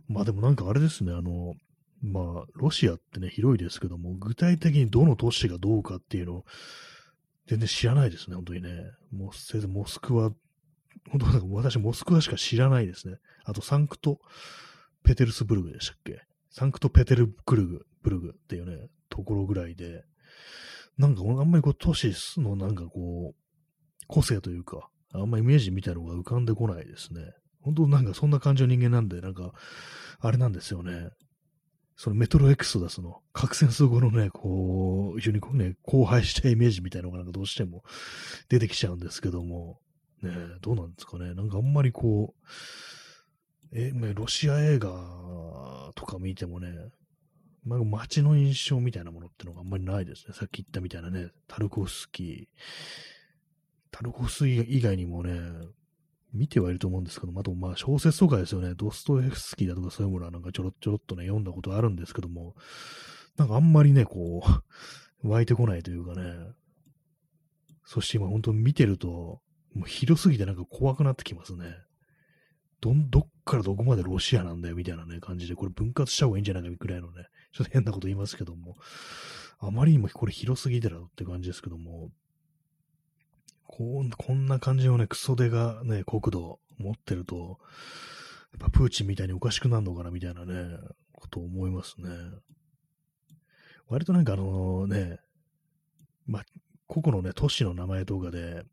[0.08, 1.54] まあでもなんかあれですね、あの、
[2.02, 6.44] まあ、ロシアってね、広いですけども、具体的にどの都市がどうかっていうのを、
[7.46, 8.70] 全然知らないですね、本当にね。
[9.10, 10.30] もう、せいぜいモスクワ、
[11.10, 13.16] 本当なんか私、モスクワしか知らないですね。
[13.44, 14.20] あと、サンクト
[15.02, 16.22] ペテルスブルグでしたっけ？
[16.50, 20.04] サンクトペテルブルグ、ブルグっていうね、ところぐらいで、
[20.98, 27.20] なんかあんまりこう都市のなんかこう、個性というか、あんまイメージみたいなのが浮かんでこないですね。
[27.62, 29.52] 本当なんかそんな感じの人間なんで、なんか、
[30.20, 31.10] あれなんですよね。
[31.96, 37.82] そのメトロエクソダスの核戦争後のね、こう、非常にこうね、荒廃したイメージみたいなのがなんかどうしても
[38.48, 39.80] 出てきちゃうんですけども、
[40.22, 40.30] ね、
[40.60, 41.34] どうなんですかね。
[41.34, 42.34] なんかあんまりこ
[43.72, 46.68] う、え、ロシア映画とか見てもね、
[47.64, 50.34] まあ、街の印象みたいなものってのがあんまりないですね。
[50.34, 52.46] さっき言ったみたいなね、タルコフスキー、
[53.90, 55.40] タルコフス以外にもね、
[56.32, 62.54] 見てはいると思うんですけども、あとまあ小説とかですよね、ドストエフスキーだとかそういうものはなんかちょろちょろっとね、読んだことあるんですけども、
[63.36, 64.48] なんかあんまりね、こう、
[65.28, 66.22] 湧いてこないというかね、
[67.84, 69.40] そして今本当に見てると、
[69.74, 71.74] もう広すぎてなんか怖くなってきますね。
[72.80, 78.76] ど、どっからどこまでロシアなんだよみたいなね、感じで、これ分割した方がいいんじゃないかぐらいのね、ちょっと変なこと言いますけども、
[79.58, 82.10] あまりにもこれ広すぎてだろって感じですけども、
[83.68, 87.58] こうこんな感じのね、クソデがね、国土持ってると、
[88.52, 90.78] やっぱプーチンみたいにおかしくなるのかなみたいなね、
[91.12, 92.08] ことを思いますね。
[93.88, 95.20] 割となんかあのね、
[96.26, 96.44] まあ、
[96.86, 98.64] 個々のね、都市の名前とかで、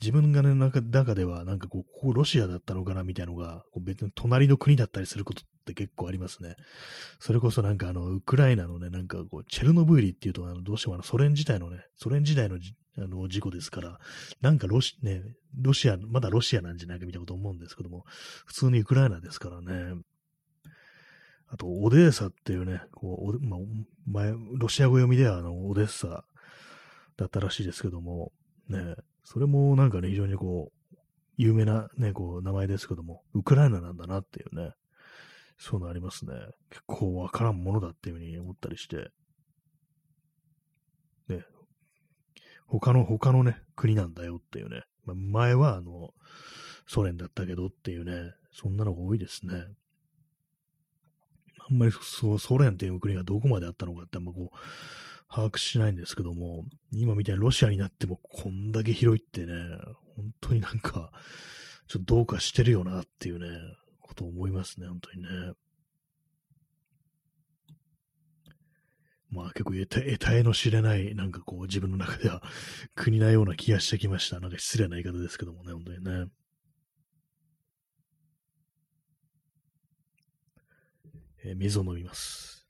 [0.00, 6.56] 自分がね、中では、なんかこう、ここロシアだったのかなみたいなのが、こう別に隣の国だったりすることって結構ありますね。
[7.20, 12.58] それこそなんかあの、ウクライナのね、なんかこう、チェルノブイリっていうと、あの、どうしてもあの、ソ連時代のね、ソ連時代の
[12.98, 13.98] あの、事故ですから、
[14.40, 15.22] なんかロシ、ね、
[15.58, 18.04] ロシア、まだロシアなんじゃないかみたいなこと思うんですけども、
[18.46, 19.94] 普通にウクライナですからね。
[21.48, 23.60] あと、オデーサっていうね、こう、まあ、
[24.06, 26.24] 前、ロシア語読みでは、あの、オデッサ
[27.16, 28.32] だったらしいですけども、
[28.68, 28.94] ね、
[29.24, 30.96] それもなんかね、非常にこう、
[31.36, 34.72] 有名なね、こう、名前ですけども、ウクライナなんだなっていうね、
[35.58, 36.32] そういうのありますね。
[36.70, 39.10] 結構わからんものだっていうふうに思ったりして。
[42.80, 44.82] 他の、他のね、国なんだよっていうね。
[45.04, 46.14] まあ、前は、あの、
[46.86, 49.54] ソ連だったけどっていうね、そんなのが多いですね。
[51.68, 54.56] あんまりそう、ソ連っていう国がどこまであったのかってあんまこう、
[55.28, 59.52] 把握しないんですけども、今みたいにロシアになってもこんだけ広いってね、
[60.16, 61.10] 本当になんか、
[61.88, 63.48] ちょっとどうかしてるよなっていうね、
[64.00, 65.28] ことを思いますね、本当にね。
[69.32, 72.42] まあ結構得体得体の知れない、なんかこう自分の中では
[72.94, 74.40] 国なような気がしてきました。
[74.40, 76.26] なんか失礼な言い方ですけどもね、本当にね。
[81.44, 82.66] えー、水を飲みます。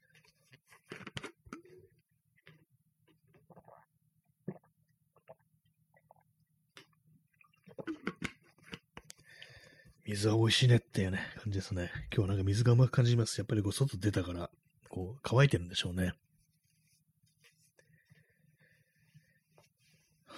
[10.04, 11.90] 水は美味しいねっていうね、感じですね。
[12.14, 13.38] 今日はなんか水がうまく感じます。
[13.38, 14.50] やっぱりこう外出たから、
[14.88, 16.14] こう乾いてるんでしょうね。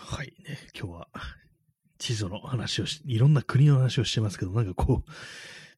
[0.07, 1.09] はいね、今日は
[1.97, 5.03] 地図の話をし、いろんな国の話をしてますけど、なんかこ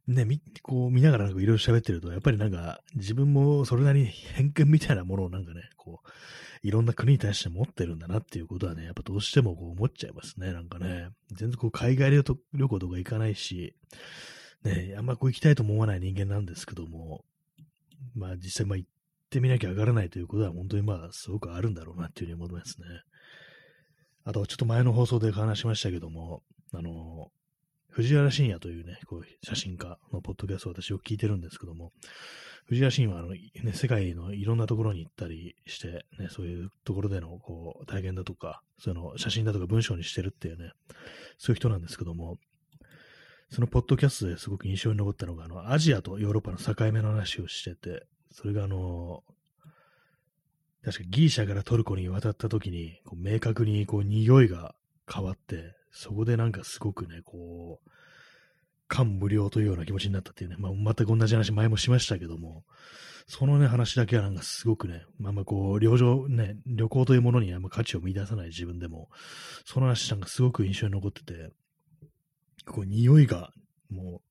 [0.08, 6.08] う、ね、み、こう見ながらなんかいろいろ喋ってると、やっぱりなんか自分もそれなりに偏見みたいなものをなんかね、こう、
[6.66, 11.10] いろんな国に対して持ってるんだなっていうことはね、やっぱどうしてもこう思っちゃいますね、なんかね。
[11.30, 13.76] 全然こう海外旅行とか行かないし、
[14.64, 17.24] ね、あんまこう行きたいと思わない人間なんですけども、
[18.16, 18.88] まあ実際まあ行っ
[19.30, 22.86] てみなきゃ上がらないということは本当にまあすごくあるんだろうなっていうふうに思いますね。
[24.26, 26.42] あとちょっと前の放送で話しましたけども、
[26.74, 27.30] あの、
[27.88, 31.92] 藤原信也というね、こう写真家のポッドキャストを私を聞いてるんですけども、
[32.64, 33.40] 藤原信はあの、ね、
[33.72, 40.72] 世界のいろんなところに行ったりして、ね、そういうところでのこう体験だとか、その写真だとか文章にしてるっていうね、
[41.38, 42.38] そういう人なんですけども、
[43.50, 49.22] そのポッドキャストですごく印象に残ったのが、あの、アジアとヨーロッパの境目の話をしてて、それがあの、
[50.86, 54.76] 確かギリシャからトルコに渡った時に、こう明確にこう匂いが
[55.12, 57.90] 変わって、そこでなんかすごくね、こう、
[58.86, 62.62] 感無量というような気持ちになったっていうね、まあ、全く同じ話前もしましたけども、
[63.26, 69.08] そのね、話だけはなんかすごくね、まあまあこう、旅情、ね、旅行というものにあんま価値を見出さない自分でも、
[69.64, 71.50] その話なんかすごく印象に残ってて、
[72.64, 73.50] こう、匂いが、
[73.90, 74.22] も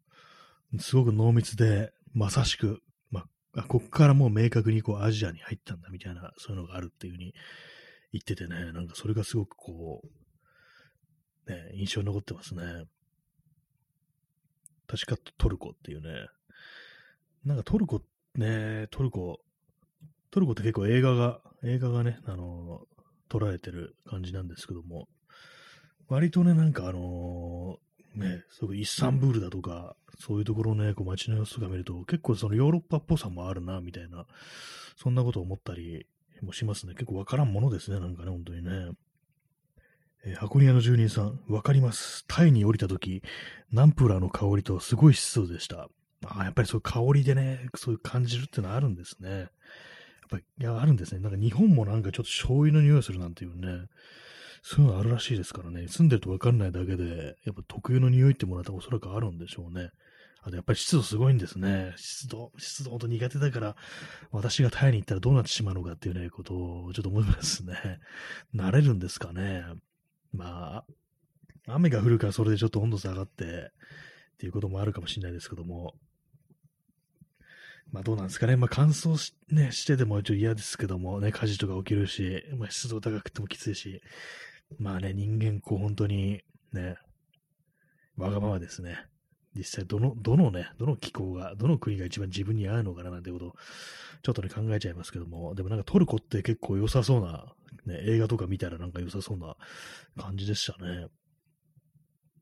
[0.74, 2.80] う、すごく濃密で、まさしく、
[3.56, 7.34] あ、こっからもう明確にこう、アジアに入ったんだみたいな、そういうのがあるっていうふうに
[8.12, 10.02] 言っててね、なんかそれがすごくこ
[11.48, 12.64] う、ね、印象に残ってますね。
[14.88, 16.28] 確かトルコっていうね。
[17.44, 18.02] なんかトルコ、
[18.36, 19.40] ね、トルコ、
[20.32, 22.82] トルコって結構映画が、映画がね、あの
[23.30, 25.08] 撮られてる感じなんですけども、
[26.08, 34.26] 割とね、なんかあのー、ね、すごいイスタンブールだとか、そういうところのね、こう街の様子が見ると、結構そのヨーロッパっぽさもあるな、みたいな、
[34.96, 36.06] そんなことを思ったり
[36.42, 36.94] もしますね。
[36.94, 38.92] 結構わからんものですね、なんかね、本当にね。
[40.26, 42.26] えー、箱庭の住人さん、わかります。
[42.28, 43.22] タイに降りたとき、
[43.72, 45.90] ナンプラーの香りとすごい湿度でした。
[46.28, 49.30] あやっぱりそういう香りでね、そういう感じるってのはあるんですね。
[49.30, 49.50] やっ
[50.30, 51.20] ぱり、いや、あるんですね。
[51.20, 53.88] なんか日本もなんかちょっと醤油の匂いするなんていうね、
[54.68, 55.88] そういうのあるらしいですからね。
[55.88, 59.92] 住んでるとわかんないだけで、やっぱ特有の匂いってもらったらおそらくあるんでしょうね。
[60.42, 61.94] あとやっぱり湿度すごいんですね。
[61.98, 63.76] 湿度、湿度ほんと苦手だから、
[64.32, 67.76] 私がタイに行ったらどうなってしまうのかっていうね、ことをちょっと思いますね。
[68.56, 69.66] 慣れるんですかね。
[70.34, 70.86] まあ、
[71.68, 75.94] 雨が降るからそれでちょっと温度下がって、っていうこともあるかもしれないですけども、
[77.92, 78.56] まあどうなんですかね。
[78.56, 84.02] まあ乾燥し,、ね、しててもちょっと嫌ですけどもね、火事とか起きるし、まあ湿度高くてもきついし、
[84.78, 86.42] まあね、人間こう本当に
[86.74, 86.98] ね、
[88.18, 89.06] わがままですね。
[89.56, 93.56] 実際どの、どのね、どの気候が、どの国が一番自分に合うのかななんてことを、
[94.22, 97.54] ちょっとね、考えちゃいますけども、でもなんかトルコって結構良さそうな、
[97.86, 99.56] ね、映画とか見たらなんか良さそうな
[100.18, 101.08] 感じでしたね。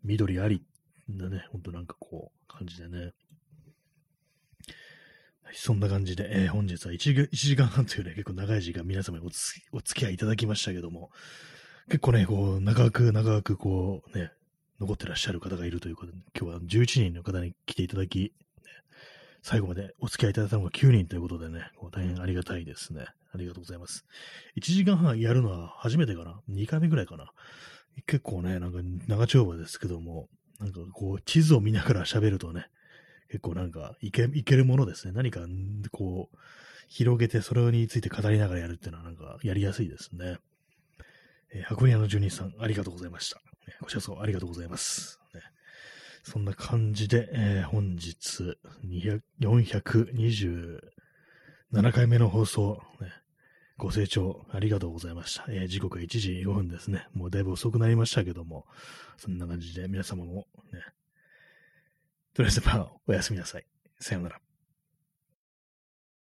[0.03, 0.63] 緑あり
[1.07, 3.11] なね、ほんとなんかこう、感じでね。
[5.55, 11.11] そんな感じで、えー、本日は 1, 1時間半というね、結構長い時間皆様にお付き合いいただきましたけども、
[11.87, 14.31] 結構ね、こう、長く長くこう、ね、
[14.79, 18.33] 残ってらっしゃる方がいるということで、今日は11人の方に来ていただき、
[19.41, 23.05] 最後までお付き合いいただいたのが9人ということでね、こう大変ありがたいですね。
[23.33, 24.05] ありがとうございます。
[24.55, 27.31] 1時間半やるのは初めてかな ?2 回目ぐらいかな？
[28.07, 30.29] 結構ね、なんか長丁場ですけども、
[30.59, 32.67] なんかこう、地図を見ながら喋るとね、
[33.27, 35.13] 結構なんかいけ、いけるものですね。
[35.13, 35.41] 何か
[35.91, 36.37] こう、
[36.87, 40.37] 広げてそれについて語りながらやるっていうのはなんかやりやすいですね。
[41.53, 43.37] えー、箱庭の住人さん、ありがとうございました。
[43.79, 45.19] こちらこそありがとうございます。
[45.33, 45.41] ね、
[46.23, 50.79] そんな感じで、えー、本日427
[51.91, 53.11] 回目の放送、ね、
[53.77, 55.45] ご清聴ありがとうございました。
[55.49, 57.07] えー、時刻は1時5分ですね。
[57.13, 58.65] もうだいぶ遅くなりましたけども、
[59.17, 60.81] そんな感じで皆様もね、
[62.33, 63.65] とりあえずまあ、おやすみなさい。
[63.99, 64.42] さようなら。